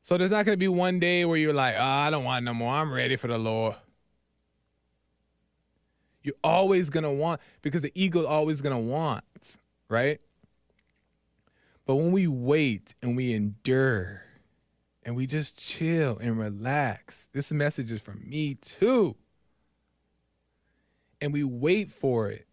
So 0.00 0.16
there's 0.16 0.30
not 0.30 0.46
going 0.46 0.54
to 0.54 0.58
be 0.58 0.66
one 0.66 0.98
day 0.98 1.26
where 1.26 1.36
you're 1.36 1.52
like, 1.52 1.74
oh, 1.76 1.82
I 1.82 2.08
don't 2.08 2.24
want 2.24 2.42
no 2.42 2.54
more. 2.54 2.72
I'm 2.72 2.90
ready 2.90 3.16
for 3.16 3.26
the 3.26 3.36
Lord. 3.36 3.74
You're 6.22 6.36
always 6.42 6.88
going 6.88 7.04
to 7.04 7.10
want, 7.10 7.42
because 7.60 7.82
the 7.82 7.92
ego 7.94 8.20
is 8.20 8.24
always 8.24 8.62
going 8.62 8.74
to 8.74 8.80
want, 8.80 9.58
right? 9.90 10.18
But 11.84 11.96
when 11.96 12.12
we 12.12 12.26
wait 12.26 12.94
and 13.02 13.14
we 13.14 13.34
endure 13.34 14.22
and 15.02 15.16
we 15.16 15.26
just 15.26 15.58
chill 15.58 16.16
and 16.16 16.38
relax, 16.38 17.28
this 17.32 17.52
message 17.52 17.90
is 17.90 18.00
from 18.00 18.22
me 18.26 18.54
too. 18.54 19.16
And 21.20 21.34
we 21.34 21.44
wait 21.44 21.92
for 21.92 22.30
it 22.30 22.46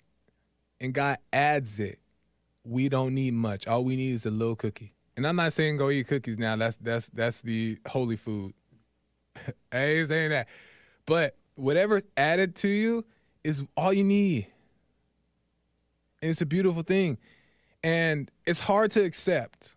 and 0.81 0.93
God 0.93 1.17
adds 1.31 1.79
it. 1.79 1.99
We 2.63 2.89
don't 2.89 3.13
need 3.13 3.33
much. 3.33 3.67
All 3.67 3.83
we 3.83 3.95
need 3.95 4.13
is 4.13 4.25
a 4.25 4.31
little 4.31 4.55
cookie. 4.55 4.93
And 5.15 5.27
I'm 5.27 5.35
not 5.35 5.53
saying 5.53 5.77
go 5.77 5.89
eat 5.89 6.07
cookies 6.07 6.37
now. 6.37 6.55
That's 6.55 6.77
that's 6.77 7.07
that's 7.07 7.41
the 7.41 7.77
holy 7.87 8.15
food. 8.15 8.53
I 9.71 9.77
ain't 9.77 10.09
saying 10.09 10.29
that. 10.29 10.47
But 11.05 11.35
whatever's 11.55 12.03
added 12.17 12.55
to 12.57 12.67
you, 12.67 13.05
is 13.43 13.63
all 13.75 13.93
you 13.93 14.03
need. 14.03 14.47
And 16.21 16.31
it's 16.31 16.41
a 16.41 16.45
beautiful 16.45 16.83
thing. 16.83 17.17
And 17.83 18.31
it's 18.45 18.61
hard 18.61 18.91
to 18.91 19.03
accept. 19.03 19.75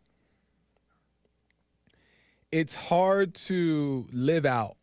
It's 2.53 2.74
hard 2.74 3.34
to 3.34 4.07
live 4.12 4.47
out. 4.47 4.76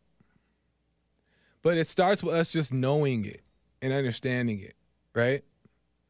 But 1.62 1.78
it 1.78 1.88
starts 1.88 2.22
with 2.22 2.34
us 2.34 2.52
just 2.52 2.74
knowing 2.74 3.24
it 3.24 3.40
and 3.80 3.92
understanding 3.92 4.60
it, 4.60 4.74
right? 5.14 5.42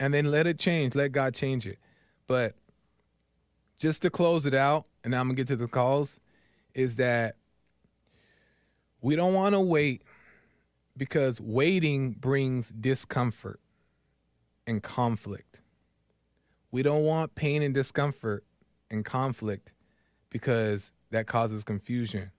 And 0.00 0.12
then 0.12 0.30
let 0.32 0.48
it 0.48 0.58
change, 0.58 0.96
let 0.96 1.12
God 1.12 1.34
change 1.34 1.66
it. 1.66 1.78
But 2.26 2.54
just 3.78 4.02
to 4.02 4.10
close 4.10 4.46
it 4.46 4.54
out, 4.54 4.86
and 5.02 5.14
I'm 5.14 5.26
gonna 5.26 5.34
get 5.34 5.46
to 5.48 5.56
the 5.56 5.68
calls, 5.68 6.20
is 6.74 6.96
that 6.96 7.36
we 9.00 9.16
don't 9.16 9.34
wanna 9.34 9.60
wait 9.60 10.02
because 10.96 11.40
waiting 11.40 12.12
brings 12.12 12.70
discomfort 12.70 13.60
and 14.66 14.82
conflict. 14.82 15.60
We 16.70 16.82
don't 16.82 17.04
want 17.04 17.34
pain 17.34 17.62
and 17.62 17.74
discomfort 17.74 18.44
and 18.90 19.04
conflict 19.04 19.72
because 20.30 20.92
that 21.10 21.26
causes 21.26 21.62
confusion. 21.62 22.30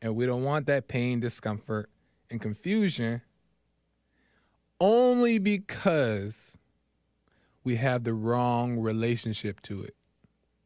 And 0.00 0.16
we 0.16 0.24
don't 0.24 0.44
want 0.44 0.66
that 0.66 0.88
pain, 0.88 1.20
discomfort, 1.20 1.90
and 2.30 2.40
confusion 2.40 3.22
only 4.80 5.38
because 5.38 6.56
we 7.64 7.76
have 7.76 8.04
the 8.04 8.14
wrong 8.14 8.78
relationship 8.78 9.60
to 9.62 9.82
it. 9.82 9.94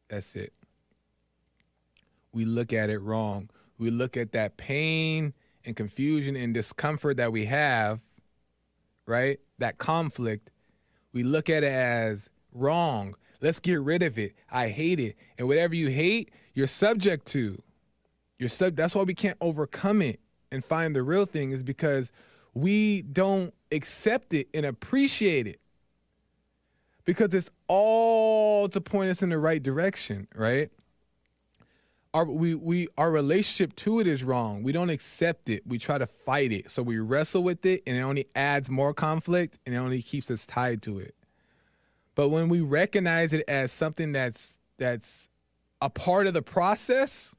That's 0.09 0.35
it. 0.35 0.53
We 2.31 2.45
look 2.45 2.73
at 2.73 2.89
it 2.89 2.99
wrong. 2.99 3.49
We 3.77 3.89
look 3.89 4.15
at 4.17 4.31
that 4.33 4.57
pain 4.57 5.33
and 5.65 5.75
confusion 5.75 6.35
and 6.35 6.53
discomfort 6.53 7.17
that 7.17 7.31
we 7.31 7.45
have, 7.45 8.01
right? 9.05 9.39
That 9.57 9.77
conflict, 9.77 10.51
we 11.11 11.23
look 11.23 11.49
at 11.49 11.63
it 11.63 11.71
as 11.71 12.29
wrong. 12.53 13.15
Let's 13.41 13.59
get 13.59 13.81
rid 13.81 14.03
of 14.03 14.17
it. 14.17 14.33
I 14.49 14.69
hate 14.69 14.99
it. 14.99 15.15
And 15.37 15.47
whatever 15.47 15.75
you 15.75 15.89
hate, 15.89 16.31
you're 16.53 16.67
subject 16.67 17.25
to. 17.27 17.61
You're 18.37 18.49
sub 18.49 18.75
that's 18.75 18.95
why 18.95 19.03
we 19.03 19.13
can't 19.13 19.37
overcome 19.39 20.01
it 20.01 20.19
and 20.51 20.63
find 20.63 20.95
the 20.95 21.03
real 21.03 21.25
thing 21.25 21.51
is 21.51 21.63
because 21.63 22.11
we 22.53 23.01
don't 23.01 23.53
accept 23.71 24.33
it 24.33 24.47
and 24.53 24.65
appreciate 24.65 25.47
it. 25.47 25.59
Because 27.05 27.33
it's 27.33 27.51
all 27.67 28.67
to 28.69 28.81
point 28.81 29.11
us 29.11 29.21
in 29.21 29.29
the 29.29 29.37
right 29.37 29.61
direction, 29.61 30.27
right? 30.35 30.71
our 32.15 32.23
we 32.23 32.55
we 32.55 32.87
our 32.97 33.11
relationship 33.11 33.75
to 33.75 33.99
it 33.99 34.07
is 34.07 34.23
wrong. 34.23 34.63
We 34.63 34.71
don't 34.71 34.89
accept 34.89 35.49
it. 35.49 35.67
We 35.67 35.77
try 35.77 35.97
to 35.97 36.07
fight 36.07 36.53
it. 36.53 36.71
So 36.71 36.81
we 36.81 36.97
wrestle 36.97 37.43
with 37.43 37.65
it 37.65 37.83
and 37.85 37.97
it 37.97 37.99
only 37.99 38.27
adds 38.33 38.69
more 38.69 38.93
conflict 38.93 39.59
and 39.65 39.75
it 39.75 39.77
only 39.77 40.01
keeps 40.01 40.31
us 40.31 40.45
tied 40.45 40.81
to 40.83 40.97
it. 40.97 41.13
But 42.15 42.29
when 42.29 42.47
we 42.47 42.61
recognize 42.61 43.33
it 43.33 43.43
as 43.49 43.73
something 43.73 44.13
that's 44.13 44.57
that's 44.77 45.27
a 45.81 45.89
part 45.89 46.25
of 46.25 46.33
the 46.33 46.41
process, 46.41 47.35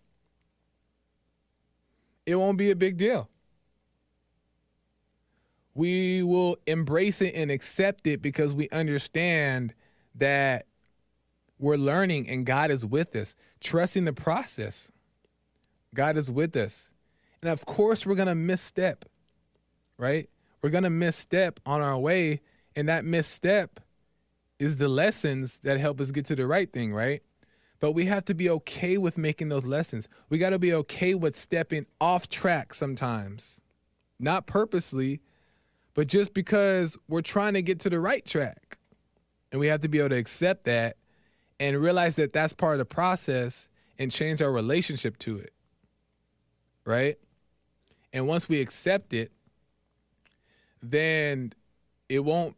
it 2.26 2.36
won't 2.36 2.58
be 2.58 2.70
a 2.70 2.76
big 2.76 2.98
deal. 2.98 3.30
We 5.76 6.22
will 6.22 6.56
embrace 6.66 7.20
it 7.20 7.34
and 7.34 7.50
accept 7.50 8.06
it 8.06 8.22
because 8.22 8.54
we 8.54 8.66
understand 8.70 9.74
that 10.14 10.64
we're 11.58 11.76
learning 11.76 12.30
and 12.30 12.46
God 12.46 12.70
is 12.70 12.86
with 12.86 13.14
us, 13.14 13.34
trusting 13.60 14.06
the 14.06 14.14
process. 14.14 14.90
God 15.92 16.16
is 16.16 16.30
with 16.30 16.56
us. 16.56 16.88
And 17.42 17.50
of 17.50 17.66
course, 17.66 18.06
we're 18.06 18.14
going 18.14 18.26
to 18.26 18.34
misstep, 18.34 19.04
right? 19.98 20.30
We're 20.62 20.70
going 20.70 20.84
to 20.84 20.90
misstep 20.90 21.60
on 21.66 21.82
our 21.82 21.98
way. 21.98 22.40
And 22.74 22.88
that 22.88 23.04
misstep 23.04 23.78
is 24.58 24.78
the 24.78 24.88
lessons 24.88 25.58
that 25.62 25.78
help 25.78 26.00
us 26.00 26.10
get 26.10 26.24
to 26.26 26.36
the 26.36 26.46
right 26.46 26.72
thing, 26.72 26.94
right? 26.94 27.22
But 27.80 27.92
we 27.92 28.06
have 28.06 28.24
to 28.24 28.34
be 28.34 28.48
okay 28.48 28.96
with 28.96 29.18
making 29.18 29.50
those 29.50 29.66
lessons. 29.66 30.08
We 30.30 30.38
got 30.38 30.50
to 30.50 30.58
be 30.58 30.72
okay 30.72 31.12
with 31.12 31.36
stepping 31.36 31.84
off 32.00 32.30
track 32.30 32.72
sometimes, 32.72 33.60
not 34.18 34.46
purposely, 34.46 35.20
but 35.96 36.08
just 36.08 36.34
because 36.34 36.98
we're 37.08 37.22
trying 37.22 37.54
to 37.54 37.62
get 37.62 37.80
to 37.80 37.90
the 37.90 37.98
right 37.98 38.24
track. 38.24 38.76
And 39.50 39.58
we 39.58 39.68
have 39.68 39.80
to 39.80 39.88
be 39.88 39.98
able 39.98 40.10
to 40.10 40.16
accept 40.16 40.64
that 40.64 40.98
and 41.58 41.78
realize 41.78 42.16
that 42.16 42.34
that's 42.34 42.52
part 42.52 42.74
of 42.74 42.78
the 42.78 42.84
process 42.84 43.70
and 43.98 44.10
change 44.10 44.42
our 44.42 44.52
relationship 44.52 45.18
to 45.20 45.38
it. 45.38 45.54
Right? 46.84 47.16
And 48.12 48.28
once 48.28 48.46
we 48.46 48.60
accept 48.60 49.14
it, 49.14 49.32
then 50.82 51.54
it 52.10 52.20
won't 52.20 52.56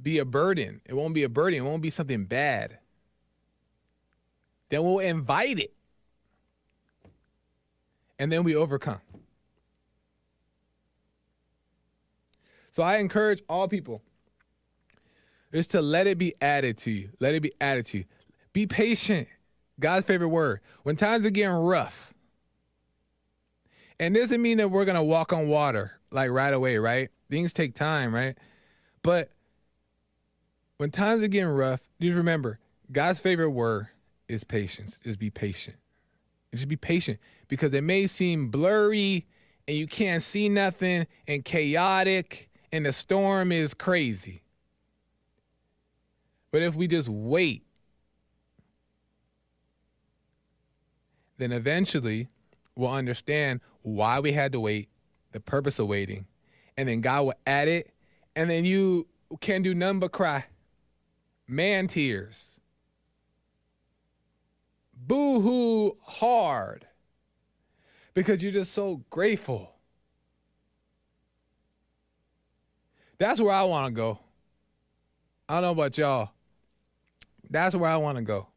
be 0.00 0.18
a 0.18 0.26
burden. 0.26 0.82
It 0.84 0.94
won't 0.94 1.14
be 1.14 1.22
a 1.22 1.30
burden. 1.30 1.58
It 1.58 1.64
won't 1.64 1.82
be 1.82 1.90
something 1.90 2.26
bad. 2.26 2.78
Then 4.68 4.82
we'll 4.82 4.98
invite 4.98 5.58
it. 5.58 5.72
And 8.18 8.30
then 8.30 8.44
we 8.44 8.54
overcome. 8.54 9.00
So 12.78 12.84
I 12.84 12.98
encourage 12.98 13.42
all 13.48 13.66
people 13.66 14.02
is 15.50 15.66
to 15.68 15.82
let 15.82 16.06
it 16.06 16.16
be 16.16 16.34
added 16.40 16.78
to 16.78 16.92
you. 16.92 17.10
Let 17.18 17.34
it 17.34 17.42
be 17.42 17.50
added 17.60 17.86
to 17.86 17.98
you. 17.98 18.04
Be 18.52 18.68
patient. 18.68 19.26
God's 19.80 20.06
favorite 20.06 20.28
word. 20.28 20.60
When 20.84 20.94
times 20.94 21.26
are 21.26 21.30
getting 21.30 21.56
rough, 21.56 22.14
and 23.98 24.14
doesn't 24.14 24.40
mean 24.40 24.58
that 24.58 24.70
we're 24.70 24.84
gonna 24.84 25.02
walk 25.02 25.32
on 25.32 25.48
water 25.48 25.98
like 26.12 26.30
right 26.30 26.54
away, 26.54 26.78
right? 26.78 27.08
Things 27.28 27.52
take 27.52 27.74
time, 27.74 28.14
right? 28.14 28.38
But 29.02 29.32
when 30.76 30.92
times 30.92 31.24
are 31.24 31.26
getting 31.26 31.48
rough, 31.48 31.80
just 32.00 32.16
remember 32.16 32.60
God's 32.92 33.18
favorite 33.18 33.50
word 33.50 33.88
is 34.28 34.44
patience. 34.44 35.00
Just 35.02 35.18
be 35.18 35.30
patient. 35.30 35.78
Just 36.54 36.68
be 36.68 36.76
patient 36.76 37.18
because 37.48 37.74
it 37.74 37.82
may 37.82 38.06
seem 38.06 38.50
blurry 38.50 39.26
and 39.66 39.76
you 39.76 39.88
can't 39.88 40.22
see 40.22 40.48
nothing 40.48 41.08
and 41.26 41.44
chaotic 41.44 42.47
and 42.72 42.86
the 42.86 42.92
storm 42.92 43.52
is 43.52 43.74
crazy. 43.74 44.42
But 46.50 46.62
if 46.62 46.74
we 46.74 46.86
just 46.86 47.08
wait, 47.08 47.64
then 51.36 51.52
eventually 51.52 52.28
we'll 52.74 52.90
understand 52.90 53.60
why 53.82 54.20
we 54.20 54.32
had 54.32 54.52
to 54.52 54.60
wait, 54.60 54.88
the 55.32 55.40
purpose 55.40 55.78
of 55.78 55.86
waiting, 55.86 56.26
and 56.76 56.88
then 56.88 57.00
God 57.00 57.26
will 57.26 57.34
add 57.46 57.68
it, 57.68 57.92
and 58.34 58.48
then 58.48 58.64
you 58.64 59.06
can 59.40 59.62
do 59.62 59.74
none 59.74 59.98
but 59.98 60.12
cry. 60.12 60.46
Man 61.46 61.86
tears. 61.86 62.60
Boo 64.94 65.40
hoo 65.40 65.96
hard. 66.02 66.86
Because 68.14 68.42
you're 68.42 68.52
just 68.52 68.72
so 68.72 69.04
grateful. 69.10 69.77
That's 73.18 73.40
where 73.40 73.52
I 73.52 73.64
want 73.64 73.86
to 73.88 73.92
go. 73.92 74.18
I 75.48 75.54
don't 75.54 75.62
know 75.62 75.70
about 75.70 75.98
y'all. 75.98 76.30
That's 77.50 77.74
where 77.74 77.90
I 77.90 77.96
want 77.96 78.16
to 78.16 78.22
go. 78.22 78.48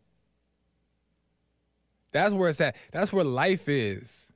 That's 2.11 2.33
where 2.33 2.49
it's 2.49 2.61
at. 2.61 2.75
That's 2.91 3.11
where 3.13 3.23
life 3.23 3.69
is. 3.69 4.31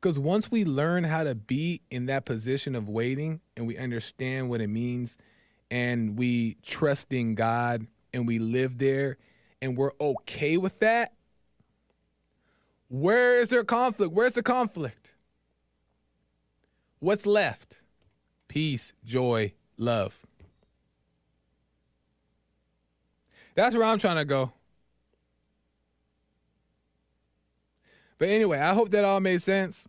Because 0.00 0.18
once 0.18 0.50
we 0.50 0.64
learn 0.64 1.02
how 1.04 1.24
to 1.24 1.34
be 1.34 1.80
in 1.90 2.06
that 2.06 2.24
position 2.24 2.76
of 2.76 2.88
waiting 2.88 3.40
and 3.56 3.66
we 3.66 3.76
understand 3.76 4.48
what 4.48 4.60
it 4.60 4.68
means 4.68 5.16
and 5.70 6.16
we 6.16 6.56
trust 6.62 7.12
in 7.12 7.34
God 7.34 7.86
and 8.14 8.26
we 8.26 8.38
live 8.38 8.78
there 8.78 9.16
and 9.60 9.76
we're 9.76 9.92
okay 10.00 10.56
with 10.56 10.78
that, 10.80 11.14
where 12.88 13.38
is 13.40 13.48
there 13.48 13.64
conflict? 13.64 14.12
Where's 14.12 14.34
the 14.34 14.42
conflict? 14.42 15.14
What's 17.00 17.26
left? 17.26 17.82
Peace, 18.48 18.92
joy, 19.04 19.52
love. 19.76 20.26
That's 23.54 23.74
where 23.74 23.84
I'm 23.84 23.98
trying 23.98 24.16
to 24.16 24.24
go. 24.24 24.52
But 28.18 28.28
anyway, 28.28 28.58
I 28.58 28.74
hope 28.74 28.90
that 28.90 29.04
all 29.04 29.20
made 29.20 29.42
sense. 29.42 29.86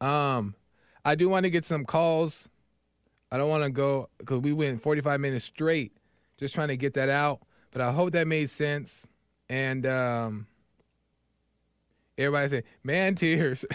Um, 0.00 0.54
I 1.04 1.14
do 1.14 1.28
want 1.28 1.44
to 1.44 1.50
get 1.50 1.64
some 1.64 1.84
calls. 1.84 2.48
I 3.30 3.38
don't 3.38 3.48
want 3.48 3.64
to 3.64 3.70
go 3.70 4.08
because 4.18 4.40
we 4.40 4.52
went 4.52 4.82
45 4.82 5.20
minutes 5.20 5.44
straight 5.44 5.92
just 6.38 6.54
trying 6.54 6.68
to 6.68 6.76
get 6.76 6.94
that 6.94 7.08
out. 7.08 7.40
But 7.70 7.82
I 7.82 7.92
hope 7.92 8.12
that 8.12 8.26
made 8.26 8.50
sense. 8.50 9.06
And 9.48 9.86
um, 9.86 10.46
everybody 12.16 12.48
say, 12.48 12.62
man, 12.82 13.14
tears. 13.14 13.64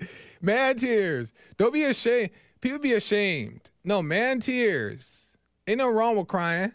man, 0.40 0.76
tears. 0.76 1.32
Don't 1.56 1.72
be 1.72 1.84
ashamed. 1.84 2.30
People 2.60 2.78
be 2.78 2.92
ashamed. 2.92 3.70
No, 3.84 4.02
man, 4.02 4.40
tears. 4.40 5.36
Ain't 5.66 5.78
no 5.78 5.90
wrong 5.90 6.16
with 6.16 6.28
crying. 6.28 6.72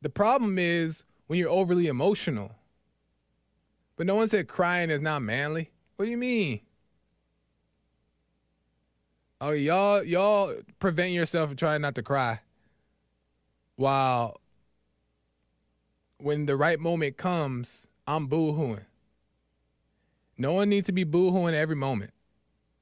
The 0.00 0.10
problem 0.10 0.58
is 0.58 1.04
when 1.26 1.38
you're 1.38 1.50
overly 1.50 1.86
emotional. 1.86 2.52
But 3.96 4.06
no 4.06 4.14
one 4.14 4.28
said 4.28 4.48
crying 4.48 4.90
is 4.90 5.00
not 5.00 5.22
manly. 5.22 5.70
What 5.96 6.04
do 6.04 6.10
you 6.10 6.16
mean? 6.16 6.60
Oh, 9.40 9.50
y'all, 9.50 10.02
y'all 10.02 10.54
prevent 10.78 11.12
yourself 11.12 11.50
from 11.50 11.56
trying 11.56 11.80
not 11.80 11.94
to 11.96 12.02
cry. 12.02 12.40
While 13.76 14.40
when 16.18 16.46
the 16.46 16.56
right 16.56 16.80
moment 16.80 17.16
comes, 17.16 17.86
I'm 18.06 18.26
boo-hooing. 18.26 18.84
No 20.38 20.52
one 20.52 20.68
needs 20.68 20.86
to 20.86 20.92
be 20.92 21.02
boo-hooing 21.04 21.54
every 21.54 21.74
moment. 21.74 22.12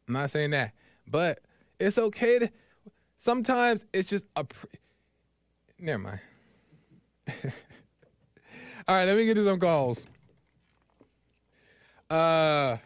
I'm 0.06 0.14
not 0.14 0.30
saying 0.30 0.50
that. 0.50 0.72
But 1.08 1.40
it's 1.80 1.98
okay 1.98 2.38
to 2.38 2.50
sometimes 3.16 3.86
it's 3.92 4.10
just 4.10 4.26
a 4.36 4.46
never 5.78 5.98
mind. 5.98 6.20
All 8.88 8.94
right, 8.94 9.04
let 9.04 9.16
me 9.16 9.24
get 9.24 9.34
to 9.34 9.44
some 9.44 9.58
calls. 9.58 10.06
Uh 12.10 12.76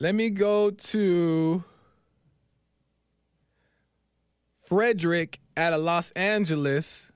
let 0.00 0.14
me 0.14 0.30
go 0.30 0.70
to 0.70 1.62
Frederick 4.58 5.38
out 5.56 5.72
of 5.72 5.82
Los 5.82 6.10
Angeles. 6.12 7.12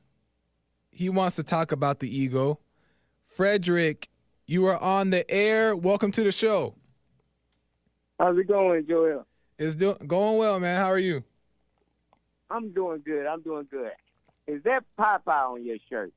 He 0.90 1.08
wants 1.08 1.36
to 1.36 1.42
talk 1.42 1.72
about 1.72 1.98
the 1.98 2.16
ego. 2.16 2.60
Frederick, 3.22 4.08
you 4.48 4.66
are 4.66 4.82
on 4.82 5.10
the 5.10 5.30
air. 5.30 5.76
Welcome 5.76 6.10
to 6.12 6.24
the 6.24 6.32
show. 6.32 6.74
How's 8.18 8.36
it 8.36 8.48
going, 8.48 8.86
Joel? 8.88 9.26
It's 9.58 9.76
do- 9.76 9.98
going 10.06 10.38
well, 10.38 10.58
man. 10.58 10.80
How 10.80 10.90
are 10.90 10.98
you? 10.98 11.22
I'm 12.50 12.70
doing 12.70 13.02
good. 13.04 13.26
I'm 13.26 13.42
doing 13.42 13.68
good. 13.70 13.92
Is 14.46 14.62
that 14.64 14.82
Popeye 14.98 15.50
on 15.50 15.64
your 15.64 15.76
shirt? 15.88 16.12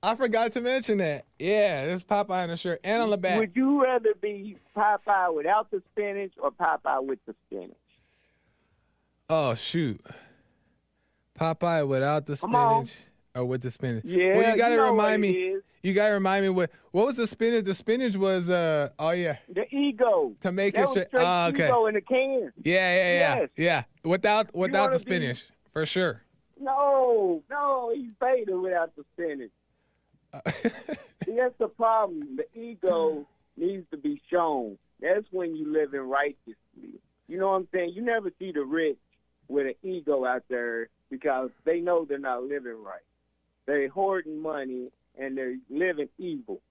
I 0.00 0.14
forgot 0.14 0.52
to 0.52 0.60
mention 0.60 0.98
that. 0.98 1.26
Yeah, 1.40 1.86
there's 1.86 2.04
Popeye 2.04 2.44
on 2.44 2.50
the 2.50 2.56
shirt 2.56 2.78
and 2.84 3.02
on 3.02 3.10
the 3.10 3.18
back. 3.18 3.40
Would 3.40 3.56
you 3.56 3.82
rather 3.82 4.10
be 4.22 4.56
Popeye 4.76 5.34
without 5.34 5.72
the 5.72 5.82
spinach 5.90 6.34
or 6.40 6.52
Popeye 6.52 7.04
with 7.04 7.18
the 7.26 7.34
spinach? 7.46 7.74
Oh 9.28 9.56
shoot, 9.56 10.00
Popeye 11.38 11.86
without 11.86 12.26
the 12.26 12.36
Come 12.36 12.84
spinach 12.84 12.96
or 13.38 13.44
with 13.46 13.62
the 13.62 13.70
spinach? 13.70 14.04
Yeah, 14.04 14.36
Well, 14.36 14.50
you 14.52 14.56
gotta 14.58 14.76
know 14.76 14.90
remind 14.90 15.22
me. 15.22 15.56
You 15.82 15.94
gotta 15.94 16.14
remind 16.14 16.44
me 16.44 16.48
what 16.50 16.70
what 16.90 17.06
was 17.06 17.16
the 17.16 17.26
spinach? 17.26 17.64
The 17.64 17.74
spinach 17.74 18.16
was 18.16 18.50
uh 18.50 18.90
oh 18.98 19.10
yeah 19.10 19.38
The 19.48 19.64
ego. 19.74 20.32
to 20.40 20.52
make 20.52 20.74
that 20.74 20.84
it 20.84 20.88
straight. 20.88 21.06
Oh, 21.14 21.46
okay. 21.48 21.66
ego 21.66 21.86
in 21.86 21.94
the 21.94 22.00
can. 22.00 22.52
Yeah, 22.62 22.72
yeah, 22.74 22.96
yeah, 22.96 23.36
Yes. 23.40 23.48
yeah. 23.56 23.82
Without 24.04 24.54
without 24.54 24.86
the 24.90 24.96
wanna 24.96 25.04
be- 25.04 25.10
spinach 25.16 25.50
for 25.72 25.86
sure. 25.86 26.22
No, 26.60 27.42
no, 27.48 27.92
he's 27.94 28.12
Vader 28.20 28.58
without 28.60 28.90
the 28.96 29.04
spinach. 29.14 29.52
See, 31.24 31.34
that's 31.36 31.54
the 31.58 31.68
problem. 31.68 32.36
The 32.36 32.60
ego 32.60 33.26
needs 33.56 33.86
to 33.92 33.96
be 33.96 34.20
shown. 34.30 34.76
That's 35.00 35.24
when 35.30 35.54
you 35.54 35.72
live 35.72 35.94
in 35.94 36.00
righteously. 36.00 37.00
You 37.28 37.38
know 37.38 37.48
what 37.50 37.56
I'm 37.56 37.68
saying? 37.72 37.92
You 37.94 38.02
never 38.02 38.30
see 38.38 38.52
the 38.52 38.62
rich 38.64 38.98
with 39.48 39.66
an 39.66 39.74
ego 39.82 40.24
out 40.24 40.42
there 40.48 40.88
because 41.10 41.50
they 41.64 41.80
know 41.80 42.04
they're 42.04 42.18
not 42.18 42.42
living 42.42 42.82
right. 42.84 43.00
They're 43.68 43.90
hoarding 43.90 44.40
money 44.40 44.90
and 45.18 45.36
they're 45.36 45.56
living 45.68 46.08
evil. 46.16 46.62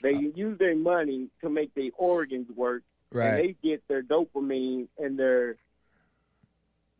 They 0.00 0.14
Uh. 0.14 0.20
use 0.36 0.58
their 0.58 0.76
money 0.76 1.28
to 1.40 1.50
make 1.50 1.74
their 1.74 1.90
organs 1.98 2.48
work, 2.52 2.84
and 3.10 3.20
they 3.38 3.52
get 3.64 3.86
their 3.88 4.02
dopamine 4.02 4.86
and 4.96 5.18
their 5.18 5.56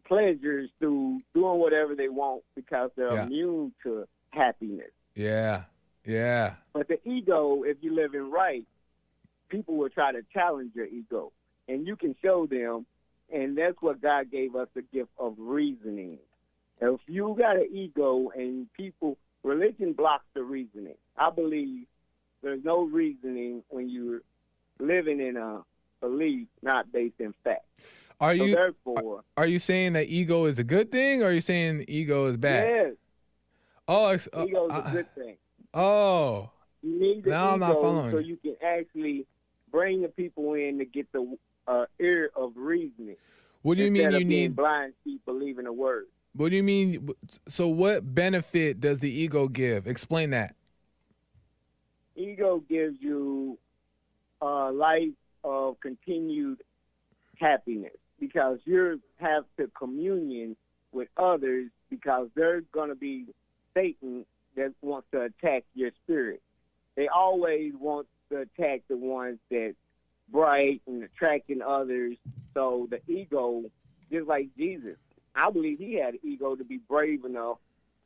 pleasures 0.05 0.69
through 0.81 1.21
doing 1.33 1.59
whatever 1.61 1.95
they 1.95 2.09
want 2.09 2.43
because 2.57 2.91
they're 2.97 3.13
Yeah. 3.13 3.27
immune 3.27 3.73
to 3.85 4.09
happiness. 4.31 4.91
Yeah. 5.15 5.65
Yeah. 6.05 6.57
But 6.73 6.89
the 6.89 6.99
ego, 7.09 7.63
if 7.63 7.77
you 7.83 7.93
live 7.95 8.15
in 8.15 8.31
right, 8.31 8.67
people 9.49 9.77
will 9.77 9.91
try 9.91 10.11
to 10.11 10.23
challenge 10.33 10.75
your 10.75 10.87
ego, 10.87 11.33
and 11.69 11.87
you 11.87 11.95
can 11.97 12.15
show 12.21 12.47
them. 12.47 12.85
And 13.29 13.57
that's 13.59 13.81
what 13.83 14.01
God 14.01 14.31
gave 14.31 14.55
us 14.57 14.69
the 14.75 14.83
gift 14.83 15.11
of 15.19 15.35
reasoning. 15.39 16.19
If 16.81 17.01
you 17.09 17.35
got 17.37 17.57
an 17.57 17.69
ego 17.73 18.31
and 18.31 18.73
people, 18.73 19.19
religion 19.43 19.93
blocks 19.93 20.25
the 20.35 20.43
reasoning. 20.43 20.95
I 21.17 21.31
believe 21.31 21.87
there's 22.43 22.65
no 22.65 22.85
reasoning 22.85 23.63
when 23.69 23.89
you're 23.89 24.21
living 24.79 25.21
in 25.21 25.37
a 25.37 25.63
belief 26.01 26.49
not 26.63 26.93
based 26.93 27.21
in 27.21 27.35
fact. 27.45 27.65
Are 28.21 28.35
So 28.35 28.45
you 28.45 28.55
therefore, 28.55 29.25
are 29.37 29.47
you 29.47 29.59
saying 29.59 29.93
that 29.95 30.07
ego 30.09 30.47
is 30.47 30.59
a 30.59 30.65
good 30.65 30.91
thing, 30.91 31.23
or 31.23 31.27
are 31.27 31.33
you 31.33 31.41
saying 31.41 31.85
ego 31.89 32.27
is 32.27 32.37
bad? 32.37 32.69
yes, 32.69 32.93
Oh, 33.89 34.11
it's, 34.11 34.29
uh, 34.33 34.45
ego 34.49 34.67
is 34.67 34.73
uh, 34.73 34.83
a 34.87 34.91
good 34.93 35.15
thing. 35.15 35.37
oh, 35.75 36.51
You 36.83 36.99
need 36.99 37.25
the 37.25 37.31
Now 37.31 37.53
I'm 37.53 37.61
not 37.61 37.71
ego 37.73 37.83
following 37.83 38.11
so 38.13 38.19
you. 38.19 38.37
can 38.39 38.57
actually 38.65 39.27
bring 39.71 40.03
the 40.03 40.09
people 40.09 40.55
in 40.55 40.79
to 40.79 40.85
get 40.87 41.11
the 41.13 41.37
uh, 41.69 41.85
ear 42.01 42.31
of 42.35 42.53
reasoning. 42.57 43.17
what 43.63 43.77
do 43.77 43.85
you 43.85 43.91
mean 43.91 44.11
you 44.13 44.25
need? 44.25 44.57
blind 44.57 44.95
sheep 45.05 45.21
believing 45.27 45.67
a 45.67 45.73
word? 45.73 46.07
What 46.37 46.51
do 46.51 46.57
you 46.57 46.63
mean? 46.63 47.09
So, 47.49 47.69
what 47.69 48.15
benefit 48.15 48.81
does 48.81 48.99
the 48.99 49.11
ego 49.11 49.49
give? 49.49 49.87
Explain 49.87 50.31
that. 50.31 50.55
Ego 52.15 52.63
gives 52.69 52.97
you 53.01 53.59
a 54.43 54.71
life 54.71 55.15
of 55.45 55.81
continued 55.81 56.63
happiness 57.39 57.97
because 58.21 58.59
you 58.65 59.01
have 59.19 59.45
to 59.59 59.71
communion 59.79 60.57
with 60.93 61.09
others 61.17 61.71
because 61.91 62.29
there's 62.35 62.65
going 62.73 62.89
to 62.91 62.95
be 62.95 63.27
Satan 63.75 64.27
that 64.57 64.73
wants 64.83 65.09
to 65.13 65.23
attack 65.23 65.65
your 65.75 65.91
spirit. 66.05 66.43
They 66.97 67.09
always 67.09 67.73
want 67.79 68.09
to 68.31 68.39
attack 68.39 68.83
the 68.89 68.97
ones 68.97 69.39
that 69.51 69.75
bright 70.31 70.83
and 70.87 71.03
attracting 71.03 71.63
others. 71.63 72.17
So 72.55 72.89
the 72.91 73.01
ego, 73.11 73.65
just 74.11 74.27
like 74.27 74.49
Jesus, 74.57 74.97
I 75.37 75.51
believe 75.51 75.79
he 75.79 75.95
had 75.95 76.15
an 76.15 76.21
ego 76.23 76.57
to 76.57 76.65
be 76.65 76.79
brave 76.79 77.25
enough 77.25 77.59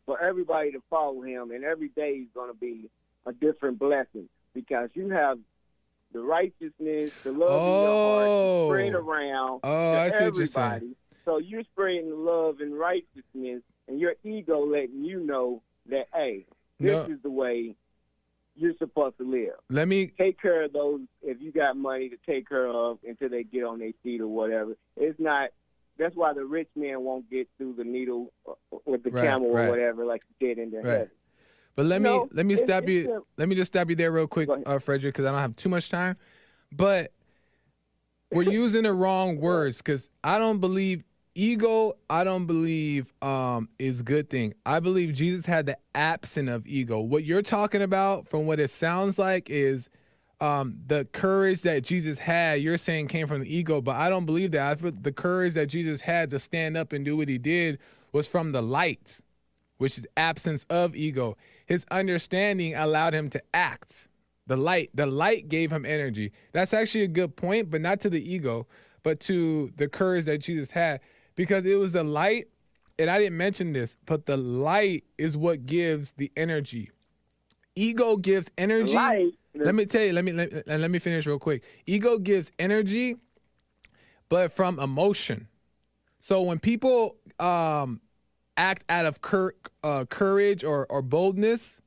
for 0.07 0.21
everybody 0.21 0.73
to 0.73 0.83
follow 0.91 1.23
him, 1.23 1.51
and 1.53 1.65
every 1.65 1.89
day 1.91 2.13
is 2.15 2.29
going 2.35 2.51
to 2.51 2.59
be 2.59 2.91
a 3.27 3.33
different 3.33 3.79
blessing 3.79 4.29
because 4.55 4.91
you 4.95 5.11
have 5.11 5.39
the 6.13 6.21
righteousness, 6.21 7.13
the 7.23 7.31
love 7.31 7.63
in 7.63 7.81
your 7.81 7.91
heart 7.91 8.27
Oh. 8.29 8.67
spread 8.67 8.95
around 8.95 9.61
Oh, 9.63 9.93
to 9.93 10.01
I 10.01 10.09
see 10.11 10.25
what 10.25 10.37
you're 10.37 10.47
saying. 10.47 10.67
everybody. 10.67 10.97
So 11.25 11.39
you're 11.39 11.63
spreading 11.65 12.11
love 12.25 12.57
and 12.61 12.77
righteousness, 12.77 13.63
and 13.87 14.01
your 14.01 14.15
ego 14.25 14.65
letting 14.67 15.05
you 15.05 15.21
know 15.21 15.63
that, 15.87 16.07
hey, 16.13 16.47
this 16.81 17.07
No. 17.07 17.15
is 17.15 17.21
the 17.23 17.31
way 17.31 17.77
you're 18.57 18.75
supposed 18.79 19.19
to 19.19 19.25
live. 19.25 19.55
Let 19.69 19.87
me. 19.87 20.09
Take 20.19 20.41
care 20.41 20.63
of 20.65 20.73
those 20.73 21.03
if 21.23 21.41
you 21.41 21.53
got 21.53 21.77
money 21.77 22.09
to 22.09 22.17
take 22.27 22.49
care 22.49 22.67
of 22.67 22.99
until 23.07 23.29
they 23.29 23.45
get 23.45 23.63
on 23.65 23.79
their 23.79 23.93
feet 24.03 24.21
or 24.21 24.27
whatever. 24.29 24.77
It's 24.97 25.19
not. 25.21 25.51
That's 26.01 26.17
why 26.17 26.33
the 26.33 26.45
rich 26.45 26.69
man 26.75 27.03
won't 27.03 27.31
get 27.31 27.47
through 27.59 27.75
the 27.75 27.85
needle 27.85 28.33
uh, 28.49 28.55
with 28.87 29.05
the 29.05 29.11
Right, 29.11 29.23
camel 29.23 29.51
right. 29.51 29.67
or 29.67 29.69
whatever, 29.69 30.05
like 30.07 30.23
you 30.41 30.49
did 30.49 30.59
in 30.59 30.71
the 30.71 30.79
Right. 30.79 30.93
heaven. 30.93 31.11
But 31.77 31.87
let 31.87 32.01
me 32.03 32.09
No, 32.09 32.29
let 32.33 32.47
me 32.47 32.57
stop 32.57 32.89
you. 32.89 33.13
a- 33.13 33.21
Let 33.39 33.49
me 33.49 33.55
just 33.55 33.73
stop 33.73 33.89
you 33.91 33.97
there 33.97 34.11
real 34.11 34.27
quick, 34.27 34.49
uh, 34.67 34.79
Frederick, 34.79 35.15
because 35.15 35.27
I 35.27 35.31
don't 35.31 35.41
have 35.41 35.57
too 35.57 35.69
much 35.69 35.91
time. 35.91 36.17
But 36.73 37.13
we're 38.33 38.43
using 38.43 38.85
the 38.85 38.93
wrong 38.95 39.37
words 39.41 39.79
because 39.79 40.11
I 40.25 40.39
don't 40.39 40.59
believe 40.59 41.05
ego. 41.35 41.93
I 42.09 42.25
don't 42.25 42.47
believe 42.47 43.13
um 43.23 43.69
is 43.79 44.03
good 44.03 44.31
thing. 44.31 44.55
I 44.65 44.81
believe 44.81 45.13
Jesus 45.13 45.47
had 45.47 45.67
the 45.67 45.77
absence 45.95 46.49
of 46.51 46.67
ego. 46.67 47.01
What 47.01 47.25
you're 47.25 47.43
talking 47.43 47.83
about, 47.83 48.27
from 48.27 48.47
what 48.47 48.59
it 48.59 48.71
sounds 48.71 49.19
like, 49.19 49.51
is 49.51 49.91
um 50.41 50.79
the 50.87 51.07
courage 51.13 51.63
that 51.63 51.83
Jesus 51.83 52.19
had. 52.19 52.61
You're 52.61 52.79
saying 52.79 53.09
came 53.09 53.27
from 53.27 53.41
the 53.41 53.55
ego, 53.57 53.81
but 53.81 53.97
I 53.97 54.09
don't 54.09 54.27
believe 54.27 54.53
that. 54.53 54.85
I 54.85 54.91
the 54.91 55.13
courage 55.13 55.55
that 55.55 55.67
Jesus 55.67 56.03
had 56.03 56.31
to 56.31 56.39
stand 56.39 56.77
up 56.77 56.93
and 56.93 57.05
do 57.05 57.17
what 57.17 57.29
he 57.29 57.39
did 57.39 57.79
was 58.13 58.27
from 58.27 58.53
the 58.53 58.63
light 58.63 59.21
which 59.81 59.97
is 59.97 60.07
absence 60.15 60.67
of 60.69 60.95
ego. 60.95 61.39
His 61.65 61.87
understanding 61.91 62.75
allowed 62.75 63.15
him 63.15 63.31
to 63.31 63.43
act. 63.55 64.09
The 64.47 64.59
light, 64.59 64.91
the 64.93 65.07
light 65.07 65.49
gave 65.49 65.73
him 65.73 65.87
energy. 65.87 66.33
That's 66.53 66.75
actually 66.75 67.05
a 67.05 67.09
good 67.09 67.35
point, 67.35 67.71
but 67.71 67.81
not 67.81 67.99
to 68.01 68.11
the 68.11 68.23
ego, 68.23 68.67
but 69.03 69.21
to 69.21 69.73
the 69.77 69.89
courage 69.89 70.27
that 70.27 70.39
Jesus 70.39 70.71
had, 70.73 71.01
because 71.35 71.65
it 71.65 71.77
was 71.77 71.93
the 71.93 72.05
light. 72.05 72.49
And 72.99 73.09
I 73.09 73.19
didn't 73.19 73.39
mention 73.39 73.73
this, 73.73 73.97
but 74.05 74.27
the 74.27 74.37
light 74.37 75.05
is 75.17 75.35
what 75.35 75.65
gives 75.65 76.13
the 76.13 76.31
energy. 76.37 76.91
Ego 77.75 78.19
gives 78.19 78.51
energy. 78.59 78.93
Light, 78.93 79.33
Let 79.55 79.75
me 79.75 79.85
tell 79.87 80.03
you. 80.03 80.13
Let 80.13 80.25
me 80.25 80.33
let, 80.33 80.67
let 80.67 80.91
me 80.91 80.99
finish 80.99 81.27
real 81.27 81.39
quick. 81.39 81.63
Ego 81.87 82.19
gives 82.19 82.53
energy, 82.59 83.17
but 84.29 84.53
from 84.53 84.79
emotion. 84.79 85.49
So 86.21 86.43
when 86.43 86.59
people 86.59 87.17
um, 87.39 88.01
act 88.57 88.85
out 88.89 89.07
of 89.07 89.23
cur- 89.23 89.55
uh, 89.83 90.05
courage 90.05 90.63
or, 90.65 90.87
or 90.91 91.03
boldness, 91.03 91.81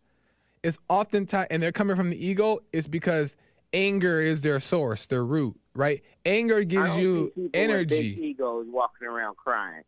it's 0.63 0.77
oftentimes, 0.89 1.47
and 1.51 1.61
they're 1.61 1.71
coming 1.71 1.95
from 1.95 2.09
the 2.09 2.25
ego, 2.25 2.59
it's 2.73 2.87
because 2.87 3.35
anger 3.73 4.21
is 4.21 4.41
their 4.41 4.59
source, 4.59 5.05
their 5.07 5.23
root, 5.23 5.55
right? 5.75 6.01
Anger 6.25 6.59
I 6.59 6.63
gives 6.63 6.91
don't 6.93 6.99
you 7.01 7.15
see 7.15 7.29
people 7.29 7.43
With 7.43 7.55
energy. 7.55 8.15
big 8.15 8.23
egos 8.23 8.65
walking 8.69 9.07
around 9.07 9.37
crying. 9.37 9.83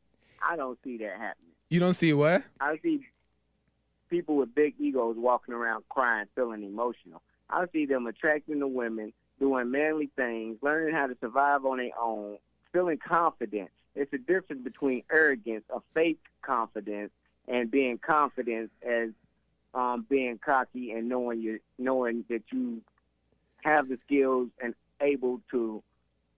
I 0.47 0.55
don't 0.55 0.77
see 0.83 0.97
that 0.97 1.17
happening. 1.17 1.51
You 1.69 1.79
don't 1.79 1.93
see 1.93 2.13
what? 2.13 2.43
I 2.59 2.77
see 2.83 3.01
people 4.09 4.35
with 4.37 4.53
big 4.53 4.75
egos 4.79 5.15
walking 5.17 5.53
around 5.53 5.83
crying, 5.89 6.27
feeling 6.35 6.63
emotional. 6.63 7.21
I 7.49 7.65
see 7.71 7.85
them 7.85 8.07
attracting 8.07 8.59
the 8.59 8.67
women, 8.67 9.13
doing 9.39 9.71
manly 9.71 10.09
things, 10.15 10.57
learning 10.61 10.93
how 10.93 11.07
to 11.07 11.17
survive 11.19 11.65
on 11.65 11.77
their 11.77 11.91
own, 11.99 12.37
feeling 12.71 12.97
confident. 12.97 13.69
It's 13.95 14.11
a 14.13 14.17
difference 14.17 14.63
between 14.63 15.03
arrogance, 15.11 15.63
a 15.73 15.79
fake 15.93 16.21
confidence, 16.41 17.11
and 17.47 17.69
being 17.69 17.97
confident 17.97 18.71
as 18.81 19.09
um, 19.73 20.05
being 20.09 20.39
cocky 20.43 20.91
and 20.91 21.07
knowing 21.07 21.41
you, 21.41 21.59
knowing 21.77 22.25
that 22.29 22.43
you 22.51 22.81
have 23.63 23.87
the 23.87 23.97
skills 24.05 24.49
and 24.61 24.73
able 25.01 25.41
to 25.51 25.83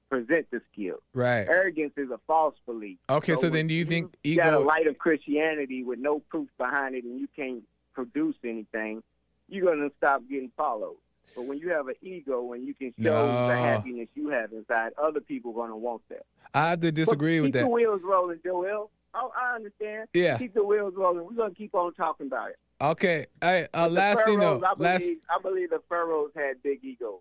present 0.10 0.50
the 0.52 0.62
skills. 0.72 1.02
Right. 1.14 1.48
Arrogance 1.48 1.94
is 1.98 2.10
a 2.10 2.20
false 2.28 2.56
belief. 2.66 2.98
Okay, 3.10 3.36
so, 3.36 3.44
when 3.44 3.54
then 3.54 3.68
do 3.68 3.74
you 3.74 3.86
think 3.86 4.14
you 4.24 4.38
got 4.38 4.54
a 4.54 4.60
light 4.60 4.88
of 4.88 4.98
Christianity 4.98 5.84
with 5.84 6.00
no 6.00 6.20
proof 6.20 6.48
behind 6.58 6.96
it 6.96 7.04
and 7.04 7.20
you 7.20 7.28
can't 7.36 7.64
produce 7.94 8.36
anything, 8.44 9.04
you're 9.48 9.66
gonna 9.74 9.90
stop 9.98 10.22
getting 10.30 10.52
followed. 10.58 10.98
But 11.36 11.46
when 11.46 11.60
you 11.60 11.70
have 11.70 11.88
an 11.88 11.96
ego 12.02 12.54
and 12.54 12.66
you 12.66 12.74
can 12.74 12.94
show 13.02 13.04
No. 13.28 13.48
the 13.48 13.56
happiness 13.56 14.08
you 14.16 14.30
have 14.30 14.52
inside, 14.54 14.94
other 15.02 15.22
people 15.22 15.52
are 15.52 15.56
gonna 15.68 15.78
want 15.78 16.02
that. 16.10 16.26
I 16.54 16.70
have 16.72 16.80
to 16.82 16.92
disagree 16.92 17.38
But 17.40 17.44
with 17.44 17.48
keep 17.50 17.54
that. 17.54 17.60
Keep 17.60 17.68
the 17.68 17.74
wheels 17.74 18.02
rolling, 18.04 18.40
Joel. 18.44 18.90
Oh, 19.14 19.32
I 19.40 19.56
understand. 19.56 20.10
Yeah. 20.14 20.38
Keep 20.38 20.54
the 20.56 20.64
wheels 20.64 20.94
rolling. 20.96 21.26
We're 21.26 21.34
gonna 21.34 21.54
keep 21.54 21.76
on 21.76 21.94
talking 21.94 22.28
about 22.28 22.50
it. 22.50 22.58
Okay. 22.82 23.26
Hey, 23.42 23.68
uh, 23.74 23.88
last 23.90 24.24
thing 24.26 24.40
though. 24.40 24.58
I 24.64 24.74
believe, 24.76 24.80
Last. 24.80 25.10
I 25.30 25.42
believe 25.42 25.70
the 25.70 25.82
pharaohs 25.90 26.32
had 26.36 26.62
big 26.64 26.84
egos. 26.84 27.20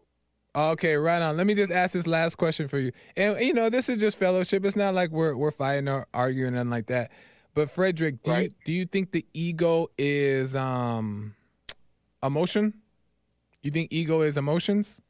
Okay, 0.54 0.96
right 0.96 1.20
on. 1.20 1.36
Let 1.36 1.46
me 1.46 1.54
just 1.54 1.70
ask 1.70 1.92
this 1.92 2.06
last 2.06 2.36
question 2.36 2.66
for 2.68 2.78
you. 2.78 2.92
And 3.16 3.38
you 3.40 3.52
know, 3.52 3.68
this 3.68 3.88
is 3.90 4.00
just 4.00 4.18
fellowship. 4.18 4.64
It's 4.64 4.76
not 4.76 4.94
like 4.94 5.10
we're 5.10 5.36
we're 5.36 5.50
fighting 5.50 5.88
or 5.88 6.06
arguing 6.14 6.54
or 6.54 6.60
and 6.60 6.70
like 6.70 6.86
that. 6.86 7.10
But 7.54 7.70
Frederick, 7.70 8.22
do 8.22 8.34
you 8.34 8.50
do 8.64 8.72
you 8.72 8.84
think 8.86 9.12
the 9.12 9.26
ego 9.34 9.88
is 9.98 10.56
um 10.56 11.34
emotion? 12.26 12.74
You 13.62 13.70
think 13.70 13.92
ego 13.92 14.20
is 14.22 14.36
emotions? 14.36 15.00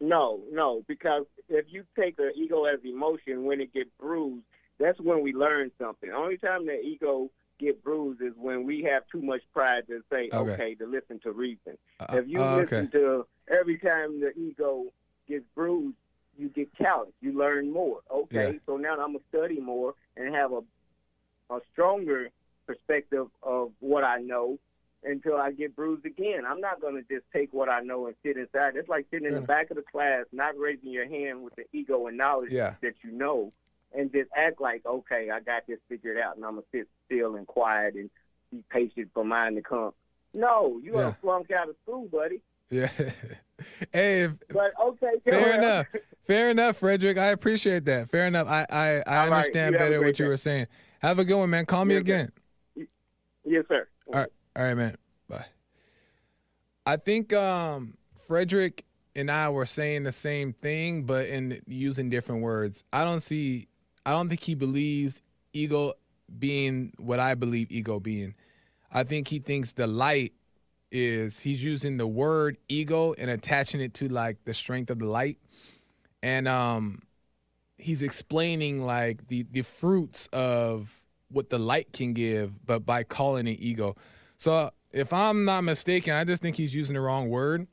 No, 0.00 0.40
no, 0.50 0.82
because 0.88 1.24
if 1.48 1.66
you 1.68 1.84
take 1.98 2.16
the 2.16 2.30
ego 2.34 2.64
as 2.64 2.80
emotion, 2.84 3.44
when 3.44 3.60
it 3.60 3.72
gets 3.72 3.90
bruised, 4.00 4.44
that's 4.78 5.00
when 5.00 5.22
we 5.22 5.32
learn 5.32 5.70
something. 5.80 6.10
Only 6.10 6.38
time 6.38 6.66
the 6.66 6.80
ego 6.80 7.30
get 7.60 7.84
bruised 7.84 8.20
is 8.20 8.32
when 8.36 8.64
we 8.64 8.82
have 8.82 9.04
too 9.12 9.22
much 9.22 9.42
pride 9.52 9.86
to 9.86 10.00
say, 10.10 10.28
Okay. 10.32 10.52
okay, 10.52 10.74
to 10.76 10.86
listen 10.86 11.20
to 11.20 11.30
reason. 11.30 11.78
Uh, 12.00 12.06
If 12.14 12.26
you 12.28 12.40
uh, 12.42 12.56
listen 12.62 12.90
to 12.90 13.26
every 13.48 13.78
time 13.78 14.18
the 14.20 14.32
ego 14.36 14.86
gets 15.28 15.44
bruised, 15.54 15.96
you 16.36 16.48
get 16.48 16.74
challenged. 16.74 17.14
You 17.20 17.38
learn 17.38 17.70
more. 17.72 18.00
Okay, 18.10 18.52
Yeah. 18.54 18.58
so 18.66 18.76
now 18.78 18.94
I'm 18.94 19.12
gonna 19.12 19.18
study 19.28 19.60
more 19.60 19.94
and 20.16 20.34
have 20.34 20.52
a 20.52 20.62
a 21.50 21.60
stronger 21.72 22.30
perspective 22.66 23.26
of 23.42 23.72
what 23.80 24.02
I 24.04 24.20
know, 24.22 24.58
until 25.04 25.36
I 25.36 25.50
get 25.52 25.74
bruised 25.74 26.06
again. 26.06 26.44
I'm 26.46 26.60
not 26.60 26.80
going 26.80 26.94
to 26.94 27.02
just 27.02 27.24
take 27.32 27.52
what 27.52 27.68
I 27.68 27.80
know 27.80 28.06
and 28.06 28.14
sit 28.24 28.36
inside. 28.36 28.76
It's 28.76 28.88
like 28.88 29.06
sitting 29.10 29.26
in 29.26 29.34
the 29.34 29.40
mm. 29.40 29.46
back 29.46 29.70
of 29.70 29.76
the 29.76 29.82
class, 29.82 30.26
not 30.32 30.56
raising 30.58 30.90
your 30.90 31.08
hand 31.08 31.42
with 31.42 31.54
the 31.56 31.64
ego 31.72 32.06
and 32.06 32.16
knowledge 32.16 32.52
Yeah. 32.52 32.74
that 32.82 32.94
you 33.02 33.10
know, 33.10 33.52
and 33.96 34.12
just 34.12 34.30
act 34.36 34.60
like, 34.60 34.84
okay, 34.86 35.30
I 35.30 35.40
got 35.40 35.66
this 35.66 35.78
figured 35.88 36.18
out, 36.18 36.36
and 36.36 36.44
I'm 36.44 36.52
gonna 36.52 36.66
sit 36.72 36.88
still 37.06 37.36
and 37.36 37.46
quiet 37.46 37.94
and 37.94 38.10
be 38.50 38.62
patient 38.70 39.10
for 39.12 39.24
mine 39.24 39.54
to 39.56 39.62
come. 39.62 39.92
No, 40.34 40.80
you 40.82 40.94
Yeah. 40.98 41.08
are 41.08 41.16
flunk 41.20 41.50
out 41.50 41.68
of 41.68 41.76
school, 41.82 42.06
buddy. 42.06 42.40
Yeah. 42.70 42.86
hey, 43.92 44.20
if, 44.22 44.32
But 44.48 44.72
okay, 44.80 45.12
fair 45.28 45.58
enough. 45.58 45.86
Fair 46.26 46.50
enough, 46.50 46.76
Frederick. 46.78 47.18
I 47.18 47.26
appreciate 47.26 47.84
that. 47.86 48.08
Fair 48.08 48.26
enough. 48.28 48.46
I 48.48 48.66
I, 48.70 48.88
I 48.88 48.96
All 48.96 49.02
right. 49.04 49.32
understand 49.38 49.72
You 49.72 49.78
a 49.78 49.82
better 49.82 50.00
what 50.00 50.18
you 50.18 50.24
day. 50.24 50.28
were 50.28 50.36
saying. 50.36 50.66
Have 51.00 51.18
a 51.18 51.24
good 51.24 51.36
one, 51.36 51.50
man. 51.50 51.66
Call 51.66 51.84
me 51.84 51.94
Yes, 51.94 51.98
sir. 51.98 52.02
again. 52.04 52.32
Yes, 53.44 53.64
sir. 53.68 53.88
All 54.06 54.20
right, 54.20 54.28
all 54.56 54.64
right, 54.64 54.74
man. 54.74 54.96
Bye. 55.28 55.46
I 56.84 56.96
think 56.96 57.32
um, 57.32 57.94
Frederick 58.26 58.84
and 59.14 59.30
I 59.30 59.48
were 59.50 59.66
saying 59.66 60.04
the 60.04 60.12
same 60.12 60.52
thing, 60.52 61.04
but 61.04 61.26
in 61.26 61.60
using 61.66 62.10
different 62.10 62.42
words. 62.42 62.84
I 62.92 63.04
don't 63.04 63.20
see. 63.20 63.68
I 64.04 64.12
don't 64.12 64.28
think 64.28 64.40
he 64.40 64.54
believes 64.54 65.22
ego 65.52 65.92
being 66.38 66.92
what 66.98 67.20
I 67.20 67.34
believe 67.34 67.70
ego 67.70 68.00
being. 68.00 68.34
I 68.92 69.04
think 69.04 69.28
he 69.28 69.38
thinks 69.38 69.72
the 69.72 69.86
light 69.86 70.32
is 70.90 71.40
he's 71.40 71.64
using 71.64 71.96
the 71.96 72.06
word 72.06 72.58
ego 72.68 73.14
and 73.16 73.30
attaching 73.30 73.80
it 73.80 73.94
to 73.94 74.08
like 74.08 74.44
the 74.44 74.52
strength 74.52 74.90
of 74.90 74.98
the 74.98 75.06
light, 75.06 75.38
and 76.22 76.46
um, 76.46 77.02
he's 77.78 78.02
explaining 78.02 78.84
like 78.84 79.28
the 79.28 79.46
the 79.50 79.62
fruits 79.62 80.26
of 80.32 81.00
what 81.30 81.48
the 81.48 81.58
light 81.58 81.92
can 81.92 82.12
give, 82.12 82.66
but 82.66 82.84
by 82.84 83.02
calling 83.02 83.46
it 83.46 83.58
ego. 83.60 83.96
So 84.42 84.72
if 84.90 85.12
I'm 85.12 85.44
not 85.44 85.62
mistaken, 85.62 86.14
I 86.14 86.24
just 86.24 86.42
think 86.42 86.56
he's 86.56 86.74
using 86.74 86.94
the 86.94 87.00
wrong 87.00 87.28
word. 87.28 87.68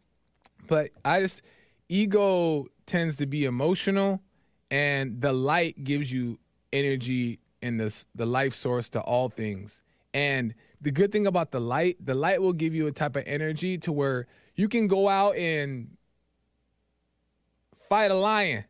But 0.67 0.91
I 1.03 1.19
just 1.19 1.41
ego 1.87 2.67
tends 2.85 3.17
to 3.17 3.25
be 3.25 3.45
emotional, 3.45 4.21
and 4.69 5.19
the 5.19 5.33
light 5.33 5.83
gives 5.83 6.11
you 6.11 6.37
energy 6.71 7.39
and 7.63 7.79
the 7.79 8.05
the 8.13 8.27
life 8.27 8.53
source 8.53 8.87
to 8.89 9.01
all 9.01 9.29
things. 9.29 9.81
And 10.13 10.53
the 10.79 10.91
good 10.91 11.11
thing 11.11 11.25
about 11.25 11.49
the 11.49 11.59
light, 11.59 11.97
the 12.05 12.13
light 12.13 12.39
will 12.39 12.53
give 12.53 12.75
you 12.75 12.85
a 12.85 12.91
type 12.91 13.15
of 13.15 13.23
energy 13.25 13.79
to 13.79 13.91
where 13.91 14.27
you 14.53 14.67
can 14.69 14.85
go 14.85 15.09
out 15.09 15.37
and 15.37 15.97
fight 17.89 18.11
a 18.11 18.13
lion, 18.13 18.65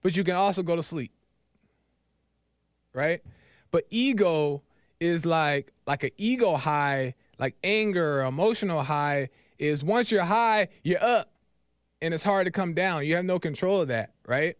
but 0.00 0.16
you 0.16 0.22
can 0.22 0.36
also 0.36 0.62
go 0.62 0.76
to 0.76 0.82
sleep. 0.82 1.10
Right? 2.94 3.20
But 3.72 3.86
ego 3.90 4.62
is 5.00 5.26
like 5.26 5.72
like 5.88 6.04
an 6.04 6.10
ego 6.16 6.54
high, 6.56 7.14
like 7.42 7.56
anger 7.64 8.22
emotional 8.22 8.84
high 8.84 9.28
is 9.58 9.82
once 9.82 10.12
you're 10.12 10.22
high, 10.22 10.68
you're 10.84 11.02
up 11.02 11.32
and 12.00 12.14
it's 12.14 12.22
hard 12.22 12.44
to 12.44 12.52
come 12.52 12.72
down. 12.72 13.04
You 13.04 13.16
have 13.16 13.24
no 13.24 13.40
control 13.40 13.80
of 13.80 13.88
that, 13.88 14.12
right? 14.28 14.54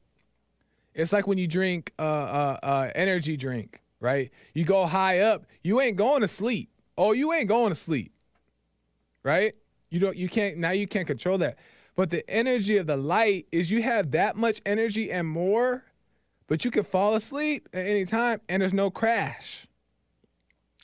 It's 0.92 1.12
like 1.12 1.28
when 1.28 1.38
you 1.38 1.46
drink 1.46 1.92
uh, 2.00 2.02
uh, 2.02 2.58
uh, 2.60 2.90
energy 2.96 3.36
drink, 3.36 3.80
right? 4.00 4.32
You 4.52 4.64
go 4.64 4.86
high 4.86 5.20
up, 5.20 5.46
you 5.62 5.80
ain't 5.80 5.96
going 5.96 6.22
to 6.22 6.28
sleep. 6.28 6.70
Oh, 6.98 7.12
you 7.12 7.32
ain't 7.32 7.48
going 7.48 7.68
to 7.68 7.76
sleep, 7.76 8.12
right? 9.22 9.54
You 9.88 10.00
don't. 10.00 10.16
You 10.16 10.28
can't 10.28 10.58
now. 10.58 10.72
You 10.72 10.88
can't 10.88 11.06
control 11.06 11.38
that. 11.38 11.58
But 11.94 12.10
the 12.10 12.28
energy 12.28 12.78
of 12.78 12.88
the 12.88 12.96
light 12.96 13.46
is 13.52 13.70
you 13.70 13.82
have 13.82 14.10
that 14.10 14.34
much 14.34 14.60
energy 14.66 15.12
and 15.12 15.28
more, 15.28 15.84
but 16.48 16.64
you 16.64 16.72
can 16.72 16.82
fall 16.82 17.14
asleep 17.14 17.68
at 17.72 17.86
any 17.86 18.06
time 18.06 18.40
and 18.48 18.60
there's 18.60 18.74
no 18.74 18.90
crash. 18.90 19.68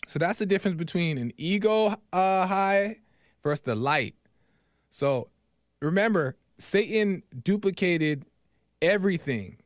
So 0.08 0.18
that's 0.18 0.38
the 0.38 0.46
difference 0.46 0.76
between 0.76 1.18
an 1.18 1.32
ego 1.36 1.94
uh, 2.12 2.46
high 2.46 2.96
versus 3.42 3.60
the 3.60 3.74
light. 3.74 4.14
So 4.90 5.28
remember, 5.80 6.36
Satan 6.58 7.22
duplicated 7.44 8.24
everything 8.80 9.58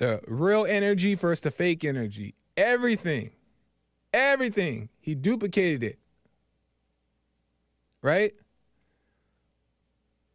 the 0.00 0.20
real 0.26 0.64
energy 0.64 1.14
versus 1.14 1.40
the 1.40 1.50
fake 1.50 1.84
energy. 1.84 2.34
Everything. 2.56 3.32
Everything. 4.14 4.88
He 4.98 5.14
duplicated 5.14 5.82
it. 5.82 5.98
Right? 8.00 8.32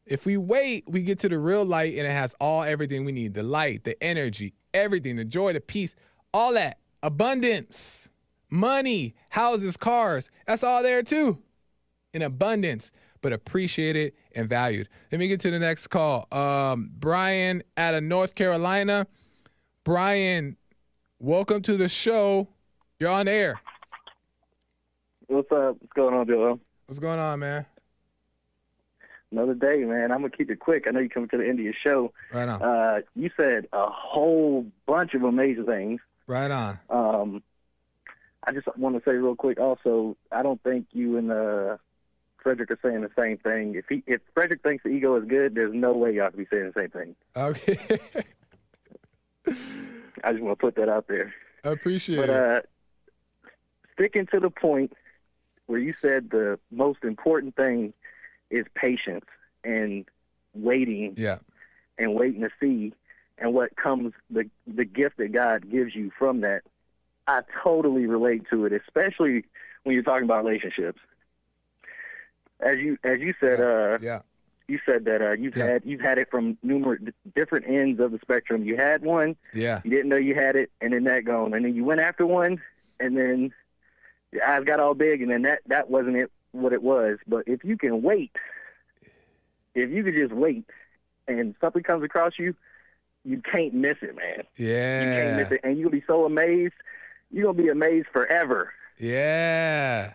If 0.06 0.28
we 0.28 0.38
wait, 0.38 0.84
we 0.88 1.02
get 1.02 1.18
to 1.20 1.30
the 1.30 1.40
real 1.40 1.66
light 1.66 1.98
and 1.98 2.06
it 2.06 2.12
has 2.12 2.36
all 2.40 2.62
everything 2.62 3.06
we 3.06 3.12
need 3.12 3.34
the 3.34 3.42
light, 3.42 3.86
the 3.86 4.02
energy, 4.04 4.54
everything, 4.72 5.16
the 5.16 5.26
joy, 5.26 5.54
the 5.54 5.62
peace, 5.62 5.96
all 6.32 6.54
that. 6.54 6.78
Abundance, 7.02 8.10
money, 8.50 9.16
houses, 9.30 9.78
cars. 9.78 10.30
That's 10.46 10.64
all 10.64 10.84
there 10.84 11.04
too. 11.04 11.40
In 12.14 12.22
abundance, 12.22 12.92
but 13.22 13.34
appreciated 13.34 14.14
and 14.36 14.48
valued. 14.48 14.88
Let 15.12 15.20
me 15.20 15.28
get 15.28 15.40
to 15.42 15.52
the 15.52 15.60
next 15.60 15.88
call. 15.88 16.28
Um, 16.32 16.92
Brian 16.98 17.64
out 17.78 17.94
of 17.94 18.04
North 18.04 18.36
Carolina. 18.36 19.08
Brian, 19.84 20.58
welcome 21.20 21.62
to 21.64 21.78
the 21.78 21.90
show. 21.90 22.48
You're 23.00 23.10
on 23.10 23.28
air. 23.28 23.60
What's 25.28 25.52
up? 25.52 25.78
What's 25.80 25.94
going 25.96 26.14
on, 26.14 26.28
Joel? 26.28 26.60
What's 26.86 27.00
going 27.00 27.20
on, 27.20 27.40
man? 27.40 27.66
Another 29.32 29.56
day, 29.56 29.84
man. 29.84 30.12
I'm 30.12 30.20
gonna 30.20 30.30
keep 30.30 30.50
it 30.50 30.60
quick. 30.60 30.86
I 30.88 30.92
know 30.92 31.00
you're 31.00 31.10
coming 31.10 31.30
to 31.30 31.38
the 31.38 31.44
end 31.48 31.60
of 31.60 31.66
your 31.66 31.74
show. 31.84 32.14
Right 32.32 32.48
on. 32.48 32.62
Uh, 32.62 33.02
you 33.16 33.30
said 33.36 33.68
a 33.74 33.90
whole 33.90 34.66
bunch 34.86 35.14
of 35.14 35.24
amazing 35.24 35.66
things. 35.66 36.00
Right 36.28 36.52
on. 36.52 36.80
Um, 36.90 37.44
I 38.46 38.52
just 38.54 38.68
want 38.78 38.96
to 38.96 39.02
say 39.10 39.16
real 39.16 39.36
quick. 39.36 39.60
Also, 39.60 40.16
I 40.32 40.44
don't 40.44 40.62
think 40.64 40.88
you 40.92 41.18
and 41.18 41.32
uh, 41.32 41.78
Frederick 42.42 42.70
are 42.72 42.80
saying 42.82 43.02
the 43.02 43.10
same 43.18 43.38
thing. 43.38 43.76
If 43.76 43.86
he, 43.90 44.04
if 44.06 44.22
Frederick 44.34 44.62
thinks 44.62 44.84
the 44.84 44.90
ego 44.90 45.16
is 45.16 45.26
good, 45.28 45.56
there's 45.56 45.74
no 45.74 45.94
way 45.94 46.14
y'all 46.14 46.30
can 46.30 46.40
be 46.40 46.48
saying 46.52 46.72
the 46.74 46.80
same 46.82 46.90
thing. 46.92 47.16
Okay. 47.36 48.00
I 50.24 50.32
just 50.32 50.44
want 50.44 50.58
to 50.60 50.62
put 50.66 50.76
that 50.76 50.90
out 50.90 51.08
there. 51.08 51.34
I 51.64 51.70
appreciate 51.70 52.18
But 52.18 52.30
it. 52.30 52.36
uh, 52.36 52.62
sticking 53.94 54.26
to 54.28 54.40
the 54.40 54.50
point 54.50 54.94
where 55.68 55.80
you 55.80 55.94
said 56.02 56.30
the 56.30 56.60
most 56.72 57.04
important 57.04 57.56
thing 57.56 57.94
is 58.50 58.66
patience 58.76 59.26
and 59.64 60.06
waiting 60.54 61.16
Yeah. 61.18 61.40
and 61.98 62.14
waiting 62.16 62.42
to 62.42 62.50
see 62.60 62.94
and 63.38 63.54
what 63.54 63.76
comes 63.76 64.14
the 64.30 64.50
the 64.68 64.86
gift 64.86 65.18
that 65.18 65.32
God 65.32 65.70
gives 65.70 65.96
you 65.96 66.12
from 66.18 66.42
that. 66.42 66.62
I 67.28 67.42
totally 67.64 68.06
relate 68.06 68.44
to 68.52 68.66
it, 68.66 68.74
especially 68.74 69.46
when 69.84 69.94
you're 69.94 70.04
talking 70.04 70.26
about 70.26 70.46
relationships. 70.46 71.00
As 72.60 72.78
you 72.80 72.98
as 73.04 73.20
you 73.20 73.34
said, 73.40 73.60
uh, 73.60 73.98
Yeah. 74.02 74.22
you 74.68 74.80
said 74.86 75.06
that 75.06 75.22
uh, 75.22 75.32
you've 75.32 75.56
Yeah. 75.58 75.66
had 75.66 75.82
you've 75.86 76.02
had 76.02 76.18
it 76.18 76.30
from 76.32 76.58
numerous 76.64 77.02
different 77.36 77.68
ends 77.68 78.00
of 78.00 78.12
the 78.12 78.20
spectrum. 78.20 78.64
You 78.64 78.78
had 78.78 79.04
one, 79.04 79.36
Yeah. 79.54 79.82
you 79.84 79.90
didn't 79.92 80.10
know 80.10 80.16
you 80.16 80.36
had 80.36 80.56
it, 80.56 80.72
and 80.82 80.94
then 80.94 81.04
that 81.06 81.26
gone, 81.26 81.54
and 81.54 81.66
then 81.66 81.76
you 81.76 81.84
went 81.84 82.00
after 82.02 82.26
one, 82.26 82.62
and 83.00 83.18
then 83.18 83.54
your 84.32 84.44
eyes 84.46 84.64
got 84.64 84.80
all 84.80 84.94
big, 84.94 85.22
and 85.22 85.30
then 85.32 85.42
that 85.44 85.62
that 85.68 85.90
wasn't 85.90 86.16
it 86.18 86.32
what 86.52 86.74
it 86.74 86.82
was. 86.82 87.18
But 87.28 87.48
if 87.48 87.64
you 87.66 87.78
can 87.78 88.02
wait, 88.02 88.32
if 89.74 89.90
you 89.90 90.04
could 90.04 90.16
just 90.16 90.32
wait, 90.34 90.64
and 91.28 91.56
something 91.60 91.84
comes 91.84 92.04
across 92.04 92.40
you, 92.40 92.56
you 93.26 93.42
can't 93.42 93.74
miss 93.74 93.98
it, 94.02 94.16
man. 94.16 94.44
Yeah. 94.56 95.02
You 95.02 95.22
can't 95.24 95.38
miss 95.38 95.52
it, 95.52 95.62
and 95.64 95.78
you'll 95.78 95.90
be 95.92 96.04
so 96.08 96.26
amazed. 96.26 96.76
You're 97.32 97.46
gonna 97.54 97.64
be 97.64 97.70
amazed 97.70 98.08
forever, 98.14 98.74
Yeah. 99.00 100.14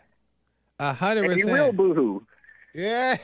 A 0.78 0.92
hundred 0.94 1.30
and 1.30 1.38
you 1.38 1.46
will 1.46 1.72
percent. 1.72 1.76
boohoo. 1.76 2.22
Yeah. 2.74 3.18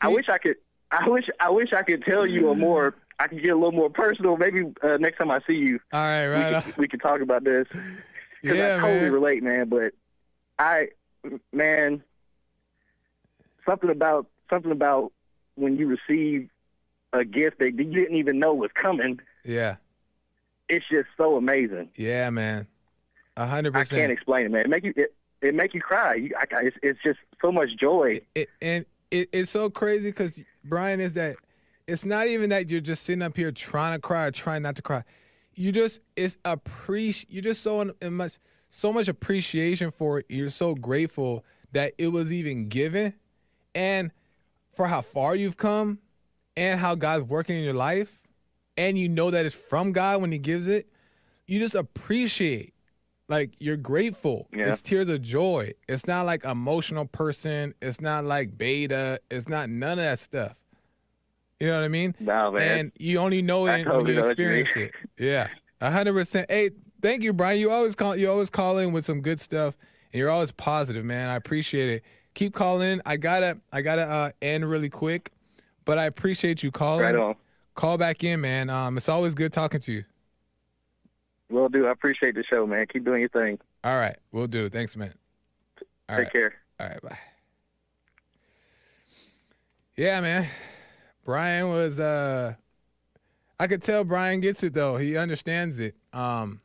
I 0.00 0.08
wish 0.08 0.28
I 0.28 0.36
could. 0.38 0.56
I 0.90 1.08
wish. 1.08 1.28
I 1.40 1.48
wish 1.50 1.72
I 1.72 1.82
could 1.82 2.04
tell 2.04 2.26
you 2.26 2.50
a 2.50 2.54
more. 2.54 2.94
I 3.18 3.26
could 3.28 3.42
get 3.42 3.50
a 3.50 3.54
little 3.54 3.72
more 3.72 3.88
personal. 3.90 4.36
Maybe 4.36 4.64
uh, 4.82 4.96
next 4.98 5.18
time 5.18 5.30
I 5.30 5.40
see 5.46 5.54
you, 5.54 5.80
All 5.92 6.00
right, 6.00 6.26
right 6.28 6.54
on. 6.54 6.62
could, 6.62 6.76
we 6.76 6.86
could 6.88 7.00
talk 7.00 7.20
about 7.20 7.44
this. 7.44 7.66
Because 8.42 8.58
Yeah, 8.58 8.76
I 8.76 8.80
totally 8.80 9.00
man. 9.00 9.12
relate, 9.12 9.42
man. 9.42 9.68
But 9.68 9.92
I, 10.58 10.88
man, 11.52 12.02
something 13.66 13.90
about 13.90 14.26
something 14.50 14.70
about 14.72 15.12
when 15.56 15.76
you 15.76 15.88
receive 15.88 16.48
a 17.12 17.24
gift 17.24 17.58
that 17.60 17.72
you 17.74 17.84
didn't 17.84 18.16
even 18.16 18.38
know 18.38 18.54
was 18.54 18.70
coming. 18.74 19.20
Yeah. 19.44 19.76
It's 20.68 20.84
just 20.90 21.08
so 21.16 21.36
amazing. 21.36 21.88
Yeah, 21.96 22.28
man. 22.30 22.66
Hundred 23.46 23.76
I 23.76 23.84
can't 23.84 24.10
explain 24.10 24.46
it, 24.46 24.50
man. 24.50 24.62
It 24.62 24.68
make 24.68 24.84
you 24.84 24.92
it, 24.96 25.14
it 25.40 25.54
make 25.54 25.74
you 25.74 25.80
cry. 25.80 26.14
You, 26.14 26.34
I, 26.36 26.44
it's, 26.62 26.76
it's 26.82 26.98
just 27.02 27.18
so 27.40 27.52
much 27.52 27.70
joy. 27.78 28.20
It, 28.34 28.48
and 28.60 28.84
it, 29.10 29.28
it's 29.32 29.50
so 29.50 29.70
crazy 29.70 30.08
because 30.08 30.40
Brian 30.64 31.00
is 31.00 31.12
that 31.14 31.36
it's 31.86 32.04
not 32.04 32.26
even 32.26 32.50
that 32.50 32.70
you're 32.70 32.80
just 32.80 33.04
sitting 33.04 33.22
up 33.22 33.36
here 33.36 33.52
trying 33.52 33.94
to 33.94 34.00
cry 34.00 34.26
or 34.26 34.30
trying 34.30 34.62
not 34.62 34.76
to 34.76 34.82
cry. 34.82 35.04
You 35.54 35.72
just 35.72 36.00
it's 36.16 36.36
appreciate. 36.44 37.32
You're 37.32 37.42
just 37.42 37.62
so 37.62 37.92
much 38.10 38.38
so 38.70 38.92
much 38.92 39.08
appreciation 39.08 39.90
for 39.90 40.18
it. 40.20 40.26
You're 40.28 40.50
so 40.50 40.74
grateful 40.74 41.44
that 41.72 41.92
it 41.98 42.08
was 42.08 42.32
even 42.32 42.68
given, 42.68 43.14
and 43.74 44.10
for 44.74 44.86
how 44.86 45.00
far 45.00 45.34
you've 45.34 45.56
come, 45.56 45.98
and 46.56 46.78
how 46.80 46.94
God's 46.94 47.24
working 47.24 47.56
in 47.56 47.64
your 47.64 47.72
life, 47.72 48.20
and 48.76 48.98
you 48.98 49.08
know 49.08 49.30
that 49.30 49.46
it's 49.46 49.54
from 49.54 49.92
God 49.92 50.20
when 50.20 50.32
He 50.32 50.38
gives 50.38 50.66
it. 50.66 50.88
You 51.46 51.58
just 51.58 51.74
appreciate 51.74 52.74
Like 53.28 53.54
you're 53.58 53.76
grateful. 53.76 54.48
Yeah. 54.52 54.72
It's 54.72 54.80
tears 54.82 55.08
of 55.08 55.20
joy. 55.20 55.72
It's 55.86 56.06
not 56.06 56.24
like 56.24 56.44
emotional 56.44 57.04
person. 57.04 57.74
It's 57.82 58.00
not 58.00 58.24
like 58.24 58.56
beta. 58.56 59.20
It's 59.30 59.48
not 59.48 59.68
none 59.68 59.92
of 59.92 60.04
that 60.04 60.18
stuff. 60.18 60.56
You 61.60 61.66
know 61.66 61.76
what 61.76 61.84
I 61.84 61.88
mean? 61.88 62.14
Nah, 62.20 62.50
man. 62.50 62.78
And 62.78 62.92
you 62.98 63.18
only 63.18 63.42
know 63.42 63.66
it 63.66 63.84
totally 63.84 64.04
when 64.04 64.14
you 64.14 64.24
experience 64.24 64.76
it. 64.76 64.92
Yeah, 65.18 65.48
a 65.80 65.90
hundred 65.90 66.14
percent. 66.14 66.50
Hey, 66.50 66.70
thank 67.02 67.22
you, 67.22 67.32
Brian. 67.32 67.58
You 67.58 67.70
always 67.70 67.94
call. 67.94 68.16
You 68.16 68.30
always 68.30 68.48
call 68.48 68.78
in 68.78 68.92
with 68.92 69.04
some 69.04 69.20
good 69.20 69.40
stuff, 69.40 69.76
and 70.12 70.20
you're 70.20 70.30
always 70.30 70.52
positive, 70.52 71.04
man. 71.04 71.28
I 71.28 71.36
appreciate 71.36 71.90
it. 71.90 72.02
Keep 72.34 72.54
calling. 72.54 73.00
I 73.04 73.16
gotta. 73.16 73.58
I 73.72 73.82
gotta 73.82 74.02
uh, 74.02 74.30
end 74.40 74.70
really 74.70 74.88
quick, 74.88 75.32
but 75.84 75.98
I 75.98 76.04
appreciate 76.04 76.62
you 76.62 76.70
calling. 76.70 77.04
right 77.04 77.16
on. 77.16 77.34
Call 77.74 77.98
back 77.98 78.24
in, 78.24 78.40
man. 78.40 78.70
Um, 78.70 78.96
it's 78.96 79.08
always 79.08 79.34
good 79.34 79.52
talking 79.52 79.80
to 79.80 79.92
you. 79.92 80.04
Will 81.50 81.68
do. 81.68 81.86
I 81.86 81.90
appreciate 81.92 82.34
the 82.34 82.44
show, 82.44 82.66
man. 82.66 82.86
Keep 82.92 83.04
doing 83.04 83.20
your 83.20 83.28
thing. 83.30 83.58
All 83.84 83.96
right, 83.98 84.16
we'll 84.32 84.46
do. 84.48 84.68
Thanks, 84.68 84.96
man. 84.96 85.14
All 86.08 86.16
Take 86.16 86.24
right. 86.26 86.32
care. 86.32 86.54
All 86.80 86.88
right, 86.88 87.02
bye. 87.02 87.18
Yeah, 89.96 90.20
man. 90.20 90.46
Brian 91.24 91.68
was 91.68 91.98
uh 91.98 92.54
I 93.60 93.66
could 93.66 93.82
tell 93.82 94.04
Brian 94.04 94.40
gets 94.40 94.62
it 94.62 94.72
though. 94.74 94.96
He 94.96 95.16
understands 95.16 95.78
it. 95.78 95.94
Um 96.12 96.60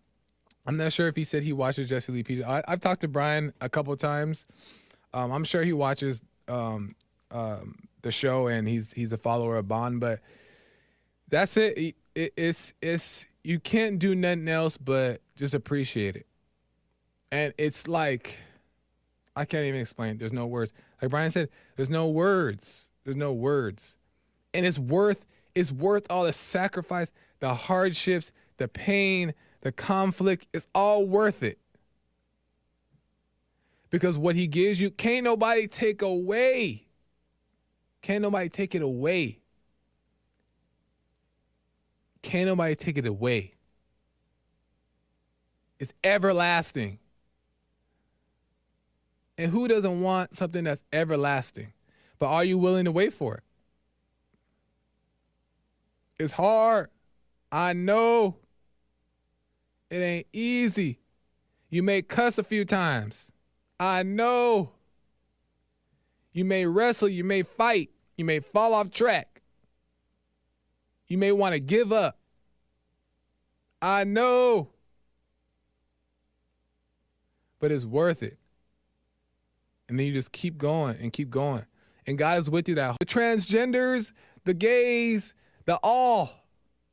I'm 0.66 0.78
not 0.78 0.94
sure 0.94 1.08
if 1.08 1.16
he 1.16 1.24
said 1.26 1.44
he 1.44 1.52
watches 1.52 1.90
Jesse 1.90 2.12
Lee 2.12 2.24
Peterson. 2.24 2.50
I, 2.50 2.64
I've 2.68 2.80
talked 2.80 3.02
to 3.02 3.10
Brian 3.10 3.52
a 3.60 3.68
couple 3.68 3.94
times. 3.98 4.46
Um, 5.14 5.30
I'm 5.34 5.44
sure 5.44 5.62
he 5.64 5.74
watches 5.74 6.22
um, 6.48 6.96
um, 7.32 7.80
the 8.02 8.12
show 8.12 8.48
and 8.48 8.66
he's 8.66 8.94
he's 8.94 9.12
a 9.12 9.18
follower 9.18 9.58
of 9.58 9.68
Bond, 9.68 10.00
but 10.00 10.20
that's 11.28 11.58
it. 11.58 11.78
It- 11.78 11.96
it- 12.16 12.34
It's 12.38 12.74
it's 12.82 13.26
you 13.44 13.60
can't 13.60 14.00
do 14.00 14.16
nothing 14.16 14.48
else 14.48 14.78
but 14.78 15.22
just 15.36 15.54
appreciate 15.54 16.16
it. 16.16 16.26
And 17.32 17.54
it's 17.58 17.88
like 17.88 18.40
I 19.36 19.46
can't 19.46 19.66
even 19.66 19.82
explain. 19.82 20.18
There's 20.18 20.34
no 20.34 20.46
words. 20.46 20.74
Like 21.02 21.12
Brian 21.12 21.32
said, 21.32 21.50
there's 21.76 21.90
no 21.90 22.08
words. 22.08 22.90
There's 23.04 23.18
no 23.18 23.34
words. 23.34 23.98
And 24.54 24.66
it's 24.66 24.80
worth 24.80 25.26
it's 25.56 25.72
worth 25.72 26.08
all 26.10 26.24
the 26.24 26.34
sacrifice, 26.34 27.12
the 27.40 27.54
hardships, 27.54 28.32
the 28.58 28.68
pain, 28.68 29.34
the 29.62 29.72
conflict. 29.72 30.48
It's 30.54 30.68
all 30.74 31.06
worth 31.06 31.44
it. 31.44 31.60
Because 33.90 34.18
what 34.18 34.36
he 34.36 34.48
gives 34.48 34.82
you 34.82 34.90
can't 34.90 35.24
nobody 35.24 35.68
take 35.68 36.02
away. 36.02 36.88
Can't 38.02 38.22
nobody 38.22 38.50
take 38.50 38.76
it 38.76 38.82
away. 38.82 39.43
Can't 42.24 42.48
nobody 42.48 42.74
take 42.74 42.98
it 42.98 43.06
away. 43.06 43.54
It's 45.78 45.94
everlasting. 46.04 46.98
And 49.38 49.52
who 49.52 49.68
doesn't 49.68 50.02
want 50.02 50.36
something 50.36 50.64
that's 50.64 50.84
everlasting? 50.92 51.74
But 52.18 52.30
are 52.30 52.44
you 52.44 52.58
willing 52.58 52.86
to 52.86 52.92
wait 52.92 53.14
for 53.14 53.36
it? 53.36 53.44
It's 56.18 56.34
hard. 56.34 56.90
I 57.52 57.74
know. 57.74 58.38
It 59.90 59.98
ain't 59.98 60.28
easy. 60.32 61.00
You 61.70 61.84
may 61.84 62.02
cuss 62.02 62.38
a 62.38 62.44
few 62.44 62.66
times. 62.66 63.32
I 63.80 64.04
know. 64.04 64.72
You 66.32 66.46
may 66.46 66.66
wrestle, 66.66 67.10
you 67.10 67.24
may 67.24 67.44
fight, 67.44 67.90
you 68.16 68.26
may 68.26 68.40
fall 68.40 68.74
off 68.74 68.90
track. 68.90 69.33
You 71.08 71.18
may 71.18 71.32
want 71.32 71.54
to 71.54 71.60
give 71.60 71.92
up. 71.92 72.18
I 73.82 74.04
know. 74.04 74.70
But 77.60 77.72
it's 77.72 77.86
worth 77.86 78.24
it. 78.24 78.38
And 79.88 80.00
then 80.00 80.08
you 80.08 80.14
just 80.14 80.32
keep 80.32 80.58
going 80.58 80.98
and 81.00 81.12
keep 81.12 81.30
going. 81.30 81.66
And 82.08 82.18
God 82.18 82.40
is 82.40 82.50
with 82.50 82.68
you 82.68 82.76
that 82.76 82.98
the 83.00 83.06
transgenders, 83.06 84.12
the 84.44 84.54
gays, 84.54 85.34
the 85.66 85.80
all, 85.84 86.30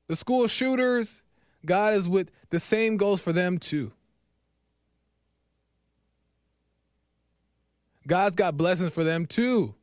the 0.07 0.17
school 0.17 0.47
shooters, 0.49 1.23
God 1.65 1.95
is 1.95 2.09
with 2.09 2.31
the 2.51 2.61
same 2.61 2.97
goes 2.97 3.21
for 3.21 3.33
them 3.33 3.59
too. 3.59 3.93
God's 8.07 8.35
got 8.35 8.57
blessings 8.57 8.93
for 8.93 9.05
them 9.05 9.27
too. 9.27 9.75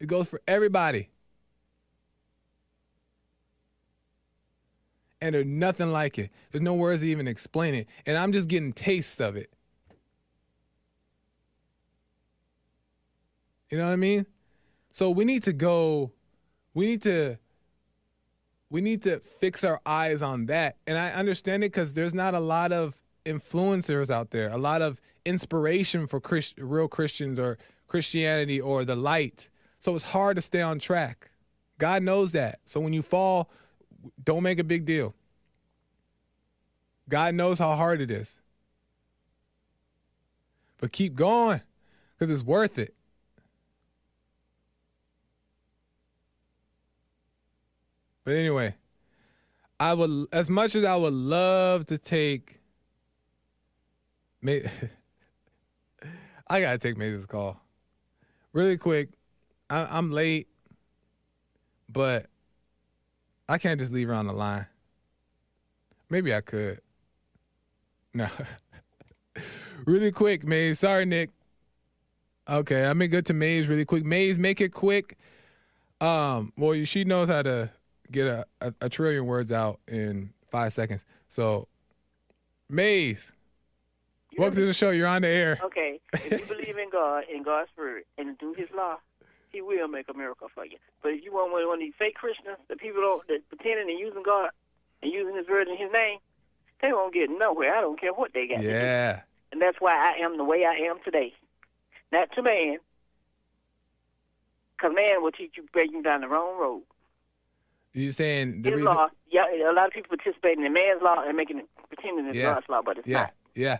It 0.00 0.06
goes 0.06 0.28
for 0.28 0.40
everybody. 0.48 1.08
And 5.24 5.34
there's 5.34 5.46
nothing 5.46 5.90
like 5.90 6.18
it. 6.18 6.30
There's 6.52 6.60
no 6.60 6.74
words 6.74 7.00
to 7.00 7.08
even 7.08 7.26
explain 7.26 7.74
it. 7.74 7.88
And 8.04 8.18
I'm 8.18 8.30
just 8.30 8.46
getting 8.46 8.74
tastes 8.74 9.20
of 9.20 9.36
it. 9.36 9.50
You 13.70 13.78
know 13.78 13.86
what 13.86 13.94
I 13.94 13.96
mean? 13.96 14.26
So 14.90 15.08
we 15.08 15.24
need 15.24 15.42
to 15.44 15.54
go, 15.54 16.12
we 16.74 16.84
need 16.84 17.00
to 17.02 17.38
we 18.68 18.82
need 18.82 19.00
to 19.04 19.20
fix 19.20 19.64
our 19.64 19.80
eyes 19.86 20.20
on 20.20 20.44
that. 20.46 20.76
And 20.86 20.98
I 20.98 21.12
understand 21.12 21.64
it 21.64 21.72
because 21.72 21.94
there's 21.94 22.12
not 22.12 22.34
a 22.34 22.40
lot 22.40 22.70
of 22.70 23.00
influencers 23.24 24.10
out 24.10 24.30
there, 24.30 24.50
a 24.50 24.58
lot 24.58 24.82
of 24.82 25.00
inspiration 25.24 26.06
for 26.06 26.20
Christ, 26.20 26.58
real 26.58 26.88
Christians 26.88 27.38
or 27.38 27.56
Christianity 27.86 28.60
or 28.60 28.84
the 28.84 28.96
light. 28.96 29.48
So 29.78 29.94
it's 29.94 30.04
hard 30.04 30.36
to 30.36 30.42
stay 30.42 30.60
on 30.60 30.80
track. 30.80 31.30
God 31.78 32.02
knows 32.02 32.32
that. 32.32 32.60
So 32.66 32.78
when 32.78 32.92
you 32.92 33.00
fall, 33.00 33.48
don't 34.22 34.42
make 34.42 34.58
a 34.58 34.64
big 34.64 34.84
deal. 34.84 35.14
God 37.08 37.34
knows 37.34 37.58
how 37.58 37.74
hard 37.76 38.00
it 38.00 38.10
is. 38.10 38.40
But 40.78 40.92
keep 40.92 41.14
going 41.14 41.60
because 42.18 42.32
it's 42.32 42.46
worth 42.46 42.78
it. 42.78 42.94
But 48.24 48.36
anyway, 48.36 48.74
I 49.78 49.92
would 49.92 50.26
as 50.32 50.48
much 50.48 50.74
as 50.74 50.84
I 50.84 50.96
would 50.96 51.12
love 51.12 51.86
to 51.86 51.98
take 51.98 52.60
I 54.44 54.60
gotta 56.60 56.78
take 56.78 56.96
Maze's 56.96 57.26
call. 57.26 57.60
Really 58.52 58.76
quick. 58.76 59.10
I, 59.70 59.86
I'm 59.90 60.10
late, 60.12 60.48
but 61.88 62.26
I 63.48 63.58
can't 63.58 63.78
just 63.78 63.92
leave 63.92 64.08
her 64.08 64.14
on 64.14 64.26
the 64.26 64.32
line. 64.32 64.66
Maybe 66.10 66.34
I 66.34 66.40
could. 66.40 66.80
No. 68.12 68.28
really 69.86 70.12
quick, 70.12 70.44
Maze. 70.44 70.78
Sorry, 70.78 71.04
Nick. 71.04 71.30
Okay, 72.48 72.84
I'm 72.84 72.98
good 72.98 73.26
to 73.26 73.34
Maze 73.34 73.68
really 73.68 73.84
quick. 73.84 74.04
Maze, 74.04 74.38
make 74.38 74.60
it 74.60 74.72
quick. 74.72 75.16
Um, 76.00 76.52
well, 76.56 76.84
she 76.84 77.04
knows 77.04 77.28
how 77.28 77.42
to 77.42 77.70
get 78.10 78.26
a, 78.26 78.44
a, 78.60 78.74
a 78.82 78.88
trillion 78.88 79.24
words 79.26 79.50
out 79.50 79.80
in 79.88 80.30
five 80.50 80.72
seconds. 80.72 81.04
So, 81.28 81.68
Maze, 82.68 83.32
welcome 84.36 84.56
to 84.56 84.66
the 84.66 84.74
show. 84.74 84.90
You're 84.90 85.08
on 85.08 85.22
the 85.22 85.28
air. 85.28 85.58
Okay, 85.64 86.00
if 86.12 86.30
you 86.48 86.54
believe 86.54 86.76
in 86.76 86.90
God 86.90 87.24
in 87.32 87.42
God's 87.42 87.70
word 87.78 88.02
and 88.18 88.36
do 88.38 88.54
His 88.54 88.68
law, 88.76 88.98
He 89.54 89.62
will 89.62 89.86
make 89.86 90.08
a 90.08 90.14
miracle 90.14 90.48
for 90.52 90.66
you. 90.66 90.76
But 91.00 91.12
if 91.12 91.24
you 91.24 91.32
want 91.32 91.52
one 91.52 91.62
of 91.62 91.78
these 91.78 91.92
fake 91.96 92.16
Christians, 92.16 92.56
the 92.68 92.74
people 92.76 93.00
don't, 93.00 93.26
that 93.28 93.48
pretending 93.48 93.88
and 93.88 93.98
using 93.98 94.24
God 94.24 94.50
and 95.00 95.12
using 95.12 95.36
His 95.36 95.46
word 95.48 95.68
in 95.68 95.76
His 95.76 95.92
name, 95.92 96.18
they 96.82 96.92
won't 96.92 97.14
get 97.14 97.30
nowhere. 97.30 97.76
I 97.76 97.80
don't 97.80 98.00
care 98.00 98.12
what 98.12 98.32
they 98.34 98.48
got. 98.48 98.62
Yeah. 98.62 99.20
And 99.52 99.62
that's 99.62 99.80
why 99.80 99.92
I 99.94 100.18
am 100.24 100.36
the 100.36 100.44
way 100.44 100.64
I 100.64 100.74
am 100.74 100.96
today. 101.04 101.32
Not 102.10 102.32
to 102.34 102.42
man, 102.42 102.78
because 104.76 104.92
man 104.94 105.22
will 105.22 105.30
teach 105.30 105.52
you, 105.56 105.62
breaking 105.72 106.02
down 106.02 106.20
the 106.22 106.28
wrong 106.28 106.58
road. 106.58 106.82
You 107.92 108.10
saying 108.10 108.62
the 108.62 108.70
His 108.70 108.76
reason? 108.78 108.92
law, 108.92 109.08
yeah, 109.30 109.44
a 109.70 109.72
lot 109.72 109.86
of 109.86 109.92
people 109.92 110.16
participating 110.16 110.64
in 110.64 110.72
man's 110.72 111.00
law 111.00 111.22
and 111.24 111.36
making 111.36 111.58
it, 111.60 111.68
pretending 111.88 112.26
it's 112.26 112.36
Yeah. 112.36 112.54
God's 112.54 112.68
law, 112.68 112.82
but 112.84 112.98
it's 112.98 113.06
Yeah, 113.06 113.20
not. 113.20 113.32
yeah. 113.54 113.78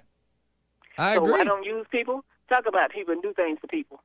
I 0.97 1.15
so 1.17 1.25
agree. 1.25 1.41
I 1.41 1.45
don't 1.45 1.65
use 1.65 1.85
people. 1.91 2.25
Talk 2.49 2.67
about 2.67 2.93
people 2.93 3.13
and 3.13 3.23
do 3.23 3.33
things 3.33 3.59
to 3.63 3.67
people. 3.67 4.01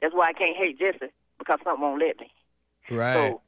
That's 0.00 0.14
why 0.14 0.28
I 0.28 0.32
can't 0.32 0.56
hate 0.56 0.78
Jesse 0.78 1.12
because 1.38 1.58
something 1.64 1.82
won't 1.82 2.00
let 2.00 2.20
me. 2.20 2.30
right. 2.90 3.32
So 3.32 3.42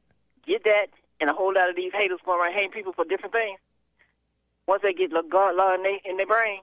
get 0.45 0.63
that, 0.63 0.87
and 1.19 1.29
a 1.29 1.33
whole 1.33 1.53
lot 1.53 1.69
of 1.69 1.75
these 1.75 1.91
haters 1.93 2.19
going 2.25 2.39
around 2.39 2.53
hating 2.53 2.71
people 2.71 2.93
for 2.93 3.05
different 3.05 3.33
things. 3.33 3.59
Once 4.67 4.81
they 4.83 4.93
get 4.93 5.11
the 5.11 5.23
God 5.29 5.55
law 5.55 5.73
in 5.73 5.83
their 5.83 5.97
in 6.05 6.17
their 6.17 6.27
brain, 6.27 6.59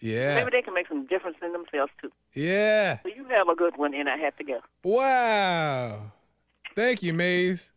yeah. 0.00 0.34
maybe 0.34 0.50
they 0.50 0.62
can 0.62 0.74
make 0.74 0.88
some 0.88 1.06
difference 1.06 1.36
in 1.42 1.52
themselves 1.52 1.92
too. 2.00 2.12
Yeah. 2.34 2.98
So 3.02 3.08
you 3.08 3.24
have 3.30 3.48
a 3.48 3.54
good 3.54 3.76
one, 3.76 3.94
and 3.94 4.08
I 4.08 4.16
have 4.16 4.36
to 4.36 4.44
go. 4.44 4.60
Wow. 4.82 6.12
Thank 6.74 7.02
you, 7.02 7.12
Maze. 7.12 7.72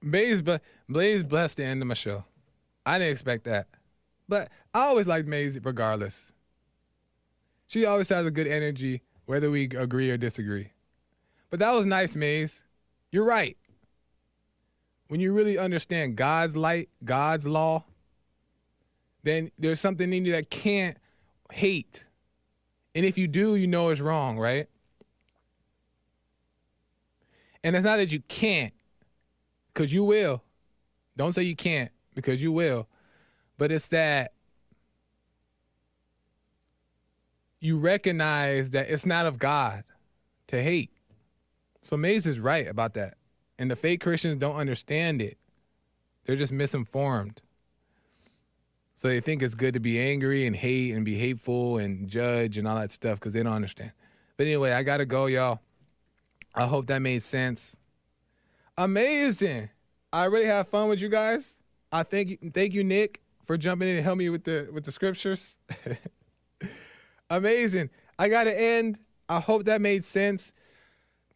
Maze, 0.00 0.42
but 0.42 0.62
Blaze 0.88 1.22
blessed 1.22 1.58
the 1.58 1.64
end 1.64 1.80
of 1.82 1.88
my 1.88 1.94
show. 1.94 2.24
I 2.84 2.98
didn't 2.98 3.12
expect 3.12 3.44
that, 3.44 3.68
but 4.28 4.48
I 4.74 4.80
always 4.86 5.06
liked 5.06 5.28
Maze 5.28 5.58
regardless. 5.62 6.32
She 7.72 7.86
always 7.86 8.10
has 8.10 8.26
a 8.26 8.30
good 8.30 8.46
energy, 8.46 9.00
whether 9.24 9.50
we 9.50 9.64
agree 9.64 10.10
or 10.10 10.18
disagree. 10.18 10.72
But 11.48 11.58
that 11.60 11.72
was 11.72 11.86
nice, 11.86 12.14
Maze. 12.14 12.64
You're 13.10 13.24
right. 13.24 13.56
When 15.08 15.20
you 15.20 15.32
really 15.32 15.56
understand 15.56 16.16
God's 16.16 16.54
light, 16.54 16.90
God's 17.02 17.46
law, 17.46 17.84
then 19.22 19.52
there's 19.58 19.80
something 19.80 20.12
in 20.12 20.26
you 20.26 20.32
that 20.32 20.50
can't 20.50 20.98
hate. 21.50 22.04
And 22.94 23.06
if 23.06 23.16
you 23.16 23.26
do, 23.26 23.56
you 23.56 23.66
know 23.66 23.88
it's 23.88 24.02
wrong, 24.02 24.38
right? 24.38 24.66
And 27.64 27.74
it's 27.74 27.86
not 27.86 27.96
that 27.96 28.12
you 28.12 28.20
can't, 28.28 28.74
because 29.72 29.94
you 29.94 30.04
will. 30.04 30.42
Don't 31.16 31.32
say 31.32 31.44
you 31.44 31.56
can't, 31.56 31.90
because 32.14 32.42
you 32.42 32.52
will. 32.52 32.86
But 33.56 33.72
it's 33.72 33.86
that 33.86 34.32
you 37.62 37.78
recognize 37.78 38.70
that 38.70 38.90
it's 38.90 39.06
not 39.06 39.24
of 39.24 39.38
God 39.38 39.84
to 40.48 40.60
hate. 40.60 40.90
So 41.80 41.96
Maze 41.96 42.26
is 42.26 42.40
right 42.40 42.66
about 42.66 42.94
that. 42.94 43.14
And 43.56 43.70
the 43.70 43.76
fake 43.76 44.00
Christians 44.00 44.36
don't 44.36 44.56
understand 44.56 45.22
it. 45.22 45.38
They're 46.24 46.36
just 46.36 46.52
misinformed. 46.52 47.40
So 48.96 49.06
they 49.06 49.20
think 49.20 49.42
it's 49.42 49.54
good 49.54 49.74
to 49.74 49.80
be 49.80 50.00
angry 50.00 50.44
and 50.44 50.56
hate 50.56 50.92
and 50.92 51.04
be 51.04 51.14
hateful 51.14 51.78
and 51.78 52.08
judge 52.08 52.58
and 52.58 52.66
all 52.66 52.76
that 52.78 52.90
stuff 52.90 53.20
because 53.20 53.32
they 53.32 53.44
don't 53.44 53.52
understand. 53.52 53.92
But 54.36 54.46
anyway, 54.46 54.72
I 54.72 54.82
gotta 54.82 55.06
go, 55.06 55.26
y'all. 55.26 55.60
I 56.56 56.66
hope 56.66 56.86
that 56.88 57.00
made 57.00 57.22
sense. 57.22 57.76
Amazing. 58.76 59.70
I 60.12 60.24
really 60.24 60.46
have 60.46 60.66
fun 60.66 60.88
with 60.88 61.00
you 61.00 61.08
guys. 61.08 61.54
I 61.92 62.02
thank 62.02 62.30
you, 62.30 62.38
thank 62.52 62.74
you, 62.74 62.82
Nick, 62.82 63.22
for 63.44 63.56
jumping 63.56 63.88
in 63.88 63.96
and 63.96 64.04
helping 64.04 64.26
me 64.26 64.30
with 64.30 64.44
the 64.44 64.68
with 64.72 64.84
the 64.84 64.92
scriptures. 64.92 65.56
Amazing. 67.32 67.88
I 68.18 68.28
gotta 68.28 68.58
end. 68.58 68.98
I 69.26 69.40
hope 69.40 69.64
that 69.64 69.80
made 69.80 70.04
sense. 70.04 70.52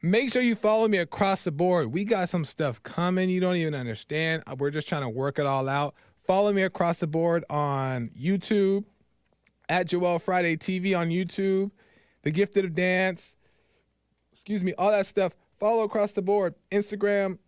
Make 0.03 0.31
sure 0.31 0.43
you 0.43 0.55
follow 0.55 0.89
me 0.89 0.99
across 0.99 1.45
the 1.45 1.51
board. 1.51 1.91
We 1.91 2.05
got 2.05 2.29
some 2.29 2.45
stuff 2.45 2.83
coming 2.83 3.31
you 3.31 3.41
don't 3.41 3.57
even 3.57 3.75
understand. 3.75 4.43
We're 4.59 4.71
just 4.71 4.89
trying 4.89 5.03
to 5.03 5.09
work 5.09 5.39
it 5.39 5.47
all 5.47 5.71
out. 5.71 5.95
Follow 6.19 6.53
me 6.53 6.63
across 6.63 6.99
the 6.99 7.07
board 7.07 7.47
on 7.49 8.11
YouTube, 8.11 8.85
at 9.71 9.87
Joel 9.87 10.19
Friday 10.19 10.59
TV 10.59 10.97
on 10.97 11.09
YouTube, 11.09 11.71
The 12.25 12.31
Gifted 12.31 12.67
of 12.67 12.75
Dance, 12.75 13.35
excuse 14.33 14.63
me, 14.63 14.75
all 14.75 14.91
that 14.91 15.07
stuff. 15.07 15.35
Follow 15.59 15.85
across 15.85 16.13
the 16.13 16.21
board. 16.21 16.57
Instagram, 16.71 17.39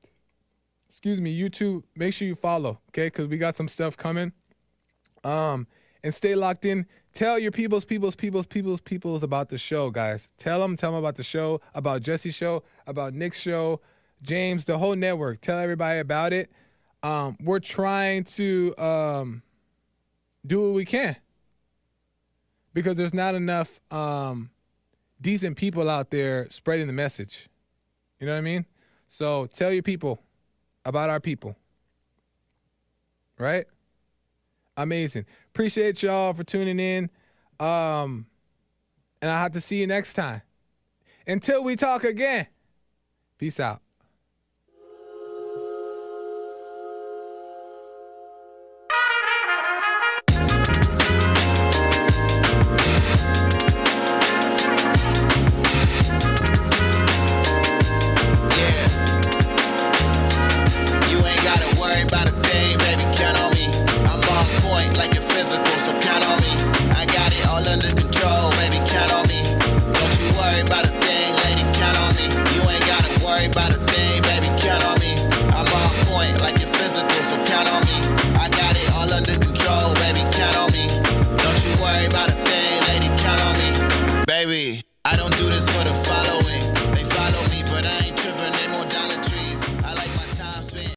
excuse 0.89 1.21
me, 1.21 1.39
YouTube. 1.39 1.83
Make 1.95 2.15
sure 2.15 2.27
you 2.27 2.35
follow, 2.35 2.81
okay? 2.89 3.09
Because 3.09 3.27
we 3.29 3.37
got 3.37 3.59
some 3.59 3.69
stuff 3.69 3.99
coming. 3.99 4.33
Um, 5.23 5.67
and 6.03 6.15
stay 6.15 6.35
locked 6.35 6.65
in. 6.65 6.87
Tell 7.19 7.37
your 7.37 7.51
peoples, 7.51 7.85
peoples, 7.85 8.15
peoples, 8.15 8.47
peoples, 8.47 8.81
peoples 8.81 9.25
about 9.25 9.49
the 9.49 9.59
show, 9.59 9.91
guys. 9.91 10.29
Tell 10.39 10.61
them, 10.61 10.77
tell 10.77 10.93
them 10.93 11.01
about 11.01 11.17
the 11.17 11.25
show, 11.25 11.61
about 11.75 12.01
Jesse's 12.01 12.33
show, 12.33 12.63
about 12.87 13.13
Nick's 13.13 13.41
show, 13.41 13.81
James, 14.23 14.67
the 14.67 14.79
whole 14.79 14.95
network. 14.95 15.41
Tell 15.41 15.59
everybody 15.59 15.99
about 15.99 16.33
it. 16.33 16.49
Um, 17.03 17.37
we're 17.43 17.59
trying 17.59 18.23
to 18.23 18.73
um, 18.79 19.43
do 20.47 20.63
what 20.63 20.75
we 20.75 20.85
can 20.85 21.17
because 22.73 22.97
there's 22.97 23.13
not 23.13 23.35
enough 23.35 23.81
um, 23.91 24.51
decent 25.21 25.57
people 25.57 25.91
out 25.91 26.11
there 26.11 26.49
spreading 26.51 26.87
the 26.87 26.93
message. 26.93 27.49
You 28.21 28.29
know 28.29 28.35
what 28.35 28.39
I 28.39 28.43
mean? 28.43 28.65
So 29.09 29.47
tell 29.47 29.73
your 29.73 29.83
people 29.83 30.23
about 30.85 31.11
our 31.11 31.19
people. 31.19 31.57
Right? 33.41 33.67
Amazing. 34.77 35.27
Appreciate 35.59 36.05
y'all 36.05 36.33
for 36.35 36.45
tuning 36.45 36.79
in. 36.79 37.11
Um, 37.59 38.27
and 39.21 39.29
I'll 39.29 39.43
have 39.43 39.51
to 39.55 39.61
see 39.61 39.81
you 39.81 39.89
next 39.89 40.15
time. 40.15 40.43
Until 41.27 41.65
we 41.65 41.75
talk 41.75 42.05
again. 42.05 42.47
Peace 43.39 43.59
out. 43.59 43.83